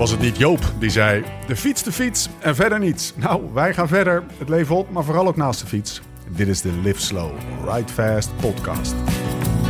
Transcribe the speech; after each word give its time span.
Was 0.00 0.10
het 0.10 0.20
niet 0.20 0.36
Joop 0.36 0.72
die 0.78 0.90
zei: 0.90 1.24
de 1.46 1.56
fiets, 1.56 1.82
de 1.82 1.92
fiets 1.92 2.28
en 2.38 2.54
verder 2.54 2.78
niets? 2.78 3.12
Nou, 3.16 3.42
wij 3.52 3.74
gaan 3.74 3.88
verder. 3.88 4.22
Het 4.38 4.48
leven 4.48 4.76
op, 4.76 4.90
maar 4.90 5.04
vooral 5.04 5.26
ook 5.26 5.36
naast 5.36 5.60
de 5.60 5.66
fiets. 5.66 6.00
Dit 6.28 6.48
is 6.48 6.60
de 6.60 6.72
Live 6.82 7.00
Slow, 7.00 7.30
Ride 7.64 7.92
Fast 7.92 8.30
podcast. 8.36 8.94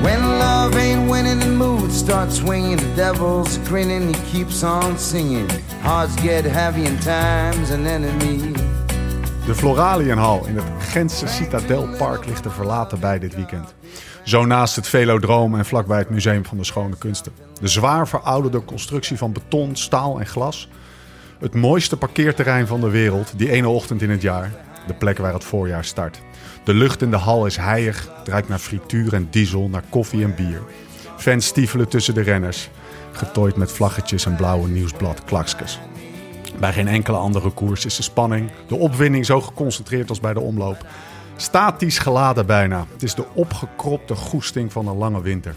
When 0.02 0.20
love 0.20 0.78
ain't 0.78 1.10
winning, 1.10 1.40
the 1.40 1.48
mood 1.48 1.92
starts 1.92 2.36
swinging. 2.36 2.78
The 2.78 2.94
devil's 2.94 3.58
grinning, 3.64 4.14
he 4.14 4.32
keeps 4.32 4.62
on 4.62 4.98
singing. 4.98 5.50
Hearts 5.80 6.14
get 6.22 6.44
heavy 6.44 6.86
and 6.86 7.02
time's 7.02 7.70
an 7.70 7.86
enemy. 7.86 8.69
De 9.50 9.56
Floralienhal 9.56 10.46
in 10.46 10.56
het 10.56 10.64
Gentse 10.78 11.26
Citadelpark 11.26 12.26
ligt 12.26 12.44
er 12.44 12.52
verlaten 12.52 13.00
bij 13.00 13.18
dit 13.18 13.34
weekend. 13.34 13.74
Zo 14.24 14.44
naast 14.44 14.76
het 14.76 14.88
Velodroom 14.88 15.54
en 15.54 15.64
vlakbij 15.64 15.98
het 15.98 16.10
Museum 16.10 16.44
van 16.44 16.56
de 16.56 16.64
Schone 16.64 16.96
Kunsten. 16.96 17.32
De 17.60 17.68
zwaar 17.68 18.08
verouderde 18.08 18.64
constructie 18.64 19.16
van 19.16 19.32
beton, 19.32 19.76
staal 19.76 20.20
en 20.20 20.26
glas. 20.26 20.68
Het 21.38 21.54
mooiste 21.54 21.96
parkeerterrein 21.96 22.66
van 22.66 22.80
de 22.80 22.90
wereld, 22.90 23.32
die 23.36 23.50
ene 23.50 23.68
ochtend 23.68 24.02
in 24.02 24.10
het 24.10 24.22
jaar. 24.22 24.50
De 24.86 24.94
plek 24.94 25.18
waar 25.18 25.32
het 25.32 25.44
voorjaar 25.44 25.84
start. 25.84 26.20
De 26.64 26.74
lucht 26.74 27.02
in 27.02 27.10
de 27.10 27.16
hal 27.16 27.46
is 27.46 27.56
heilig, 27.56 28.08
ruikt 28.24 28.48
naar 28.48 28.58
frituur 28.58 29.14
en 29.14 29.28
diesel, 29.30 29.68
naar 29.68 29.84
koffie 29.88 30.24
en 30.24 30.34
bier. 30.34 30.62
Fans 31.16 31.46
stiefelen 31.46 31.88
tussen 31.88 32.14
de 32.14 32.22
renners, 32.22 32.68
getooid 33.12 33.56
met 33.56 33.72
vlaggetjes 33.72 34.26
en 34.26 34.36
blauwe 34.36 34.68
nieuwsblad 34.68 35.24
klakskes. 35.24 35.78
Bij 36.60 36.72
geen 36.72 36.88
enkele 36.88 37.16
andere 37.16 37.50
koers 37.50 37.84
is 37.84 37.96
de 37.96 38.02
spanning, 38.02 38.50
de 38.66 38.76
opwinding 38.76 39.26
zo 39.26 39.40
geconcentreerd 39.40 40.08
als 40.08 40.20
bij 40.20 40.32
de 40.32 40.40
omloop. 40.40 40.86
Statisch 41.36 41.98
geladen 41.98 42.46
bijna. 42.46 42.86
Het 42.92 43.02
is 43.02 43.14
de 43.14 43.24
opgekropte 43.34 44.14
goesting 44.14 44.72
van 44.72 44.88
een 44.88 44.96
lange 44.96 45.22
winter. 45.22 45.54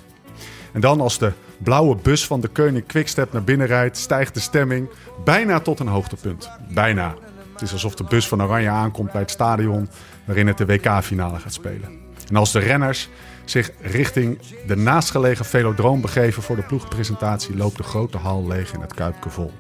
En 0.73 0.81
dan 0.81 1.02
als 1.02 1.17
de 1.17 1.31
blauwe 1.57 1.95
bus 1.95 2.27
van 2.27 2.41
de 2.41 2.48
Koning 2.48 2.85
Quickstep 2.85 3.34
naar 3.34 3.43
binnen 3.43 3.67
rijdt, 3.67 3.98
stijgt 3.98 4.34
de 4.34 4.39
stemming 4.39 4.89
bijna 5.23 5.59
tot 5.59 5.79
een 5.79 5.88
hoogtepunt. 5.88 6.49
Bijna. 6.70 7.15
Het 7.51 7.62
is 7.62 7.71
alsof 7.71 7.95
de 7.95 8.04
bus 8.04 8.27
van 8.27 8.43
Oranje 8.43 8.70
aankomt 8.70 9.12
bij 9.12 9.21
het 9.21 9.32
stadion 9.32 9.90
waarin 10.26 10.48
het 10.48 10.57
de 10.57 10.65
WK-finale 10.65 11.40
gaat 11.40 11.54
spelen. 11.54 11.99
En 12.29 12.35
als 12.35 12.51
de 12.51 12.60
renners 12.60 13.10
zich 13.45 13.71
richting 13.82 14.40
de 14.67 14.76
naastgelegen 14.76 15.45
velodroom 15.45 16.01
begeven 16.01 16.43
voor 16.43 16.55
de 16.55 16.62
ploegpresentatie, 16.62 17.57
loopt 17.57 17.77
de 17.77 17.84
grote 17.84 18.17
hal 18.17 18.48
leeg 18.48 18.73
in 18.73 18.82
het 18.82 18.93
Kuipke 18.93 19.29
vol. 19.29 19.51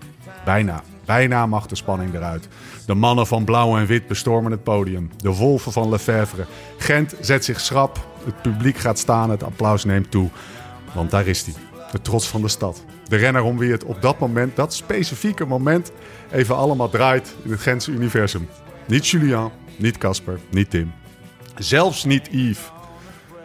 Bijna, 0.45 0.83
bijna 1.05 1.45
mag 1.45 1.67
de 1.67 1.75
spanning 1.75 2.13
eruit. 2.13 2.47
De 2.85 2.93
mannen 2.93 3.27
van 3.27 3.43
blauw 3.43 3.77
en 3.77 3.85
wit 3.85 4.07
bestormen 4.07 4.51
het 4.51 4.63
podium. 4.63 5.09
De 5.17 5.33
wolven 5.33 5.71
van 5.71 5.89
Lefevre. 5.89 6.45
Gent 6.77 7.15
zet 7.19 7.45
zich 7.45 7.59
schrap. 7.59 8.07
Het 8.25 8.41
publiek 8.41 8.77
gaat 8.77 8.99
staan. 8.99 9.29
Het 9.29 9.43
applaus 9.43 9.83
neemt 9.83 10.11
toe. 10.11 10.29
Want 10.93 11.11
daar 11.11 11.27
is 11.27 11.45
hij. 11.45 11.53
De 11.91 12.01
trots 12.01 12.27
van 12.27 12.41
de 12.41 12.47
stad. 12.47 12.83
De 13.07 13.15
renner 13.15 13.43
om 13.43 13.57
wie 13.57 13.71
het 13.71 13.83
op 13.83 14.01
dat 14.01 14.19
moment, 14.19 14.55
dat 14.55 14.73
specifieke 14.73 15.45
moment, 15.45 15.91
even 16.31 16.55
allemaal 16.55 16.89
draait 16.89 17.35
in 17.43 17.51
het 17.51 17.59
Gentse 17.59 17.91
universum. 17.91 18.47
Niet 18.87 19.07
Julian, 19.07 19.51
niet 19.77 19.97
Casper, 19.97 20.39
niet 20.49 20.69
Tim. 20.69 20.91
Zelfs 21.57 22.03
niet 22.03 22.27
Yves. 22.31 22.71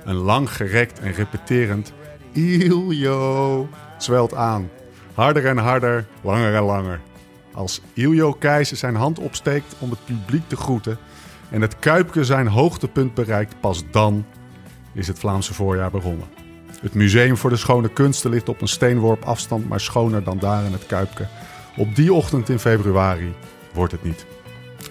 Een 0.04 0.14
lang 0.14 0.50
gerekt 0.52 1.00
en 1.00 1.12
repeterend 1.12 1.92
Iljo 2.32 3.68
zwelt 3.98 4.34
aan. 4.34 4.70
Harder 5.14 5.46
en 5.46 5.56
harder, 5.56 6.06
langer 6.20 6.54
en 6.54 6.62
langer. 6.62 7.00
Als 7.58 7.80
Iljo 7.94 8.32
Keizer 8.32 8.76
zijn 8.76 8.94
hand 8.94 9.18
opsteekt 9.18 9.74
om 9.78 9.90
het 9.90 10.04
publiek 10.04 10.48
te 10.48 10.56
groeten 10.56 10.98
en 11.50 11.60
het 11.60 11.78
Kuipke 11.78 12.24
zijn 12.24 12.46
hoogtepunt 12.46 13.14
bereikt, 13.14 13.60
pas 13.60 13.84
dan 13.90 14.26
is 14.92 15.06
het 15.06 15.18
Vlaamse 15.18 15.54
voorjaar 15.54 15.90
begonnen. 15.90 16.26
Het 16.80 16.94
Museum 16.94 17.36
voor 17.36 17.50
de 17.50 17.56
Schone 17.56 17.88
Kunsten 17.88 18.30
ligt 18.30 18.48
op 18.48 18.60
een 18.60 18.68
steenworp 18.68 19.24
afstand, 19.24 19.68
maar 19.68 19.80
schoner 19.80 20.24
dan 20.24 20.38
daar 20.38 20.64
in 20.64 20.72
het 20.72 20.86
Kuipke. 20.86 21.26
Op 21.76 21.94
die 21.94 22.12
ochtend 22.12 22.48
in 22.48 22.58
februari 22.58 23.34
wordt 23.72 23.92
het 23.92 24.02
niet. 24.02 24.26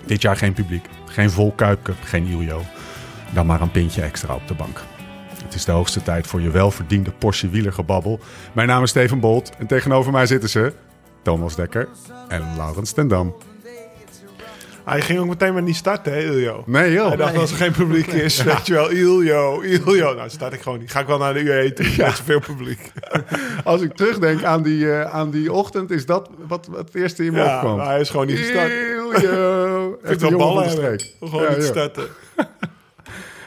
Dit 0.05 0.21
jaar 0.21 0.37
geen 0.37 0.53
publiek, 0.53 0.85
geen 1.05 1.31
vol 1.31 1.51
Kuipke, 1.51 1.93
geen 2.03 2.25
Iljo. 2.25 2.61
Dan 3.33 3.45
maar 3.45 3.61
een 3.61 3.71
pintje 3.71 4.01
extra 4.01 4.35
op 4.35 4.47
de 4.47 4.53
bank. 4.53 4.81
Het 5.43 5.53
is 5.53 5.65
de 5.65 5.71
hoogste 5.71 6.03
tijd 6.03 6.27
voor 6.27 6.41
je 6.41 6.49
welverdiende 6.51 7.11
Porsche 7.11 7.49
wielergebabbel. 7.49 8.19
Mijn 8.53 8.67
naam 8.67 8.83
is 8.83 8.89
Steven 8.89 9.19
Bolt 9.19 9.51
en 9.57 9.67
tegenover 9.67 10.11
mij 10.11 10.25
zitten 10.25 10.49
ze 10.49 10.73
Thomas 11.27 11.55
Dekker 11.55 11.87
en 12.27 12.43
Laurens 12.57 12.91
ten 12.91 13.07
Dam. 13.07 13.35
Hij 14.85 15.01
ging 15.01 15.19
ook 15.19 15.27
meteen 15.27 15.53
maar 15.53 15.61
niet 15.61 15.75
starten, 15.75 16.13
hè, 16.13 16.19
Iljo? 16.19 16.63
Nee 16.65 16.91
joh. 16.91 17.07
Hij 17.07 17.15
dacht, 17.15 17.37
als 17.37 17.51
er 17.51 17.57
geen 17.57 17.71
publiek 17.71 18.07
is, 18.07 18.41
weet 18.43 18.67
je 18.67 18.73
wel, 18.73 18.89
Iljo, 18.89 19.59
Iljo. 19.61 20.13
Nou, 20.13 20.29
start 20.29 20.53
ik 20.53 20.61
gewoon 20.61 20.79
niet. 20.79 20.91
Ga 20.91 20.99
ik 20.99 21.07
wel 21.07 21.17
naar 21.17 21.33
de 21.33 21.39
UE 21.39 21.73
toe, 21.73 21.85
met 21.97 22.15
zoveel 22.15 22.39
publiek. 22.39 22.91
Als 23.63 23.81
ik 23.81 23.93
terugdenk 23.95 24.43
aan 24.43 24.61
die, 24.63 24.91
eh, 24.91 25.13
aan 25.15 25.29
die 25.29 25.51
ochtend, 25.53 25.91
is 25.91 26.05
dat 26.05 26.29
wat, 26.47 26.67
wat 26.71 26.79
het 26.79 26.95
eerste 26.95 27.25
in 27.25 27.33
me 27.33 27.39
Ja, 27.39 27.55
opkwam. 27.55 27.77
maar 27.77 27.85
hij 27.87 27.99
is 27.99 28.09
gewoon 28.09 28.27
niet 28.27 28.37
gestart. 28.37 28.71
Iljo. 28.71 29.97
Echt 30.03 30.21
jongen 30.21 30.39
van 30.39 30.47
ballen 30.47 30.63
de 30.63 30.81
hebben. 30.81 30.99
streek. 30.99 31.15
Gewoon 31.29 31.43
Ja, 31.43 31.55
niet 31.55 31.63
starten. 31.63 32.07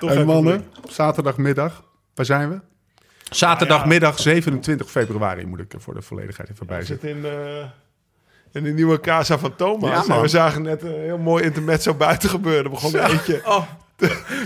Geen 0.00 0.26
mannen, 0.26 0.64
publiek. 0.64 0.90
zaterdagmiddag. 0.92 1.82
Waar 2.14 2.26
zijn 2.26 2.48
we? 2.50 2.60
Zaterdagmiddag 3.30 4.18
27 4.18 4.90
februari 4.90 5.46
moet 5.46 5.60
ik 5.60 5.72
er 5.72 5.80
voor 5.80 5.94
de 5.94 6.02
volledigheid 6.02 6.50
even 6.50 6.66
bij 6.66 6.78
We 6.78 6.84
zitten. 6.84 7.08
in, 7.08 7.24
in 8.52 8.62
de 8.64 8.70
nieuwe 8.70 9.00
casa 9.00 9.38
van 9.38 9.56
Thomas. 9.56 10.06
Ja, 10.06 10.20
we 10.20 10.28
zagen 10.28 10.62
net 10.62 10.82
een 10.82 11.00
heel 11.00 11.18
mooi 11.18 11.44
intermezzo 11.44 11.94
buiten 11.94 12.28
gebeuren. 12.28 12.64
Er 12.64 12.70
begon 12.70 12.94
een 12.96 13.10
eentje. 13.10 13.42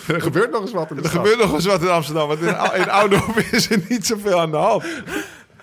Er 0.06 0.20
gebeurt 0.20 0.50
nog 0.50 0.60
eens 0.60 0.72
wat 0.72 0.90
in 0.90 0.96
de 0.96 1.02
Er 1.02 1.08
stad. 1.08 1.20
gebeurt 1.22 1.40
nog 1.40 1.54
eens 1.54 1.66
wat 1.66 1.82
in 1.82 1.88
Amsterdam. 1.88 2.28
Want 2.28 2.40
in, 2.40 2.48
in 2.48 3.44
is 3.58 3.70
er 3.70 3.80
niet 3.88 4.06
zoveel 4.06 4.40
aan 4.40 4.50
de 4.50 4.56
hand. 4.56 4.84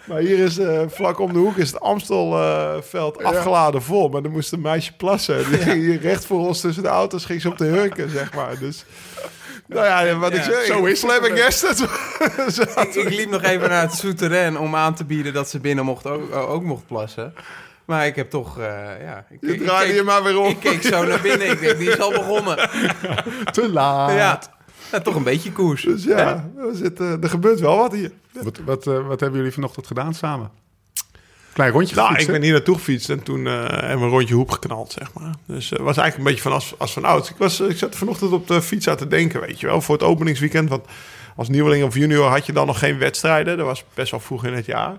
Maar 0.06 0.20
hier 0.20 0.40
is 0.40 0.58
eh, 0.58 0.82
vlak 0.88 1.20
om 1.20 1.34
de 1.34 1.40
hoek 1.40 1.58
is 1.58 1.72
het 1.72 1.80
Amstelveld 1.82 3.24
afgeladen 3.24 3.82
vol. 3.82 4.10
Maar 4.10 4.24
er 4.24 4.32
moest 4.32 4.52
een 4.52 4.62
meisje 4.62 4.94
plassen. 4.94 5.50
Die 5.50 5.58
ging 5.58 5.82
hier 5.82 6.00
recht 6.00 6.26
voor 6.26 6.48
ons 6.48 6.62
tussen 6.62 6.84
de 6.84 6.90
auto's. 6.90 7.26
Ging 7.26 7.42
ze 7.42 7.50
op 7.50 7.58
de 7.58 7.66
hurken, 7.66 8.10
zeg 8.10 8.34
maar. 8.34 8.60
Dus, 8.60 8.86
nou 9.74 10.06
ja, 10.08 10.16
wat 10.18 10.32
ik 10.32 10.38
Ja, 10.38 10.44
zeg. 10.44 10.64
zo 10.66 10.86
is 10.86 11.02
het. 11.02 11.12
Flabbergasted. 11.12 11.80
Ik, 12.88 12.96
ik 12.96 13.10
liep 13.10 13.30
nog 13.30 13.42
even 13.44 13.70
naar 13.70 13.82
het 13.82 13.94
souterrain 13.94 14.58
om 14.58 14.76
aan 14.76 14.96
te 14.96 15.06
bieden 15.06 15.34
dat 15.34 15.50
ze 15.50 15.60
binnen 15.60 15.86
mocht 15.86 16.08
ook, 16.08 16.36
ook 16.36 16.64
mocht 16.64 16.88
plassen. 16.88 17.34
Maar 17.86 18.06
ik 18.08 18.16
heb 18.16 18.30
toch, 18.30 18.60
eh, 18.60 18.66
ja... 19.04 19.26
Ik, 19.30 19.38
Je 19.42 19.54
ik 19.54 19.62
draaide 19.64 19.88
keek- 19.88 19.96
je 19.96 20.04
maar 20.04 20.24
weer 20.24 20.38
om. 20.40 20.48
Ik 20.48 20.60
keek 20.60 20.82
zo 20.84 21.04
naar 21.04 21.22
binnen. 21.22 21.50
Ik 21.52 21.60
denk, 21.60 21.78
die 21.78 21.90
is 21.90 22.00
al 22.00 22.12
begonnen. 22.12 22.56
Te 23.52 23.70
laat. 23.72 24.12
Ja, 24.12 24.40
ja, 24.92 25.00
toch 25.00 25.16
een 25.16 25.24
beetje 25.24 25.52
koers. 25.52 25.84
Dus 25.84 26.04
ja, 26.04 26.50
we 26.56 26.70
zitten, 26.74 27.22
er 27.22 27.30
gebeurt 27.30 27.60
wel 27.60 27.78
wat 27.78 27.92
hier. 27.94 28.12
Wat, 28.32 28.60
wat, 28.66 28.88
eh, 28.88 29.08
wat 29.08 29.20
hebben 29.20 29.38
jullie 29.40 29.54
vanochtend 29.54 29.88
gedaan 29.88 30.14
samen? 30.14 30.52
Klein 31.54 31.72
rondje 31.72 31.96
Nou, 31.96 32.08
gefietst, 32.08 32.28
ik 32.28 32.34
ben 32.34 32.44
hier 32.44 32.54
naartoe 32.54 32.76
gefietst 32.76 33.10
en 33.10 33.24
toen 33.24 33.48
eh, 33.48 33.54
hebben 33.54 34.00
we 34.00 34.04
een 34.04 34.10
rondje 34.10 34.34
hoep 34.34 34.50
geknald, 34.50 34.92
zeg 34.92 35.14
maar. 35.14 35.34
Dus 35.46 35.70
het 35.70 35.80
was 35.80 35.98
eigenlijk 35.98 36.18
een 36.18 36.24
beetje 36.24 36.42
van 36.42 36.52
als, 36.52 36.74
als 36.78 36.94
van 36.94 37.06
ouds. 37.06 37.30
Ik, 37.30 37.36
was, 37.38 37.60
ik 37.60 37.78
zat 37.78 37.96
vanochtend 37.96 38.32
op 38.32 38.48
de 38.48 38.62
fiets 38.62 38.88
aan 38.88 38.96
te 38.96 39.08
denken, 39.08 39.42
weet 39.42 39.60
je 39.60 39.68
wel, 39.68 39.82
voor 39.82 39.96
het 39.96 40.04
openingsweekend. 40.04 40.70
Want 40.70 40.86
als 41.36 41.50
nieuweling 41.50 41.84
of 41.84 41.96
junior 41.96 42.30
had 42.30 42.46
je 42.46 42.54
dan 42.54 42.68
nog 42.68 42.80
geen 42.80 42.98
wedstrijden. 42.98 43.58
Dat 43.58 43.66
was 43.66 43.84
best 43.94 44.12
wel 44.12 44.20
vroeg 44.20 44.46
in 44.46 44.54
het 44.54 44.66
jaar. 44.66 44.98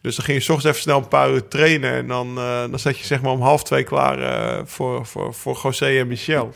Dus 0.00 0.16
dan 0.16 0.24
ging 0.24 0.38
je 0.38 0.44
's 0.44 0.48
ochtends 0.48 0.68
even 0.68 0.80
snel 0.80 0.98
een 0.98 1.08
paar 1.08 1.30
uur 1.30 1.48
trainen. 1.48 1.92
En 1.92 2.06
dan, 2.06 2.38
eh, 2.38 2.60
dan 2.70 2.78
zat 2.78 2.98
je 2.98 3.06
zeg 3.06 3.20
maar 3.20 3.32
om 3.32 3.42
half 3.42 3.64
twee 3.64 3.84
klaar 3.84 4.18
eh, 4.18 4.62
voor, 4.64 5.06
voor, 5.06 5.34
voor 5.34 5.60
José 5.62 5.98
en 5.98 6.06
Michel. 6.06 6.54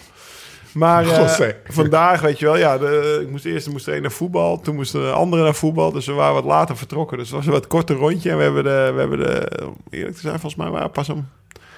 Maar 0.73 1.07
eh, 1.41 1.49
vandaag, 1.65 2.21
weet 2.21 2.39
je 2.39 2.45
wel, 2.45 2.57
ja, 2.57 2.79
de, 2.79 3.19
ik 3.23 3.31
moest 3.31 3.45
eerst 3.45 3.69
moest 3.69 3.85
de 3.85 3.97
een 3.97 4.03
naar 4.03 4.11
voetbal, 4.11 4.61
toen 4.61 4.75
moesten 4.75 5.01
de 5.01 5.11
anderen 5.11 5.45
naar 5.45 5.55
voetbal. 5.55 5.93
Dus 5.93 6.07
we 6.07 6.13
waren 6.13 6.35
wat 6.35 6.45
later 6.45 6.77
vertrokken. 6.77 7.19
Dus 7.19 7.27
het 7.27 7.37
was 7.37 7.47
een 7.47 7.53
wat 7.53 7.67
korter 7.67 7.97
rondje. 7.97 8.31
En 8.31 8.37
we 8.37 8.43
hebben 8.43 8.65
de, 8.65 8.91
we 8.95 9.01
hebben 9.01 9.19
de 9.19 9.63
om 9.67 9.77
eerlijk 9.91 10.15
te 10.15 10.21
zijn, 10.21 10.41
volgens 10.41 10.63
mij 10.63 10.71
waren 10.71 10.87
we 10.87 10.93
pas 10.93 11.09
om 11.09 11.29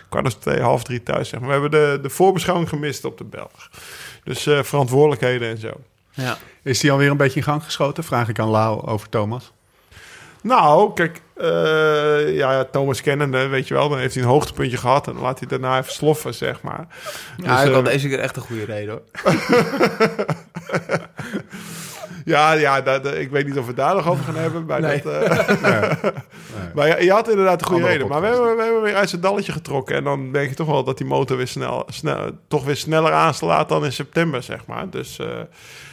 kwart 0.08 0.26
over 0.26 0.38
twee, 0.40 0.60
half 0.60 0.82
drie 0.82 1.02
thuis. 1.02 1.28
Zeg 1.28 1.40
maar. 1.40 1.48
We 1.48 1.54
hebben 1.54 1.70
de, 1.70 1.98
de 2.02 2.10
voorbeschouwing 2.10 2.68
gemist 2.68 3.04
op 3.04 3.18
de 3.18 3.24
Belg. 3.24 3.70
Dus 4.24 4.46
eh, 4.46 4.62
verantwoordelijkheden 4.62 5.48
en 5.48 5.58
zo. 5.58 5.72
Ja. 6.10 6.36
Is 6.62 6.80
die 6.80 6.92
alweer 6.92 7.10
een 7.10 7.16
beetje 7.16 7.38
in 7.38 7.42
gang 7.42 7.64
geschoten? 7.64 8.04
Vraag 8.04 8.28
ik 8.28 8.38
aan 8.38 8.48
Lau 8.48 8.86
over 8.86 9.08
Thomas. 9.08 9.52
Nou, 10.44 10.92
kijk, 10.94 11.20
eh, 11.36 12.36
ja, 12.36 12.64
Thomas 12.64 13.00
kennende, 13.00 13.46
weet 13.46 13.68
je 13.68 13.74
wel, 13.74 13.88
dan 13.88 13.98
heeft 13.98 14.14
hij 14.14 14.22
een 14.22 14.28
hoogtepuntje 14.28 14.76
gehad 14.76 15.06
en 15.06 15.12
dan 15.12 15.22
laat 15.22 15.38
hij 15.38 15.48
daarna 15.48 15.78
even 15.78 15.92
sloffen, 15.92 16.34
zeg 16.34 16.62
maar. 16.62 16.86
Ja, 17.36 17.54
Dus, 17.54 17.62
ik 17.62 17.68
eh, 17.68 17.74
had 17.74 17.84
deze 17.84 18.08
keer 18.08 18.18
echt 18.18 18.36
een 18.36 18.42
goede 18.42 18.64
reden 18.64 18.90
hoor. 18.90 19.02
Ja, 22.24 22.52
ja 22.52 22.80
dat, 22.80 23.14
ik 23.14 23.30
weet 23.30 23.46
niet 23.46 23.58
of 23.58 23.60
we 23.60 23.66
het 23.66 23.76
daar 23.76 23.94
nog 23.94 24.08
over 24.08 24.24
gaan 24.24 24.36
hebben. 24.36 24.66
Nee. 24.80 25.02
dat, 25.02 25.12
eh, 25.12 26.10
maar 26.74 26.88
je, 26.88 27.04
je 27.04 27.10
had 27.10 27.28
inderdaad 27.28 27.60
een 27.60 27.66
goede 27.66 27.82
Andere 27.82 27.92
reden. 27.92 28.08
Maar 28.08 28.20
we 28.20 28.26
hebben, 28.26 28.56
we 28.56 28.62
hebben 28.62 28.82
weer 28.82 28.94
uit 28.94 29.08
zijn 29.08 29.20
dalletje 29.20 29.52
getrokken. 29.52 29.96
En 29.96 30.04
dan 30.04 30.32
denk 30.32 30.48
je 30.48 30.54
toch 30.54 30.66
wel 30.66 30.84
dat 30.84 30.98
die 30.98 31.06
motor 31.06 31.36
weer 31.36 31.48
snel, 31.48 31.84
snel, 31.88 32.30
toch 32.48 32.64
weer 32.64 32.76
sneller 32.76 33.12
aanslaat 33.12 33.68
dan 33.68 33.84
in 33.84 33.92
september, 33.92 34.42
zeg 34.42 34.66
maar. 34.66 34.90
Dus 34.90 35.18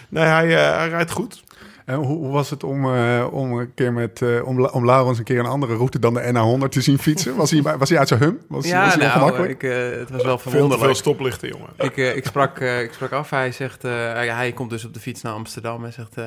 nee, 0.10 0.24
hij, 0.24 0.48
hij 0.52 0.90
rijdt 0.90 1.12
goed. 1.12 1.44
En 1.86 1.96
hoe, 1.96 2.06
hoe 2.18 2.32
was 2.32 2.50
het 2.50 2.64
om, 2.64 2.96
eh, 2.96 3.28
om 3.32 3.60
een 3.60 3.74
keer 3.74 3.94
met 3.94 4.22
eh, 4.22 4.48
om, 4.48 4.66
om 4.66 4.86
Laurens 4.86 5.18
een 5.18 5.24
keer 5.24 5.40
een 5.40 5.46
andere 5.46 5.76
route 5.76 6.00
dan 6.00 6.14
de 6.14 6.22
NA100 6.66 6.70
te 6.70 6.82
zien 6.82 7.00
fietsen? 7.00 7.36
Was 7.36 7.52
hij, 7.52 7.62
was 7.78 7.90
hij 7.90 7.98
uit 8.00 8.08
zijn 8.08 8.20
hum? 8.20 8.40
Was, 8.48 8.62
was 8.62 8.72
Ja, 8.72 8.88
hij 8.88 8.98
nou, 9.16 9.48
ik, 9.48 9.64
eh, 9.64 9.72
het 10.00 10.10
was 10.10 10.24
wel 10.24 10.38
Veel 10.38 10.52
verwonderlijk. 10.52 10.82
veel 10.84 10.96
stoplichten, 10.96 11.48
jongen. 11.50 11.70
Ik, 11.78 11.98
eh, 11.98 12.16
ik, 12.16 12.26
sprak, 12.26 12.60
eh, 12.60 12.82
ik 12.82 12.94
sprak 12.94 13.12
af. 13.12 13.30
Hij 13.30 13.52
zegt, 13.52 13.84
eh, 13.84 13.92
hij, 14.14 14.52
komt 14.52 14.70
dus 14.70 14.86
op 14.86 14.94
de 14.94 15.00
fiets 15.00 15.22
naar 15.22 15.34
Amsterdam. 15.34 15.82
Hij 15.82 15.92
zegt, 15.92 16.18
eh, 16.18 16.26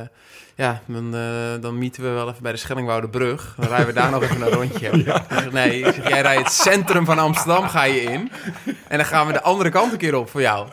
ja, 0.54 0.80
dan, 0.86 1.14
eh, 1.14 1.20
dan 1.60 1.78
mieten 1.78 2.02
we 2.02 2.08
wel 2.08 2.28
even 2.28 2.42
bij 2.42 2.52
de 2.52 2.58
Schellingwoudebrug. 2.58 3.54
Dan 3.58 3.68
rijden 3.68 3.86
we 3.86 3.92
daar 3.92 4.10
nog 4.10 4.22
even 4.22 4.42
een 4.42 4.48
rondje. 4.52 4.88
Ik 5.02 5.04
zeg, 5.30 5.52
nee, 5.52 5.78
ik 5.80 5.94
zeg, 5.94 6.08
jij 6.08 6.20
rijdt 6.20 6.42
het 6.42 6.52
centrum 6.52 7.04
van 7.04 7.18
Amsterdam, 7.18 7.68
ga 7.68 7.84
je 7.84 8.00
in. 8.00 8.30
En 8.88 8.96
dan 8.96 9.06
gaan 9.06 9.26
we 9.26 9.32
de 9.32 9.42
andere 9.42 9.70
kant 9.70 9.92
een 9.92 9.98
keer 9.98 10.14
op 10.16 10.30
voor 10.30 10.40
jou. 10.40 10.66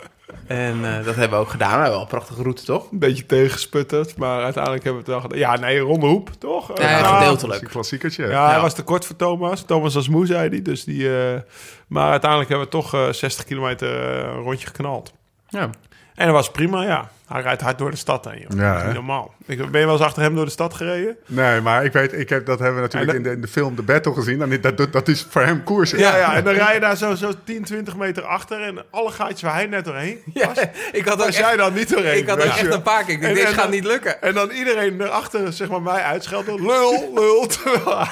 En 0.52 0.86
eh, 0.98 1.06
dat 1.06 1.16
hebben 1.16 1.38
we 1.40 1.44
ook 1.46 1.50
gedaan. 1.50 1.68
We 1.70 1.74
hebben 1.76 1.92
wel 1.92 2.02
een 2.02 2.08
prachtige 2.08 2.42
route, 2.42 2.64
toch? 2.64 2.92
Een 2.92 3.00
beetje 3.00 3.26
tegengesputterd, 3.26 4.18
maar 4.18 4.44
uiteindelijk 4.44 4.84
hebben 4.84 5.04
we 5.06 5.12
het 5.12 5.22
wel 5.22 5.30
gedaan. 5.30 5.52
Ja, 5.54 5.60
nee, 5.60 5.80
ronde 5.80 6.06
hoep, 6.08 6.30
toch? 6.40 6.78
Ja, 6.80 7.18
gedeeltelijk. 7.18 7.62
een 7.62 7.68
klassiekertje. 7.68 8.28
Ja, 8.28 8.46
hij 8.46 8.56
Ja. 8.56 8.62
was 8.62 8.74
te 8.74 8.84
kort 8.84 9.06
voor 9.06 9.16
Thomas. 9.16 9.62
Thomas 9.66 9.94
was 9.94 10.10
moe, 10.10 10.26
zei 10.26 10.50
hij. 10.50 10.62
Dus 10.62 10.84
die, 10.84 11.18
eh, 11.20 11.40
maar 11.88 12.12
uiteindelijk 12.12 12.50
hebben 12.50 12.68
we 12.68 12.74
toch 12.74 12.94
eh, 12.94 13.10
60 13.12 13.46
kilometer 13.46 13.90
een 14.26 14.42
rondje 14.42 14.68
geknald. 14.68 15.14
Ja. 15.48 15.70
En 16.16 16.26
dat 16.26 16.36
was 16.36 16.52
prima, 16.52 16.84
ja. 16.84 17.10
Hij 17.32 17.42
rijdt 17.42 17.62
hard 17.62 17.78
door 17.78 17.92
de 17.92 17.98
stad 17.98 18.26
heen, 18.26 18.46
joh. 18.50 18.60
Ja, 18.60 18.82
hè? 18.82 18.94
normaal. 18.94 19.34
Ik, 19.46 19.58
ben 19.72 19.80
je 19.80 19.86
wel 19.86 19.96
eens 19.96 20.06
achter 20.06 20.22
hem 20.22 20.36
door 20.36 20.46
de 20.46 20.52
stad 20.52 20.74
gereden? 20.74 21.18
Nee, 21.26 21.62
maar 21.62 21.86
ik 21.86 21.94
weet, 21.94 22.14
ik 22.14 22.30
heb, 22.30 22.46
dat 22.46 22.60
hebben 22.60 22.76
we 22.76 22.82
natuurlijk 22.82 23.14
in, 23.18 23.24
de, 23.24 23.32
in 23.32 23.42
de 23.42 23.48
film 23.48 23.76
The 23.76 23.82
Battle 23.82 24.14
gezien. 24.14 24.40
Dan, 24.40 24.58
dat, 24.62 24.78
dat, 24.78 24.92
dat 24.94 25.08
is 25.08 25.28
voor 25.30 25.42
hem 25.42 25.64
koers. 25.64 25.92
Ja, 25.92 26.18
ja. 26.18 26.34
En 26.36 26.44
dan 26.44 26.54
rij 26.54 26.74
je 26.74 26.80
daar 26.80 26.98
zo, 26.98 27.16
zo 27.16 27.32
10, 27.44 27.64
20 27.64 27.96
meter 27.96 28.24
achter. 28.24 28.62
En 28.62 28.78
alle 28.92 29.12
gaatjes 29.12 29.42
waar 29.42 29.54
hij 29.54 29.66
net 29.66 29.86
doorheen 29.86 30.20
Ja, 30.34 30.48
was, 30.48 30.58
ik 30.92 31.06
had 31.06 31.14
ook 31.14 31.18
was 31.20 31.28
echt, 31.28 31.38
jij 31.38 31.56
dan 31.58 31.74
niet 31.74 31.90
doorheen. 31.90 32.18
ik 32.18 32.28
had 32.30 32.38
ook 32.38 32.44
echt 32.44 32.74
een 32.74 32.82
paar 32.82 33.04
keer. 33.04 33.14
Ik 33.14 33.22
dacht, 33.22 33.32
En- 33.34 33.38
dit 33.38 33.48
en 33.48 33.54
gaat 33.54 33.62
dan- 33.62 33.72
niet 33.72 33.86
lukken. 33.86 34.22
En 34.22 34.34
dan 34.34 34.50
iedereen 34.50 35.02
erachter, 35.02 35.54
zeg 35.54 35.70
maar, 35.70 35.82
mij 35.82 36.02
uitschelden. 36.02 36.66
Lul, 36.66 37.12
lul. 37.14 37.48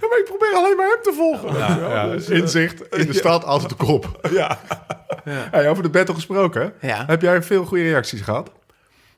Ja, 0.00 0.06
maar 0.08 0.18
ik 0.18 0.24
probeer 0.24 0.52
alleen 0.54 0.76
maar 0.76 0.86
hem 0.86 1.02
te 1.02 1.12
volgen. 1.16 1.58
Ja, 1.58 2.06
Dus, 2.06 2.28
eh, 2.28 2.38
inzicht 2.38 2.82
in 2.96 3.06
de 3.06 3.12
stad, 3.22 3.44
altijd 3.44 3.70
de 3.70 3.76
kop. 3.76 4.28
ja. 4.30 4.58
Hey, 5.50 5.68
over 5.68 5.82
de 5.82 5.88
battle 5.88 6.14
gesproken. 6.14 6.72
Ja. 6.80 7.04
Heb 7.06 7.22
jij 7.22 7.42
veel 7.42 7.64
goede 7.64 7.82
reacties 7.98 8.20
gehad? 8.20 8.50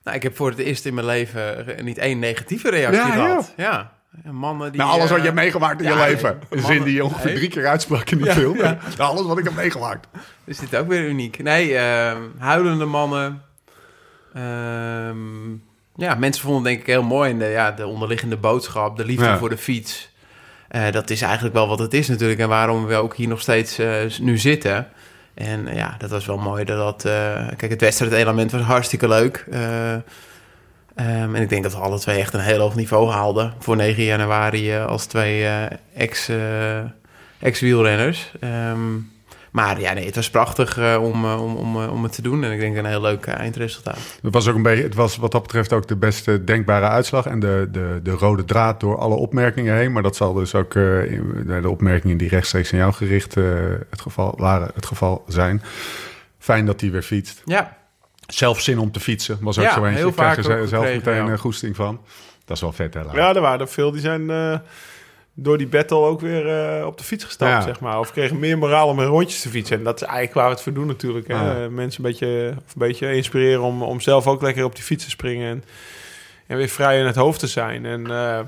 Nou, 0.05 0.17
ik 0.17 0.23
heb 0.23 0.37
voor 0.37 0.49
het 0.51 0.59
eerst 0.59 0.85
in 0.87 0.95
mijn 0.95 1.07
leven 1.07 1.77
eh, 1.77 1.85
niet 1.85 1.99
één 1.99 2.19
negatieve 2.19 2.71
reactie 2.71 3.03
Ja, 3.03 3.11
gehad. 3.11 3.53
Ja. 3.57 3.93
Ja, 4.25 4.33
Mannen 4.33 4.71
die... 4.73 4.81
nou, 4.81 4.93
alles 4.93 5.03
wat 5.09 5.11
eh, 5.11 5.17
je 5.17 5.23
hebt 5.31 5.35
meegemaakt 5.41 5.81
in 5.83 5.89
je 5.89 5.97
leven. 5.97 6.31
Een 6.31 6.39
mannen- 6.51 6.67
zin 6.67 6.83
die 6.85 6.95
je 6.95 7.05
ongeveer 7.05 7.25
Nee. 7.27 7.35
drie 7.35 7.49
keer 7.49 7.67
uitsprak 7.67 8.11
in 8.11 8.19
de 8.19 8.33
film. 8.33 8.57
ja. 8.57 8.79
Nou, 8.97 9.11
alles 9.13 9.27
wat 9.27 9.39
ik 9.39 9.45
heb 9.45 9.55
meegemaakt. 9.55 10.07
Is 10.45 10.59
dit 10.59 10.77
ook 10.77 10.89
weer 10.89 11.09
uniek? 11.09 11.43
Nee, 11.43 11.77
ehm, 11.77 12.19
huilende 12.39 12.85
mannen. 12.85 13.43
Ehm, 14.35 15.51
ja, 15.97 16.15
mensen 16.15 16.43
vonden 16.43 16.59
het 16.63 16.65
denk 16.71 16.81
ik 16.81 16.87
heel 16.87 17.03
mooi 17.03 17.31
in 17.31 17.39
de, 17.39 17.45
ja, 17.45 17.71
de 17.71 17.87
onderliggende 17.87 18.37
boodschap, 18.37 18.97
de 18.97 19.05
liefde 19.05 19.37
voor 19.39 19.49
de 19.49 19.59
fiets. 19.59 20.11
Eh, 20.69 20.91
dat 20.93 21.11
is 21.11 21.23
eigenlijk 21.23 21.55
wel 21.55 21.69
wat 21.69 21.79
het 21.79 21.95
is 21.95 22.09
natuurlijk 22.09 22.41
en 22.41 22.49
waarom 22.49 22.87
we 22.87 22.95
ook 22.95 23.17
hier 23.17 23.29
nog 23.29 23.41
steeds 23.41 23.79
eh, 23.79 23.97
nu 24.21 24.39
zitten. 24.39 24.89
En 25.41 25.69
eh, 25.69 25.77
ja, 25.77 25.95
dat 25.99 26.11
was 26.11 26.27
wel 26.27 26.39
mooi 26.39 26.65
dat 26.65 27.05
eh, 27.05 27.47
kijk, 27.57 27.71
het 27.71 27.81
wedstrijdelement 27.81 28.51
was 28.51 28.61
hartstikke 28.61 29.09
leuk. 29.09 29.47
Eh, 29.51 29.93
ehm, 30.95 31.35
en 31.35 31.43
ik 31.43 31.49
denk 31.49 31.63
dat 31.63 31.73
we 31.73 31.79
alle 31.79 31.99
twee 31.99 32.19
echt 32.19 32.35
een 32.35 32.41
heel 32.41 32.59
hoog 32.61 32.75
niveau 32.75 33.11
haalden 33.11 33.55
voor 33.59 33.77
9 33.77 34.03
januari 34.03 34.77
als 34.77 35.07
twee 35.07 35.47
ex, 35.95 36.31
ex-wielrenners. 37.39 38.33
Ehm, 38.41 38.97
maar 39.51 39.81
ja, 39.81 39.93
nee, 39.93 40.07
het 40.07 40.15
was 40.15 40.31
prachtig 40.31 40.79
eh, 40.79 40.99
om, 41.03 41.25
eh, 41.25 41.43
om, 41.43 41.57
om, 41.57 41.83
eh, 41.83 41.93
om 41.93 42.03
het 42.03 42.13
te 42.13 42.23
doen. 42.23 42.45
En 42.45 42.53
ik 42.53 42.61
denk 42.61 42.77
een 42.77 42.85
heel 42.85 43.01
leuk 43.01 43.27
eindresultaat. 43.27 43.99
Het 44.23 44.33
was 44.33 44.49
ook 44.49 44.55
een 44.55 44.63
beetje, 44.63 44.83
het 44.83 44.95
was 44.95 45.17
wat 45.17 45.33
dat 45.33 45.43
betreft 45.43 45.73
ook 45.73 45.89
de 45.89 45.97
beste 45.97 46.45
denkbare 46.45 46.87
uitslag. 46.89 47.27
En 47.27 47.41
de, 47.41 47.69
de, 47.73 48.01
de 48.03 48.11
rode 48.11 48.45
draad 48.45 48.81
door 48.81 48.99
alle 48.99 49.15
opmerkingen 49.15 49.77
heen. 49.77 49.93
Maar 49.93 50.03
dat 50.03 50.17
zal 50.17 50.33
dus 50.33 50.55
ook 50.55 50.75
eh, 50.75 51.13
in- 51.13 51.45
de 51.63 51.69
opmerkingen 51.71 52.17
die 52.17 52.29
rechtstreeks 52.29 52.73
aan 52.73 52.79
jou 52.79 52.93
gericht 52.93 53.37
eh, 53.37 53.45
het 53.91 54.01
geval, 54.01 54.35
waren 54.37 54.71
het 54.75 54.87
geval 54.87 55.25
zijn. 55.29 55.63
Fijn 56.39 56.67
dat 56.67 56.81
hij 56.81 56.91
weer 56.91 57.03
fietst. 57.03 57.43
Ja, 57.45 57.79
Zelf 58.27 58.61
zin 58.61 58.79
om 58.79 58.93
te 58.93 59.01
fietsen 59.01 59.39
was 59.41 59.59
ook 59.59 59.65
Ja, 59.65 59.75
zo 59.75 59.85
eentje. 59.85 59.99
heel 59.99 60.09
Ik 60.09 60.15
krijg 60.15 60.37
er 60.37 60.43
vaak 60.45 60.53
ook 60.61 60.69
zelf 60.69 60.85
gekregen, 60.85 61.11
meteen 61.11 61.25
ja. 61.27 61.33
een 61.33 61.39
goesting 61.39 61.77
van. 61.77 62.01
Dat 62.45 62.57
is 62.57 62.63
wel 62.63 62.73
vet, 62.73 62.95
hè? 62.95 63.01
Ja, 63.01 63.35
er 63.35 63.41
waren 63.41 63.61
er 63.61 63.69
veel 63.69 63.91
die 63.91 64.01
zijn 64.01 64.31
eh, 64.31 64.59
door 65.43 65.59
die 65.59 65.67
battle 65.67 65.99
ook 65.99 66.21
weer 66.21 66.49
eh, 66.49 66.87
op 66.87 66.99
de 66.99 67.05
fiets 67.05 67.25
gestapt, 67.25 67.51
Ja. 67.51 67.61
zeg 67.61 67.81
maar. 67.81 67.99
Of 67.99 68.13
kregen 68.13 68.39
meer 68.39 68.59
moraal 68.59 68.89
om 68.89 69.01
in 69.01 69.07
rondjes 69.07 69.41
te 69.41 69.49
fietsen. 69.49 69.79
En 69.79 69.85
dat 69.85 69.95
is 69.97 70.03
eigenlijk 70.03 70.35
waar 70.35 70.45
we 70.47 70.53
het 70.53 70.63
voor 70.63 70.73
doen 70.73 70.87
natuurlijk. 70.87 71.29
Hè? 71.29 71.63
Ja. 71.63 71.69
Mensen 71.69 72.05
een 72.05 72.11
beetje, 72.11 72.55
of 72.57 72.75
een 72.75 72.79
beetje 72.89 73.13
inspireren 73.15 73.63
om, 73.63 73.83
om 73.83 74.01
zelf 74.01 74.27
ook 74.27 74.43
lekker 74.43 74.65
op 74.65 74.75
die 74.75 74.85
fiets 74.85 75.05
te 75.05 75.11
springen. 75.11 75.51
En, 75.51 75.65
en 76.47 76.57
weer 76.57 76.69
vrij 76.69 76.99
in 76.99 77.07
het 77.07 77.17
hoofd 77.17 77.41
te 77.41 77.47
zijn. 77.47 77.87
En 77.87 78.11
eh, 78.11 78.41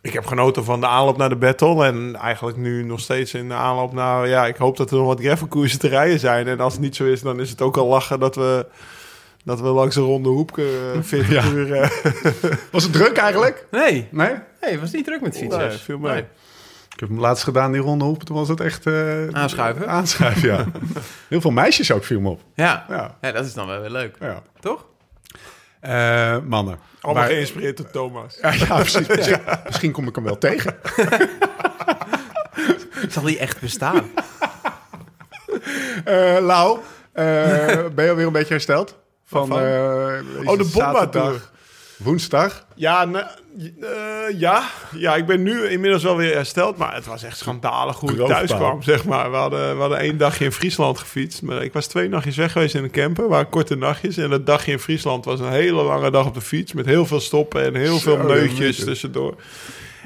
ik 0.00 0.12
heb 0.12 0.26
genoten 0.26 0.64
van 0.64 0.80
de 0.80 0.86
aanloop 0.86 1.16
naar 1.16 1.28
de 1.28 1.36
battle. 1.36 1.84
En 1.84 2.16
eigenlijk 2.16 2.56
nu 2.56 2.84
nog 2.84 3.00
steeds 3.00 3.34
in 3.34 3.48
de 3.48 3.54
aanloop 3.54 3.92
naar... 3.92 4.28
Ja, 4.28 4.46
ik 4.46 4.56
hoop 4.56 4.76
dat 4.76 4.90
er 4.90 4.96
nog 4.96 5.06
wat 5.06 5.20
gravelkoersen 5.20 5.78
te 5.78 5.88
rijden 5.88 6.18
zijn. 6.20 6.48
En 6.48 6.60
als 6.60 6.72
het 6.72 6.82
niet 6.82 6.96
zo 6.96 7.04
is, 7.04 7.22
dan 7.22 7.40
is 7.40 7.50
het 7.50 7.60
ook 7.62 7.76
al 7.76 7.86
lachen 7.86 8.20
dat 8.20 8.34
we... 8.34 8.66
Dat 9.44 9.60
we 9.60 9.66
langs 9.66 9.96
een 9.96 10.02
ronde 10.02 10.28
hoek 10.28 10.58
eh 10.58 10.64
40 11.00 11.28
Ja. 11.30 11.50
uur... 11.50 11.72
eh, 11.72 11.90
Was 12.72 12.82
het 12.82 12.92
druk 12.92 13.16
eigenlijk? 13.16 13.66
nee. 13.70 14.08
Nee? 14.10 14.28
Nee, 14.60 14.70
het 14.70 14.80
was 14.80 14.90
niet 14.92 15.04
druk 15.04 15.20
met 15.20 15.36
fietsers. 15.36 15.64
Nee, 15.68 15.78
viel 15.78 15.98
mee. 15.98 16.12
Nee. 16.12 16.24
Ik 16.94 17.00
heb 17.00 17.08
hem 17.08 17.20
laatst 17.20 17.44
gedaan, 17.44 17.72
die 17.72 17.80
ronde 17.80 18.04
hoep. 18.04 18.22
Toen 18.24 18.36
was 18.36 18.48
het 18.48 18.60
echt... 18.60 18.86
eh, 18.86 19.26
Aanschuiven. 19.32 19.88
Aanschuiven, 19.88 20.48
ja. 20.48 20.64
Heel 21.28 21.40
veel 21.40 21.50
meisjes 21.50 21.90
ook 21.92 22.04
viel 22.04 22.20
me 22.20 22.28
op. 22.28 22.40
Ja. 22.54 22.84
Ja, 22.88 23.16
ja, 23.20 23.32
dat 23.32 23.44
is 23.44 23.54
dan 23.54 23.66
wel 23.66 23.80
weer 23.80 23.90
leuk. 23.90 24.16
ja. 24.20 24.42
Toch? 24.60 24.86
Eh, 25.80 26.36
mannen. 26.44 26.78
Allemaal 27.00 27.22
Maar- 27.22 27.32
geïnspireerd 27.32 27.76
door 27.76 27.90
Thomas. 27.90 28.38
Ja, 28.42 28.52
ja, 28.52 28.74
precies. 28.76 29.06
Misschien, 29.16 29.40
misschien 29.66 29.92
kom 29.92 30.08
ik 30.08 30.14
hem 30.14 30.24
wel 30.24 30.38
tegen. 30.38 30.76
Zal 33.08 33.22
die 33.22 33.38
echt 33.38 33.60
bestaan? 33.60 34.10
Eh 36.04 36.36
Lau, 36.40 36.78
eh, 37.12 37.24
ben 37.94 38.04
je 38.04 38.10
alweer 38.10 38.26
een 38.26 38.32
beetje 38.32 38.52
hersteld? 38.54 38.98
Van, 39.32 39.48
Waarvan? 39.48 40.42
eh, 40.42 40.48
Oh, 40.50 40.58
de 40.58 40.70
Bomba-tour. 40.74 41.40
Woensdag. 41.96 42.66
Ja, 42.74 43.04
ne- 43.04 43.26
eh, 43.80 44.38
ja. 44.40 44.62
ja, 44.96 45.16
ik 45.16 45.26
ben 45.26 45.42
nu 45.42 45.66
inmiddels 45.68 46.02
wel 46.02 46.16
weer 46.16 46.34
hersteld. 46.34 46.76
Maar 46.76 46.94
het 46.94 47.06
was 47.06 47.22
echt 47.22 47.38
schandalig 47.38 47.96
hoe 47.98 48.12
ik 48.12 48.26
thuis 48.26 48.54
kwam, 48.54 48.82
zeg 48.82 49.04
maar. 49.04 49.30
We 49.30 49.36
hadden, 49.36 49.74
we 49.74 49.80
hadden 49.80 49.98
één 49.98 50.16
dagje 50.16 50.44
in 50.44 50.52
Friesland 50.52 50.98
gefietst. 50.98 51.42
Maar 51.42 51.62
ik 51.62 51.72
was 51.72 51.86
twee 51.86 52.08
nachtjes 52.08 52.36
weg 52.36 52.52
geweest 52.52 52.74
in 52.74 52.84
een 52.84 52.90
camper. 52.90 53.28
waren 53.28 53.48
korte 53.48 53.76
nachtjes. 53.76 54.16
En 54.16 54.30
dat 54.30 54.46
dagje 54.46 54.72
in 54.72 54.78
Friesland 54.78 55.24
was 55.24 55.40
een 55.40 55.50
hele 55.52 55.82
lange 55.82 56.10
dag 56.10 56.26
op 56.26 56.34
de 56.34 56.40
fiets. 56.40 56.72
Met 56.72 56.86
heel 56.86 57.06
veel 57.06 57.20
stoppen 57.20 57.64
en 57.64 57.74
heel 57.74 57.98
Zo, 57.98 58.16
veel 58.16 58.26
neutjes 58.26 58.84
tussendoor. 58.84 59.34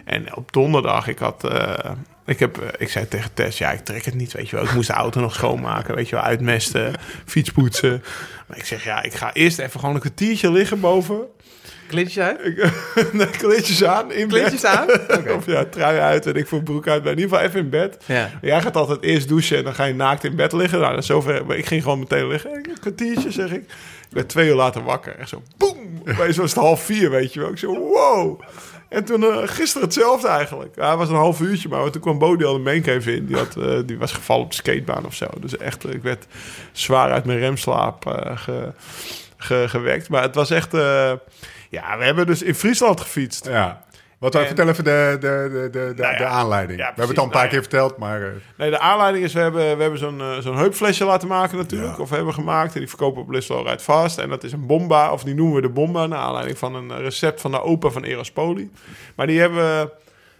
En 0.04 0.36
op 0.36 0.52
donderdag, 0.52 1.08
ik 1.08 1.18
had... 1.18 1.44
eh, 1.44 1.90
ik, 2.26 2.38
heb, 2.38 2.58
eh, 2.58 2.68
ik 2.78 2.88
zei 2.88 3.08
tegen 3.08 3.34
Tess, 3.34 3.58
ja, 3.58 3.70
ik 3.70 3.84
trek 3.84 4.04
het 4.04 4.14
niet, 4.14 4.32
weet 4.32 4.48
je 4.48 4.56
wel. 4.56 4.64
Ik 4.64 4.74
moest 4.74 4.86
de 4.88 4.94
auto 4.94 5.20
nog 5.20 5.34
schoonmaken, 5.34 5.94
weet 5.94 6.08
je 6.08 6.14
wel. 6.14 6.24
Uitmesten, 6.24 6.92
fietspoetsen. 7.26 8.02
Maar 8.46 8.56
ik 8.56 8.64
zeg, 8.64 8.84
ja, 8.84 9.02
ik 9.02 9.14
ga 9.14 9.32
eerst 9.32 9.58
even 9.58 9.80
gewoon 9.80 9.94
een 9.94 10.00
kwartiertje 10.00 10.52
liggen 10.52 10.80
boven. 10.80 11.26
Klitjes 11.86 12.18
uit? 12.18 12.38
Ik, 12.44 12.56
nee, 13.12 13.88
aan, 13.88 14.12
in 14.12 14.28
Klitjes 14.28 14.60
bed. 14.60 14.70
aan? 14.70 14.88
Of 15.36 15.46
ja, 15.46 15.64
trui 15.64 15.98
uit 15.98 16.26
en 16.26 16.34
ik 16.34 16.46
voor 16.46 16.62
broek 16.62 16.88
uit. 16.88 17.02
Maar 17.02 17.12
in 17.12 17.18
ieder 17.18 17.32
geval 17.32 17.48
even 17.48 17.60
in 17.60 17.70
bed. 17.70 17.96
Ja. 18.06 18.30
Jij 18.42 18.62
gaat 18.62 18.76
altijd 18.76 19.02
eerst 19.02 19.28
douchen 19.28 19.56
en 19.56 19.64
dan 19.64 19.74
ga 19.74 19.84
je 19.84 19.94
naakt 19.94 20.24
in 20.24 20.36
bed 20.36 20.52
liggen. 20.52 20.78
Nou, 20.78 20.90
dat 20.90 21.00
is 21.00 21.06
zover. 21.06 21.46
Maar 21.46 21.56
ik 21.56 21.66
ging 21.66 21.82
gewoon 21.82 21.98
meteen 21.98 22.28
liggen. 22.28 22.52
Een 22.54 22.76
kwartiertje, 22.80 23.30
zeg 23.30 23.50
ik. 23.50 23.62
Ik 24.08 24.12
werd 24.12 24.28
twee 24.28 24.48
uur 24.48 24.54
later 24.54 24.82
wakker. 24.82 25.16
Echt 25.18 25.28
zo, 25.28 25.42
boem. 25.56 25.65
Opeens 26.08 26.36
was 26.36 26.50
het 26.50 26.60
half 26.62 26.82
vier, 26.82 27.10
weet 27.10 27.32
je 27.32 27.40
wel. 27.40 27.50
Ik 27.50 27.58
zo, 27.58 27.78
wow. 27.78 28.40
En 28.88 29.04
toen 29.04 29.20
uh, 29.20 29.36
gisteren 29.44 29.86
hetzelfde 29.86 30.28
eigenlijk. 30.28 30.76
Ja, 30.76 30.88
het 30.88 30.98
was 30.98 31.08
een 31.08 31.14
half 31.14 31.40
uurtje, 31.40 31.68
maar 31.68 31.90
toen 31.90 32.00
kwam 32.00 32.18
Bodie 32.18 32.46
al 32.46 32.52
de 32.52 32.58
maincave 32.58 33.16
in. 33.16 33.26
Die, 33.26 33.36
had, 33.36 33.56
uh, 33.56 33.78
die 33.86 33.98
was 33.98 34.12
gevallen 34.12 34.44
op 34.44 34.50
de 34.50 34.56
skatebaan 34.56 35.06
of 35.06 35.14
zo. 35.14 35.26
Dus 35.40 35.56
echt, 35.56 35.94
ik 35.94 36.02
werd 36.02 36.26
zwaar 36.72 37.12
uit 37.12 37.24
mijn 37.24 37.38
remslaap 37.38 38.06
ge, 38.34 38.72
ge, 39.36 39.64
gewekt. 39.68 40.08
Maar 40.08 40.22
het 40.22 40.34
was 40.34 40.50
echt... 40.50 40.72
Ja, 41.70 41.98
we 41.98 42.04
hebben 42.04 42.26
dus 42.26 42.42
in 42.42 42.54
Friesland 42.54 43.00
gefietst. 43.00 43.46
Ja. 43.46 43.84
Wat 44.18 44.34
en, 44.34 44.46
vertel 44.46 44.68
even 44.68 44.84
de, 44.84 45.16
de, 45.20 45.48
de, 45.52 45.70
de, 45.70 45.94
de, 45.94 46.02
nou 46.02 46.12
ja, 46.12 46.18
de 46.18 46.24
aanleiding. 46.24 46.78
ja, 46.78 46.84
we 46.84 46.92
hebben 46.94 47.08
het 47.08 47.18
al 47.18 47.24
een 47.24 47.30
paar 47.30 47.40
nou 47.40 47.52
keer 47.52 47.60
verteld, 47.60 47.96
maar... 47.96 48.20
Uh... 48.20 48.28
Nee, 48.56 48.70
de 48.70 48.78
aanleiding 48.78 49.24
is, 49.24 49.32
we 49.32 49.40
hebben, 49.40 49.76
we 49.76 49.82
hebben 49.82 49.98
zo'n 49.98 50.18
uh, 50.18 50.38
zo'n 50.38 50.56
heupflesje 50.56 51.04
laten 51.04 51.28
maken 51.28 51.56
natuurlijk. 51.56 51.96
Ja. 51.96 52.02
Of 52.02 52.10
hebben 52.10 52.34
gemaakt. 52.34 52.74
En 52.74 52.78
die 52.78 52.88
verkopen 52.88 53.22
op 53.22 53.30
Lislo 53.30 53.62
Ride 53.62 53.82
Fast. 53.82 54.18
En 54.18 54.28
dat 54.28 54.44
is 54.44 54.52
een 54.52 54.66
bomba, 54.66 55.12
of 55.12 55.24
die 55.24 55.34
noemen 55.34 55.54
we 55.54 55.60
de 55.60 55.68
bomba... 55.68 56.06
naar 56.06 56.18
aanleiding 56.18 56.58
van 56.58 56.74
een 56.74 57.00
recept 57.00 57.40
van 57.40 57.50
de 57.50 57.62
opa 57.62 57.88
van 57.88 58.04
Eraspoli. 58.04 58.70
Maar 59.16 59.26
die 59.26 59.40
hebben... 59.40 59.90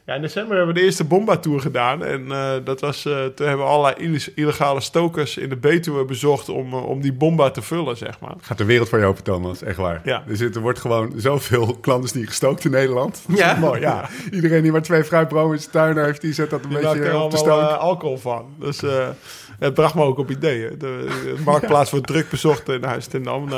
ja, 0.07 0.15
in 0.15 0.21
december 0.21 0.57
hebben 0.57 0.75
we 0.75 0.81
de 0.81 0.87
eerste 0.87 1.05
Bomba-tour 1.05 1.61
gedaan. 1.61 2.05
En 2.05 2.21
uh, 2.21 2.53
dat 2.65 2.81
was, 2.81 3.07
uh, 3.07 3.13
toen 3.13 3.47
hebben 3.47 3.67
we 3.67 3.73
allerlei 3.73 4.21
illegale 4.35 4.81
stokers 4.81 5.37
in 5.37 5.49
de 5.49 5.57
Betuwe 5.57 6.05
bezocht 6.05 6.49
om, 6.49 6.73
uh, 6.73 6.89
om 6.89 7.01
die 7.01 7.13
Bomba 7.13 7.51
te 7.51 7.63
vullen, 7.63 7.97
zeg 7.97 8.21
maar. 8.21 8.35
Gaat 8.41 8.59
de 8.59 8.65
wereld 8.65 8.89
voor 8.89 8.99
je 8.99 9.05
open, 9.05 9.23
Thomas. 9.23 9.63
Echt 9.63 9.77
waar. 9.77 10.01
Ja. 10.05 10.25
Er, 10.29 10.37
zit, 10.37 10.55
er 10.55 10.61
wordt 10.61 10.79
gewoon 10.79 11.13
zoveel 11.17 11.81
clandestien 11.81 12.27
gestookt 12.27 12.65
in 12.65 12.71
Nederland. 12.71 13.23
Dat 13.27 13.39
ja. 13.39 13.53
is 13.53 13.59
mooi, 13.59 13.81
ja. 13.81 14.09
Iedereen 14.31 14.63
die 14.63 14.73
maar 14.73 14.83
twee 14.83 15.05
fruitbomen 15.05 15.55
in 15.55 15.61
zijn 15.61 15.73
tuin 15.73 16.05
heeft, 16.05 16.21
die 16.21 16.33
zet 16.33 16.51
dat 16.51 16.63
een 16.65 16.69
die 16.69 16.79
beetje 16.79 16.95
er 16.95 17.21
op 17.21 17.31
de 17.31 17.39
allemaal 17.39 17.69
stook. 17.69 17.81
alcohol 17.81 18.19
van. 18.19 18.55
Dus 18.59 18.83
het 19.59 19.75
bracht 19.75 19.95
me 19.95 20.03
ook 20.03 20.19
op 20.19 20.31
ideeën. 20.31 20.79
De, 20.79 21.07
de 21.25 21.35
marktplaats 21.45 21.91
wordt 21.91 22.07
druk 22.07 22.31
bezocht 22.31 22.69
in 22.69 22.85
Huis 22.85 23.07
ten 23.07 23.23
Dam. 23.23 23.49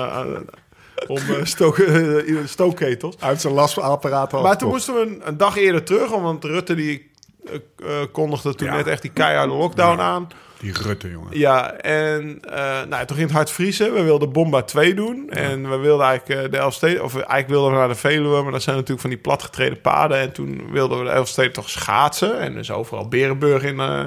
Om 1.06 1.16
eh, 1.16 1.44
stook, 1.44 1.78
eh, 1.78 2.36
stookketels. 2.44 3.14
Uit 3.18 3.40
zijn 3.40 3.54
lasapparaat 3.54 4.32
Maar 4.32 4.58
toen 4.58 4.68
moesten 4.68 4.94
we 4.94 5.00
een, 5.00 5.20
een 5.24 5.36
dag 5.36 5.56
eerder 5.56 5.84
terug, 5.84 6.10
want 6.10 6.44
Rutte 6.44 6.74
die 6.74 7.10
eh, 7.46 7.54
eh, 8.00 8.06
kondigde 8.12 8.54
toen 8.54 8.66
Ja. 8.68 8.74
net 8.76 8.86
echt 8.86 9.02
die 9.02 9.10
keiharde 9.10 9.52
lockdown 9.52 10.00
aan. 10.00 10.28
Die 10.60 10.72
Rutte, 10.82 11.10
jongen. 11.10 11.38
Ja, 11.38 11.72
en 11.72 12.40
eh, 12.50 12.82
nou, 12.88 13.06
toen 13.06 13.16
ging 13.16 13.28
het 13.28 13.36
hard 13.36 13.50
vriezen. 13.50 13.94
We 13.94 14.02
wilden 14.02 14.32
Bomba 14.32 14.62
2 14.62 14.94
doen. 14.94 15.30
En 15.30 15.70
we 15.70 15.76
wilden 15.76 16.06
eigenlijk 16.06 16.44
eh, 16.44 16.50
de 16.50 16.56
Elfsteden... 16.56 17.04
Of 17.04 17.14
eigenlijk 17.14 17.48
wilden 17.48 17.70
we 17.70 17.76
naar 17.76 17.88
de 17.88 17.94
Veluwe. 17.94 18.42
Maar 18.42 18.52
dat 18.52 18.62
zijn 18.62 18.74
natuurlijk 18.74 19.00
van 19.00 19.10
die 19.10 19.18
platgetreden 19.18 19.80
paden. 19.80 20.18
En 20.18 20.32
toen 20.32 20.62
wilden 20.72 20.98
we 20.98 21.04
de 21.04 21.10
Elfsteden 21.10 21.52
toch 21.52 21.70
schaatsen. 21.70 22.38
En 22.40 22.54
dus 22.54 22.70
overal 22.70 23.08
Berenburg 23.08 23.62
in... 23.62 23.80
eh, 23.80 24.04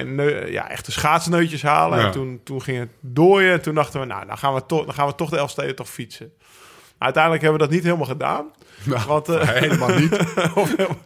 en 0.00 0.50
ja, 0.50 0.70
echte 0.70 0.92
schaatsneutjes 0.92 1.62
halen. 1.62 1.98
Ja. 1.98 2.04
En 2.06 2.10
toen, 2.12 2.40
toen 2.44 2.62
ging 2.62 2.78
het 2.78 2.88
dooien. 3.00 3.52
En 3.52 3.60
toen 3.60 3.74
dachten 3.74 4.00
we, 4.00 4.06
nou, 4.06 4.26
dan 4.26 4.38
gaan 4.38 4.54
we 4.54 4.66
toch, 4.66 4.84
dan 4.84 4.94
gaan 4.94 5.06
we 5.06 5.14
toch 5.14 5.30
de 5.30 5.36
Elfsteden 5.36 5.76
toch 5.76 5.88
fietsen. 5.88 6.32
Uiteindelijk 6.98 7.42
hebben 7.42 7.60
we 7.60 7.66
dat 7.66 7.74
niet 7.76 7.84
helemaal 7.84 8.06
gedaan. 8.06 8.50
Nou, 8.84 9.00
Want, 9.06 9.28
eh, 9.28 9.48
helemaal 9.48 9.88
niet. 9.98 10.12
Of 10.54 10.70
helemaal- 10.76 10.96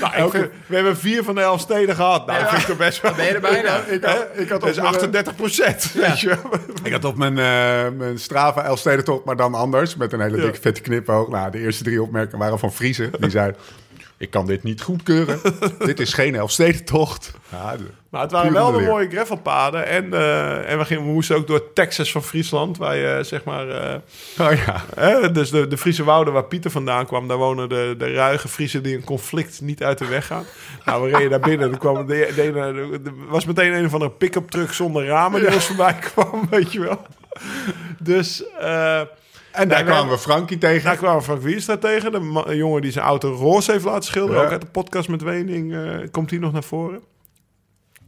nou, 0.00 0.38
ik 0.38 0.50
we 0.66 0.74
hebben 0.74 0.96
vier 0.96 1.24
van 1.24 1.34
de 1.34 1.40
elf 1.40 1.60
steden 1.60 1.94
gehad. 1.94 2.26
Nou, 2.26 2.40
dat 2.40 2.48
vind 2.48 2.60
ik 2.62 2.68
toch 2.68 2.76
best 2.76 3.00
wel... 3.00 3.14
Ben 3.14 3.24
je 3.24 3.30
er 3.32 3.40
bijna? 3.40 3.76
Ik 3.88 4.04
had, 4.04 4.26
ik 4.34 4.48
had 4.48 4.60
Dat 4.60 4.70
is 4.70 4.76
op 4.76 4.82
mijn, 4.82 4.94
38 4.94 5.34
procent, 5.34 5.92
weet 5.94 6.20
je 6.20 6.26
wel. 6.28 6.50
Ik 6.82 6.92
had 6.92 7.04
op 7.04 7.16
mijn, 7.16 7.38
eh 7.38 7.98
mijn 7.98 8.18
Strava 8.18 8.62
Elfstedentocht, 8.64 9.24
maar 9.24 9.36
dan 9.36 9.54
anders. 9.54 9.96
Met 9.96 10.12
een 10.12 10.20
hele 10.20 10.36
Ja. 10.36 10.42
dikke 10.42 10.60
vette 10.60 10.80
knipoog. 10.80 11.28
Nou, 11.28 11.50
de 11.50 11.58
eerste 11.58 11.84
drie 11.84 12.02
opmerkingen 12.02 12.38
waren 12.38 12.58
van 12.58 12.72
Friese. 12.72 13.10
Die 13.18 13.30
zei, 13.30 13.52
ik 14.18 14.30
kan 14.30 14.46
dit 14.46 14.62
niet 14.62 14.80
goedkeuren. 14.82 15.40
dit 15.78 16.00
is 16.00 16.12
geen 16.12 16.34
Elfstedentocht. 16.34 17.32
Ja, 17.50 17.74
Maar 18.08 18.22
het 18.22 18.30
waren 18.32 18.52
wel 18.52 18.72
de 18.72 18.78
leer. 18.78 18.86
mooie 18.88 19.08
gravelpaden. 19.10 19.86
En, 19.86 20.12
eh, 20.12 20.70
en 20.70 20.78
we, 20.78 20.84
gingen, 20.84 21.04
we 21.06 21.12
moesten 21.12 21.36
ook 21.36 21.46
door 21.46 21.72
Texas 21.72 22.12
van 22.12 22.22
Friesland. 22.22 22.76
Waar 22.78 22.96
je, 22.96 23.18
zeg 23.22 23.44
maar... 23.44 23.68
eh, 23.68 23.94
Oh 24.38 24.52
ja. 24.66 24.84
hè, 24.94 25.32
dus 25.32 25.50
de, 25.50 25.68
de 25.68 25.78
Friese 25.78 26.04
wouden 26.04 26.32
waar 26.32 26.44
Pieter 26.44 26.70
vandaan 26.70 27.06
kwam. 27.06 27.28
Daar 27.28 27.36
wonen 27.36 27.68
de, 27.68 27.94
de 27.98 28.12
ruige 28.12 28.48
Friesen 28.48 28.82
die 28.82 28.96
een 28.96 29.04
conflict 29.04 29.60
niet 29.60 29.82
uit 29.82 29.98
de 29.98 30.06
weg 30.06 30.26
gaan. 30.26 30.44
Nou, 30.84 31.02
we 31.10 31.16
reden 31.16 31.30
daar 31.30 31.40
binnen. 31.40 31.72
Er 31.72 31.78
kwam 31.78 32.06
de, 32.06 32.32
de, 32.34 32.42
ene- 32.42 32.72
de- 32.72 33.02
de- 33.02 33.12
was 33.28 33.44
meteen 33.44 33.72
een 33.72 33.90
van 33.90 34.02
een 34.02 34.16
pick-up 34.16 34.50
truck 34.50 34.72
zonder 34.72 35.06
ramen 35.06 35.40
die 35.40 35.54
ons 35.54 35.66
voorbij 35.66 35.94
kwam. 35.94 36.46
Weet 36.50 36.72
je 36.72 36.80
wel. 36.80 37.06
Dus... 37.98 38.44
En 39.54 39.68
daar 39.68 39.84
kwamen 39.84 40.12
we 40.12 40.18
Frankie 40.18 40.58
tegen. 40.58 40.84
Daar 40.84 40.96
kwamen 40.96 41.18
we 41.18 41.24
Frank 41.24 41.42
Wierstra 41.42 41.76
tegen. 41.76 42.12
De 42.12 42.56
jongen 42.56 42.82
die 42.82 42.92
zijn 42.92 43.04
auto 43.04 43.32
roze 43.32 43.72
heeft 43.72 43.84
laten 43.84 44.04
schilderen. 44.04 44.40
Ja. 44.40 44.46
Ook 44.46 44.52
uit 44.52 44.60
de 44.60 44.66
podcast 44.66 45.08
met 45.08 45.22
Wening 45.22 45.74
eh, 45.74 46.10
komt 46.10 46.30
hij 46.30 46.38
nog 46.38 46.52
naar 46.52 46.64
voren. 46.64 47.02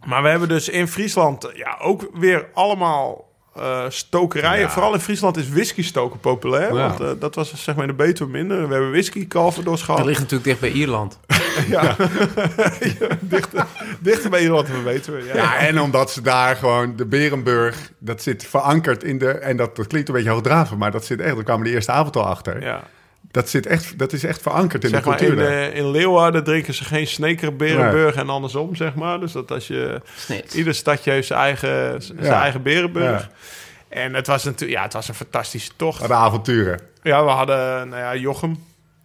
Maar 0.06 0.22
we 0.22 0.28
hebben 0.28 0.48
dus 0.48 0.68
in 0.68 0.88
Friesland 0.88 1.50
ja, 1.54 1.76
ook 1.80 2.08
weer 2.12 2.48
allemaal 2.54 3.25
eh, 3.58 3.84
stokerijen. 3.88 4.60
Ja. 4.60 4.70
Vooral 4.70 4.94
in 4.94 5.00
Friesland 5.00 5.36
is 5.36 5.48
whisky 5.48 5.82
stoken 5.82 6.20
populair. 6.20 6.74
Ja. 6.74 6.88
Want 6.88 7.00
eh, 7.00 7.10
dat 7.18 7.34
was 7.34 7.62
zeg 7.62 7.74
maar 7.74 7.84
in 7.84 7.90
de 7.90 7.96
Betuwe 7.96 8.30
minder. 8.30 8.68
We 8.68 8.72
hebben 8.72 8.90
whisky 8.90 9.26
kalverdos 9.28 9.78
Dat 9.78 9.84
gehad. 9.88 10.04
ligt 10.04 10.20
natuurlijk 10.20 10.44
dicht 10.48 10.60
bij 10.60 10.70
Ierland. 10.70 11.18
Ja. 11.68 11.96
dichter, 13.20 13.66
dichter 14.00 14.30
bij 14.30 14.42
Ierland 14.42 14.68
we 14.68 14.82
weten 14.82 15.12
we. 15.16 15.24
Ja. 15.24 15.34
Ja, 15.34 15.56
en 15.56 15.80
omdat 15.80 16.10
ze 16.10 16.20
daar 16.22 16.56
gewoon 16.56 16.96
de 16.96 17.06
Berenburg, 17.06 17.90
dat 17.98 18.22
zit 18.22 18.44
verankerd 18.46 19.04
in 19.04 19.18
de. 19.18 19.30
En 19.30 19.56
dat, 19.56 19.76
dat 19.76 19.86
klinkt 19.86 20.08
een 20.08 20.14
beetje 20.14 20.30
hoogdravig, 20.30 20.76
maar 20.78 20.90
dat 20.90 21.04
zit 21.04 21.20
echt. 21.20 21.34
Daar 21.34 21.44
kwamen 21.44 21.62
we 21.62 21.68
de 21.68 21.74
eerste 21.74 21.92
avond 21.92 22.16
al 22.16 22.26
achter. 22.26 22.62
Ja. 22.62 22.82
Dat, 23.36 23.48
zit 23.48 23.66
echt, 23.66 23.98
dat 23.98 24.12
is 24.12 24.24
echt 24.24 24.42
verankerd 24.42 24.84
in 24.84 24.90
Zeg 24.90 25.02
de 25.02 25.08
maar, 25.08 25.18
cultuur. 25.18 25.38
in, 25.38 25.70
eh, 25.72 25.76
in 25.76 25.90
Leeuwarden 25.90 26.44
drinken 26.44 26.74
ze 26.74 26.84
geen 26.84 27.06
Sneker 27.06 27.56
Berenburg 27.56 28.14
en 28.14 28.28
andersom, 28.28 28.74
zeg 28.74 28.94
maar. 28.94 29.20
Dus 29.20 29.32
dat 29.32 29.50
als 29.50 29.66
je... 29.66 30.00
Snit. 30.16 30.54
Ieder 30.54 30.74
stadje 30.74 31.10
heeft 31.10 31.26
zijn 31.26 31.38
eigen, 31.40 32.02
zijn 32.02 32.18
Ja. 32.20 32.42
eigen 32.42 32.62
Berenburg. 32.62 33.20
Ja. 33.20 33.30
En 33.88 34.14
het 34.14 34.26
was 34.26 34.44
natuurlijk, 34.44 34.78
ja, 34.78 34.84
het 34.84 34.92
was 34.92 35.08
een 35.08 35.14
fantastische 35.14 35.70
tocht. 35.76 36.06
de 36.08 36.14
avonturen. 36.14 36.80
Ja, 37.02 37.24
we 37.24 37.30
hadden, 37.30 37.88
nou 37.88 38.02
ja, 38.02 38.16
Jochem. 38.16 38.58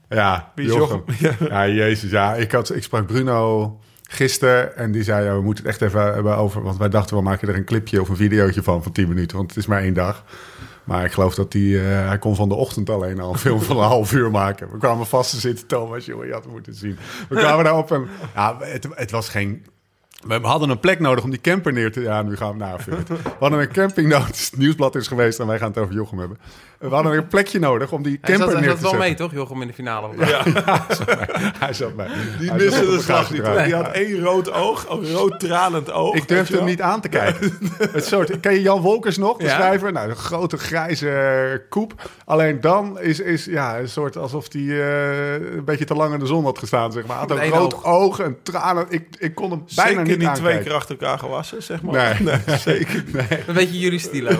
Ja, 0.10 0.52
Wie 0.56 0.66
is 0.68 0.74
Jochem. 0.74 1.04
Jochem? 1.20 1.48
Ja, 1.54 1.68
jezus. 1.68 2.12
Ja, 2.12 2.34
ik, 2.36 2.52
had, 2.52 2.76
ik 2.76 2.84
sprak 2.84 3.08
Bruno 3.08 3.80
gisteren 4.10 4.76
en 4.76 4.92
die 4.92 5.04
zei, 5.04 5.26
ja, 5.26 5.34
we 5.36 5.42
moeten 5.42 5.64
het 5.64 5.74
echt 5.74 5.82
even 5.90 6.14
hebben 6.14 6.36
over... 6.38 6.62
Want 6.64 6.78
wij 6.78 6.90
dachten, 6.90 7.16
we 7.16 7.22
maken 7.24 7.48
er 7.48 7.56
een 7.56 7.66
clipje 7.66 8.02
of 8.02 8.10
een 8.10 8.16
videootje 8.16 8.64
van 8.64 8.84
van 8.84 8.92
10 8.92 9.08
minuten, 9.08 9.38
want 9.38 9.50
het 9.50 9.58
is 9.58 9.66
maar 9.66 9.82
één 9.82 9.94
dag. 9.94 10.24
Maar 10.84 11.06
ik 11.06 11.12
geloof 11.12 11.36
dat 11.36 11.54
hij, 11.54 11.62
eh, 11.62 12.08
hij 12.08 12.18
kon 12.18 12.36
van 12.36 12.50
de 12.50 12.56
ochtend 12.56 12.90
alleen 12.90 13.20
al 13.20 13.32
een 13.32 13.40
film 13.40 13.62
van 13.62 13.78
een 13.78 13.84
half 13.84 14.14
uur 14.14 14.32
maken. 14.32 14.72
We 14.72 14.78
kwamen 14.78 15.06
vast 15.06 15.30
te 15.32 15.40
zitten, 15.40 15.68
Thomas, 15.68 16.06
jongen, 16.06 16.28
je 16.28 16.34
had 16.34 16.44
het 16.44 16.52
moeten 16.52 16.74
zien. 16.74 16.98
We 17.30 17.36
kwamen 17.36 17.64
daar 17.64 17.78
op 17.78 17.92
en 17.92 18.08
ja, 18.34 18.58
het 18.96 19.12
was 19.12 19.30
geen... 19.30 19.66
We 20.28 20.40
hadden 20.42 20.70
een 20.70 20.80
plek 20.80 21.00
nodig 21.00 21.24
om 21.24 21.30
die 21.30 21.42
camper 21.42 21.74
neer 21.74 21.92
te... 21.92 22.02
Ja, 22.02 22.22
nu 22.22 22.36
gaan 22.38 22.52
we 22.52 22.58
naar 22.58 22.78
het. 22.78 22.86
We 23.08 23.16
hadden 23.40 23.60
een 23.60 23.72
camping 23.72 24.08
nodig. 24.08 24.28
Het 24.52 24.52
nieuwsblad 24.58 24.96
is 24.96 25.08
geweest 25.08 25.40
en 25.40 25.48
wij 25.48 25.58
gaan 25.58 25.68
het 25.68 25.78
over 25.78 25.94
Jochem 25.94 26.20
hebben. 26.20 26.38
We 26.80 26.88
hadden 26.88 27.18
een 27.18 27.28
plekje 27.28 27.60
nodig 27.60 27.92
om 27.92 28.04
die 28.04 28.18
Hij 28.22 28.30
camper 28.38 28.44
zat, 28.46 28.52
hij 28.52 28.62
neer 28.62 28.70
zat 28.70 28.78
te 28.78 28.84
wel 28.84 28.92
zetten. 28.92 29.10
mee, 29.10 29.18
toch? 29.18 29.32
Jochem 29.32 29.62
in 29.62 29.68
de 29.68 29.74
finale. 29.74 30.08
Ja, 30.18 30.44
Hij 31.66 31.74
zat 31.74 31.96
bij. 31.96 32.08
die 32.40 32.50
Hij 32.50 32.58
miste 32.58 32.78
zat 32.80 32.86
de 32.88 32.92
een 32.94 33.02
slag 33.02 33.32
niet. 33.32 33.44
Die 33.66 33.76
had 33.76 33.88
één 33.92 34.20
rood 34.20 34.52
oog, 34.52 34.90
een 34.90 35.12
rood 35.12 35.40
tranend 35.40 35.92
oog. 35.92 36.16
Ik 36.16 36.28
durfde 36.28 36.56
hem 36.58 36.66
niet 36.66 36.82
aan 36.82 37.02
te 37.02 37.10
kijken. 37.10 37.58
Het 37.92 38.06
soort, 38.06 38.40
ken 38.40 38.54
je 38.54 38.62
Jan 38.62 38.82
Wolkers 38.82 39.18
nog, 39.18 39.38
de 39.38 39.44
Ja. 39.44 39.50
schrijver? 39.54 39.92
Nou, 39.92 40.10
een 40.10 40.16
grote 40.16 40.58
grijze 40.58 41.66
koep. 41.70 42.10
Alleen 42.26 42.62
dan 42.62 43.00
is, 43.00 43.20
is 43.20 43.46
ja, 43.46 43.80
een 43.80 43.90
soort 43.90 44.18
alsof 44.18 44.48
hij 44.54 44.62
eh, 44.62 45.34
een 45.56 45.66
beetje 45.66 45.86
te 45.86 45.94
lang 45.96 46.14
in 46.14 46.20
de 46.20 46.26
zon 46.26 46.44
had 46.44 46.58
gestaan. 46.60 46.92
Zeg 46.92 47.06
maar. 47.06 47.18
Hij 47.20 47.28
had 47.28 47.38
een 47.38 47.50
rood 47.50 47.74
oog. 47.74 47.86
oog 47.86 48.20
en 48.20 48.38
tranen. 48.44 48.86
Ik, 48.90 49.08
ik 49.20 49.36
kon 49.36 49.50
hem 49.52 49.64
bijna 49.76 50.04
Zeker 50.12 50.28
niet, 50.28 50.44
niet 50.44 50.46
twee 50.46 50.64
keer 50.64 50.74
achter 50.74 50.98
elkaar 51.00 51.20
gewassen, 51.20 51.64
zeg 51.64 51.82
maar. 51.82 52.18
Nee, 52.22 52.38
zeker 52.58 53.04
niet. 53.06 53.16
Een 53.48 53.54
beetje 53.54 53.80
jullie 53.80 54.00
stilo. 54.00 54.30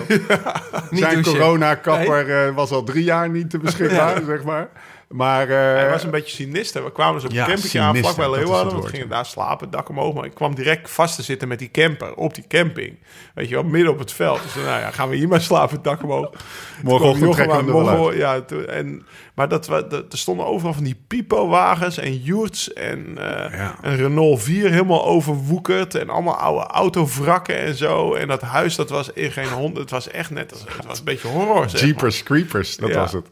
Niet 0.90 1.00
Zijn 1.00 1.22
corona-kapper 1.22 2.46
eh, 2.46 2.54
was 2.54 2.70
al 2.70 2.82
drie 2.82 3.04
jaar 3.04 3.28
niet 3.30 3.50
te 3.50 3.58
beschikbaar, 3.58 4.22
zeg 4.26 4.42
maar. 4.42 4.68
Maar 5.12 5.48
eh, 5.48 5.56
Hij 5.56 5.90
was 5.90 6.04
een 6.04 6.10
beetje 6.10 6.34
sinister. 6.36 6.84
We 6.84 6.92
kwamen 6.92 7.14
dus 7.14 7.24
op 7.24 7.30
een 7.30 7.36
Ja, 7.36 7.44
campingje 7.46 7.80
aan, 7.80 7.96
is 7.96 8.16
Leeuwarden. 8.16 8.80
We 8.82 8.88
gingen 8.88 9.08
daar 9.08 9.26
slapen, 9.26 9.70
dak 9.70 9.88
omhoog. 9.88 10.14
Maar 10.14 10.24
ik 10.24 10.34
kwam 10.34 10.54
direct 10.54 10.90
vast 10.90 11.16
te 11.16 11.22
zitten 11.22 11.48
met 11.48 11.58
die 11.58 11.70
camper 11.70 12.14
op 12.14 12.34
die 12.34 12.44
camping. 12.48 12.98
Weet 13.34 13.48
je 13.48 13.54
wel, 13.54 13.64
midden 13.64 13.92
op 13.92 13.98
het 13.98 14.12
veld. 14.12 14.42
Dus 14.42 14.54
nou 14.54 14.66
ja, 14.80 14.90
gaan 14.90 15.08
we 15.08 15.16
hier 15.16 15.28
maar 15.28 15.40
slapen, 15.40 15.82
dak 15.82 16.02
omhoog. 16.02 16.30
morgenochtend 16.82 17.32
trekken 17.32 17.64
we 17.64 17.72
morgen- 17.72 18.16
ja, 18.16 18.40
toen- 18.40 18.66
en, 18.66 19.06
maar 19.34 19.48
dat, 19.48 19.64
dat, 19.66 19.92
er 20.12 20.18
stonden 20.18 20.46
overal 20.46 20.72
van 20.74 20.84
die 20.84 21.02
pipo-wagens 21.08 21.98
en 21.98 22.16
Joerts 22.22 22.72
en 22.72 23.18
eh, 23.18 23.58
Ja. 23.58 23.74
een 23.82 23.96
Renault 23.96 24.42
4 24.42 24.70
helemaal 24.70 25.04
overwoekerd. 25.04 25.94
En 25.94 26.08
allemaal 26.10 26.36
oude 26.36 26.66
autovrakken 26.66 27.58
en 27.58 27.74
zo. 27.74 28.14
En 28.14 28.28
dat 28.28 28.40
huis, 28.40 28.76
dat 28.76 28.90
was 28.90 29.10
in 29.12 29.30
geen 29.32 29.48
hond. 29.48 29.76
Het 29.76 29.90
was 29.90 30.08
echt 30.10 30.30
net, 30.30 30.52
als- 30.52 30.64
het 30.76 30.86
was 30.86 30.98
een 30.98 31.04
beetje 31.04 31.28
horror. 31.28 31.70
zeg 31.70 31.80
maar. 31.80 31.88
Jeepers 31.90 32.22
Creepers, 32.22 32.76
dat 32.76 32.88
Ja. 32.88 32.94
was 32.98 33.12
het. 33.12 33.26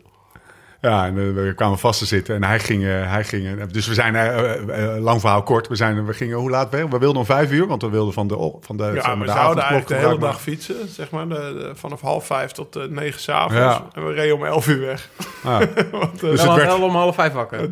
Ja, 0.81 1.07
en 1.07 1.19
eh, 1.19 1.25
we 1.45 1.53
kwamen 1.57 1.79
vast 1.79 1.99
te 1.99 2.07
zitten 2.07 2.35
en 2.35 2.45
hij 2.45 2.59
ging... 2.61 2.85
eh, 2.85 3.11
hij 3.13 3.25
ging 3.25 3.47
eh, 3.61 3.65
dus 3.71 3.87
we 3.87 3.95
zijn, 3.95 4.15
lang 5.01 5.21
verhaal 5.21 5.43
kort, 5.43 5.69
we, 5.69 5.75
zijn, 5.75 6.07
we 6.07 6.13
gingen 6.13 6.37
hoe 6.37 6.51
laat 6.51 6.71
weg? 6.71 6.85
We 6.87 6.99
wilden 6.99 7.19
om 7.21 7.25
vijf 7.27 7.51
uur, 7.53 7.67
want 7.67 7.83
we 7.83 7.89
wilden 7.89 8.13
van 8.15 8.27
de, 8.29 8.53
van 8.61 8.77
de, 8.77 8.91
zeg 8.95 9.03
Ja, 9.03 9.09
maar, 9.09 9.19
we 9.19 9.25
de 9.25 9.31
zouden 9.39 9.65
eigenlijk 9.65 9.89
de 10.01 10.07
hele 10.09 10.19
dag 10.19 10.41
fietsen, 10.41 10.89
zeg 10.89 11.11
maar. 11.11 11.29
De, 11.29 11.35
de- 11.35 11.71
vanaf 11.75 12.01
half 12.01 12.27
vijf 12.27 12.51
tot 12.53 12.91
negen 12.91 13.21
s'avonds. 13.21 13.55
Ja. 13.55 13.87
En 13.93 14.07
we 14.07 14.13
reden 14.13 14.35
om 14.37 14.45
elf 14.45 14.69
uur 14.69 14.81
weg. 14.87 15.09
Ah. 15.45 15.59
Want, 15.93 16.21
Dus 16.21 16.43
Wel 16.43 16.53
het 16.53 16.63
werd- 16.63 16.77
wel 16.79 16.83
om 16.89 16.95
half 16.95 17.15
vijf 17.15 17.33
wakker. 17.33 17.71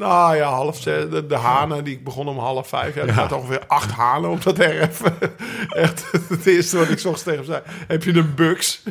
Nou 0.00 0.36
ja, 0.36 0.48
half 0.48 0.80
zes. 0.80 1.10
De, 1.10 1.26
de 1.26 1.34
hanen, 1.34 1.84
die 1.84 1.98
begonnen 1.98 2.34
om 2.34 2.40
half 2.40 2.68
vijf. 2.68 2.94
Ja, 2.94 3.02
er 3.02 3.14
zaten 3.14 3.36
ongeveer 3.36 3.62
acht 3.66 3.90
hanen 3.90 4.30
op 4.30 4.42
dat 4.42 4.58
erf. 4.58 5.02
Echt 5.68 6.10
het 6.28 6.46
eerste 6.46 6.78
wat 6.78 6.88
ik 6.88 6.98
zocht 6.98 7.24
tegen 7.24 7.44
zei. 7.44 7.60
Heb 7.86 8.02
je 8.02 8.12
een 8.12 8.34
bugs? 8.34 8.82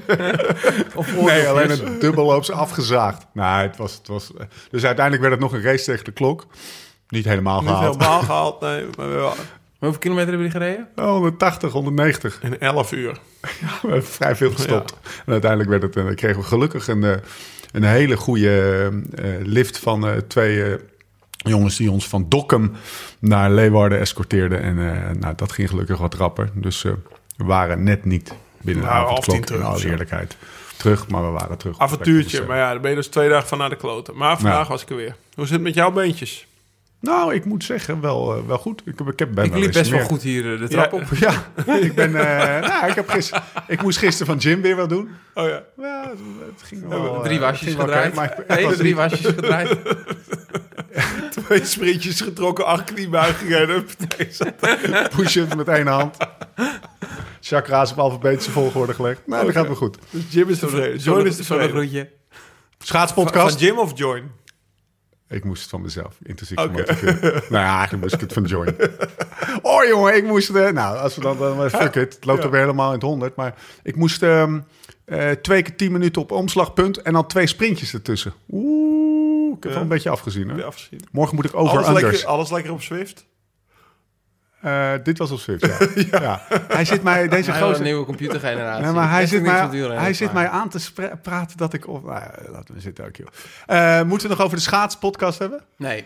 Of 0.96 1.16
Nee, 1.16 1.48
alleen 1.48 1.70
een 1.70 2.00
dubbelloops 2.00 2.52
afgezaagd. 2.52 3.26
Nou, 3.34 3.62
het 3.68 3.78
was, 3.78 3.94
het 3.94 4.08
was, 4.08 4.32
dus 4.72 4.86
uiteindelijk 4.86 5.22
werd 5.28 5.34
het 5.42 5.52
nog 5.52 5.54
een 5.54 5.72
race 5.72 5.86
tegen 5.86 6.06
de 6.06 6.12
klok. 6.12 6.46
Niet 7.08 7.26
helemaal 7.26 7.60
Niet 7.62 7.70
gehaald. 7.70 7.96
helemaal 7.96 8.22
gehaald, 8.30 8.62
nee. 8.62 8.86
Maar 8.98 9.10
wel 9.10 9.34
Hoeveel 9.80 10.00
kilometer 10.00 10.30
hebben 10.30 10.52
jullie 10.52 10.62
gereden? 10.62 10.88
Oh, 11.08 11.12
180, 11.12 11.72
190. 11.72 12.40
in 12.42 12.60
elf 12.60 12.92
uur. 12.92 13.18
We 13.42 13.50
hebben 13.82 14.06
vrij 14.06 14.36
veel 14.36 14.52
gestopt. 14.52 14.96
En 15.26 15.32
uiteindelijk 15.32 15.70
werd 15.70 15.82
het, 15.82 15.96
en 15.96 16.16
kregen 16.16 16.40
we 16.40 16.46
gelukkig 16.46 16.88
een, 16.88 17.04
eh, 17.04 17.16
een 17.72 17.84
hele 17.84 18.18
goede 18.18 18.90
eh, 19.16 19.26
lift 19.44 19.80
van 19.80 20.08
eh, 20.08 20.18
twee 20.28 20.64
eh, 20.64 20.74
jongens 21.50 21.78
die 21.78 21.92
ons 21.92 22.08
van 22.08 22.26
Dokkum 22.30 22.72
naar 23.20 23.52
Leeuwarden 23.52 24.00
escorteerden. 24.00 24.62
En 24.62 24.78
eh, 24.94 25.10
nou, 25.20 25.34
dat 25.36 25.52
ging 25.52 25.70
gelukkig 25.70 25.98
wat 25.98 26.14
rapper. 26.14 26.50
Dus 26.54 26.84
eh, 26.86 26.92
we 27.38 27.44
waren 27.44 27.84
net 27.84 28.06
niet 28.06 28.34
binnen 28.62 28.84
de 28.84 28.90
Nou, 28.90 29.04
avondklok, 29.06 29.46
terug 29.46 29.62
in 29.62 29.66
alle 29.68 29.86
eerlijkheid. 29.86 30.38
Terug, 30.78 31.08
maar 31.08 31.24
we 31.26 31.30
waren 31.32 31.58
terug. 31.58 31.80
Avontuurtje, 31.80 32.44
maar 32.48 32.58
ja, 32.58 32.72
dan 32.72 32.82
ben 32.82 32.90
je 32.90 32.96
dus 32.96 33.08
twee 33.08 33.30
dagen 33.30 33.48
van 33.48 33.58
naar 33.58 33.70
de 33.70 33.76
kloten. 33.76 34.16
Maar 34.18 34.36
vandaag 34.40 34.64
Ja. 34.64 34.70
was 34.72 34.82
ik 34.82 34.90
er 34.90 34.96
weer. 34.96 35.16
Hoe 35.36 35.46
zit 35.46 35.54
het 35.54 35.62
met 35.64 35.74
jouw 35.74 35.92
beentjes? 35.92 36.48
Nou, 37.02 37.34
ik 37.34 37.46
moet 37.46 37.64
zeggen, 37.64 38.02
wel, 38.02 38.36
eh, 38.36 38.42
wel 38.48 38.58
goed. 38.58 38.82
Ik, 38.86 39.00
ik 39.00 39.20
heb 39.20 39.34
ben 39.34 39.46
Ik 39.46 39.54
liep 39.56 39.72
best 39.72 39.92
wel 39.92 40.04
goed 40.06 40.22
hier 40.22 40.58
de 40.58 40.68
trap 40.68 40.92
Ja. 40.92 40.98
op. 40.98 41.04
Ja, 41.66 41.76
ik 41.76 41.96
ben. 41.96 42.16
eh, 42.16 42.68
nou, 42.70 42.88
ik, 42.90 42.96
heb 42.96 43.10
gister, 43.10 43.44
ik 43.68 43.82
moest 43.82 43.98
gisteren 43.98 44.28
van 44.28 44.42
gym 44.42 44.62
weer 44.62 44.76
wat 44.76 44.90
doen. 44.90 45.10
Oh 45.34 45.48
ja. 45.48 45.64
Ja, 45.78 46.12
het, 46.56 46.64
ging 46.64 46.88
wel. 46.88 47.22
Drie 47.22 47.40
wasjes 47.40 47.76
wel 47.76 47.86
gedraaid. 47.86 48.14
maar 48.14 48.44
ik- 48.48 48.70
drie 48.76 48.96
wasjes 48.96 49.26
gedraaid. 49.26 49.76
Twee 51.46 51.66
sprintjes 51.66 52.22
getrokken, 52.22 52.66
acht 52.66 52.84
kniebuigingen. 52.94 53.70
en 53.70 53.86
Push-ups 55.16 55.56
met 55.56 55.68
één 55.68 55.88
hand. 55.88 56.18
Chakra's 57.42 57.92
op 57.92 58.00
alfabetische 58.00 58.52
volgorde 58.52 58.94
gelegd. 58.94 59.22
Nou, 59.28 59.46
dat 59.46 59.54
gaat 59.54 59.66
wel 59.68 59.76
goed. 59.76 59.98
Dus 60.10 60.24
Jim 60.30 60.50
is 60.50 60.60
tevreden. 60.60 60.98
John 60.98 61.26
is 61.26 61.36
Zo'n 61.36 61.46
tevreden. 61.46 61.70
groetje. 61.70 62.10
Schaatspodcast. 62.80 63.58
Van 63.58 63.66
Jim 63.68 63.78
of 63.78 63.92
Join? 63.98 64.32
Ik 65.30 65.44
moest 65.44 65.62
het 65.62 65.70
van 65.70 65.82
mezelf 65.82 66.16
intrinsiek 66.24 66.60
gemotiveerd. 66.60 67.22
nou 67.50 67.64
ja, 67.66 67.78
eigenlijk 67.78 68.02
moest 68.02 68.14
ik 68.14 68.20
het 68.22 68.34
van 68.34 68.44
Join. 68.44 68.76
oh 69.62 69.86
jongen, 69.86 70.16
ik 70.16 70.24
moest... 70.24 70.50
eh, 70.50 70.70
nou, 70.72 70.98
als 70.98 71.16
we 71.16 71.22
dan... 71.22 71.38
dan 71.38 71.70
fuck 71.70 71.96
it, 71.96 72.14
het 72.16 72.26
loopt 72.26 72.40
Ja. 72.40 72.46
er 72.46 72.52
weer 72.52 72.60
helemaal 72.62 72.88
in 72.88 72.94
het 72.94 73.02
honderd. 73.04 73.36
Maar 73.36 73.56
ik 73.84 73.96
moest 73.96 74.24
ehm, 74.24 74.60
eh, 75.10 75.32
twee 75.32 75.62
keer 75.62 75.76
tien 75.76 75.92
minuten 75.92 76.22
op 76.22 76.32
omslagpunt... 76.32 77.02
en 77.02 77.14
dan 77.14 77.28
twee 77.28 77.48
sprintjes 77.48 77.94
ertussen. 77.94 78.34
Oeh, 78.50 79.58
ik 79.58 79.64
heb 79.64 79.64
Ja. 79.64 79.70
wel 79.74 79.82
een 79.82 79.88
beetje 79.88 80.10
afgezien. 80.10 80.56
Ja, 80.58 80.64
afgezien. 80.64 81.00
Morgen 81.12 81.36
moet 81.36 81.46
ik 81.46 81.56
over 81.56 81.74
Alles 81.78 81.88
anders. 81.88 82.06
lekker, 82.06 82.28
alles 82.28 82.50
lekker 82.52 82.72
op 82.72 82.82
Swift? 82.82 83.28
Eh, 84.62 84.92
dit 85.04 85.18
was 85.18 85.32
op 85.32 85.40
Swift, 85.40 85.66
ja. 86.12 86.22
ja. 86.22 86.42
Hij 86.68 86.86
zit 86.86 87.04
mij... 87.04 87.28
Deze 87.28 87.54
gozer... 87.54 87.84
nieuwe 87.84 88.06
computergeneratie. 88.06 88.84
Nee, 88.84 88.94
maar 88.94 89.10
hij 89.10 89.28
zit, 89.28 89.42
mij, 89.42 89.68
hij 89.98 90.14
zit 90.14 90.34
mij 90.34 90.48
aan 90.48 90.70
te 90.70 90.92
praten 91.22 91.58
dat 91.58 91.74
ik... 91.74 91.88
Of, 91.88 92.04
nou, 92.04 92.20
ja, 92.20 92.52
laten 92.52 92.74
we 92.76 92.82
zitten 92.82 93.06
ook, 93.06 93.16
joh. 93.16 93.28
Eh, 93.66 94.04
moeten 94.06 94.28
we 94.30 94.36
nog 94.36 94.46
over 94.46 94.58
de 94.58 94.64
schaatspodcast 94.64 95.40
hebben? 95.40 95.62
Nee. 95.78 96.06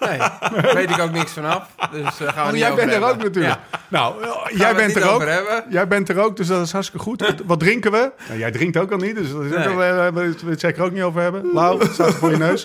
Nee, 0.00 0.18
daar 0.62 0.70
weet 0.74 0.90
ik 0.90 0.98
ook 1.00 1.10
niks 1.10 1.32
vanaf. 1.32 1.62
Dus 1.92 2.02
eh, 2.02 2.28
gaan 2.28 2.34
we 2.34 2.40
Oh, 2.40 2.50
niet 2.50 2.58
jij 2.60 2.68
bent 2.74 2.80
er 2.80 2.90
hebben. 2.90 3.08
ook 3.08 3.22
natuurlijk. 3.22 3.54
Ja. 3.54 3.78
Nou, 3.88 4.22
eh, 4.22 4.28
Gaan 4.30 4.56
jij 4.56 4.74
bent 4.74 4.96
er 4.96 5.08
ook. 5.10 5.24
Jij 5.70 5.88
bent 5.88 6.08
er 6.08 6.18
ook, 6.20 6.36
dus 6.36 6.46
dat 6.46 6.66
is 6.66 6.72
hartstikke 6.72 7.04
goed. 7.04 7.34
Wat, 7.44 7.58
drinken 7.60 7.90
we? 7.92 8.12
Nou, 8.28 8.38
jij 8.38 8.50
drinkt 8.50 8.76
ook 8.76 8.90
al 8.92 8.98
niet, 8.98 9.14
dus 9.16 9.30
dat 9.32 9.42
is 9.44 9.52
ook 9.52 9.58
Nee. 9.58 9.66
eh, 9.88 10.08
we 10.12 10.34
we 10.44 10.50
het 10.50 10.60
zeker 10.60 10.82
ook 10.82 10.92
niet 10.92 11.02
over 11.02 11.20
hebben. 11.22 11.50
Lau, 11.52 11.78
het 11.82 11.92
staat 11.92 12.06
er 12.06 12.12
voor 12.14 12.30
je 12.30 12.36
neus. 12.36 12.64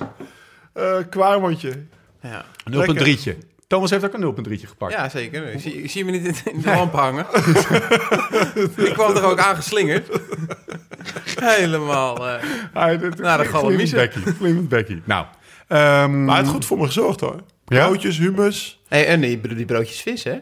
Eh 0.73 0.95
Kwaarmondje. 1.09 1.71
Ja. 2.21 2.45
0,3'tje. 2.71 3.35
Thomas 3.67 3.89
heeft 3.89 4.05
ook 4.05 4.13
een 4.13 4.21
0,3'tje 4.21 4.67
gepakt. 4.67 4.93
ja, 4.93 5.09
zeker. 5.09 5.47
Ik 5.53 5.59
zie, 5.61 5.83
ik 5.83 5.91
zie 5.91 6.05
me 6.05 6.11
niet 6.11 6.41
in, 6.45 6.61
de 6.61 6.69
lamp 6.69 6.93
hangen. 6.93 7.25
ik 8.87 8.93
kwam 8.93 9.15
er 9.15 9.23
ook 9.23 9.39
aangeslingerd. 9.39 10.07
Helemaal. 11.39 12.27
eh, 12.27 12.43
Hij, 12.73 12.97
dit- 12.97 13.17
Nou, 13.17 13.43
de. 13.43 14.09
Glimmend 14.39 14.69
bekkie. 14.69 15.01
Nou, 15.05 15.25
ehm, 15.69 16.23
Maar 16.23 16.27
hij 16.35 16.37
heeft 16.43 16.49
goed 16.55 16.65
voor 16.65 16.77
me 16.77 16.85
gezorgd 16.85 17.19
hoor. 17.19 17.35
Ja? 17.65 17.85
Broodjes, 17.85 18.17
hummus. 18.17 18.81
hey, 18.87 19.07
en 19.07 19.21
die, 19.21 19.55
die 19.55 19.65
broodjes 19.65 20.01
vis, 20.01 20.23
hè? 20.23 20.35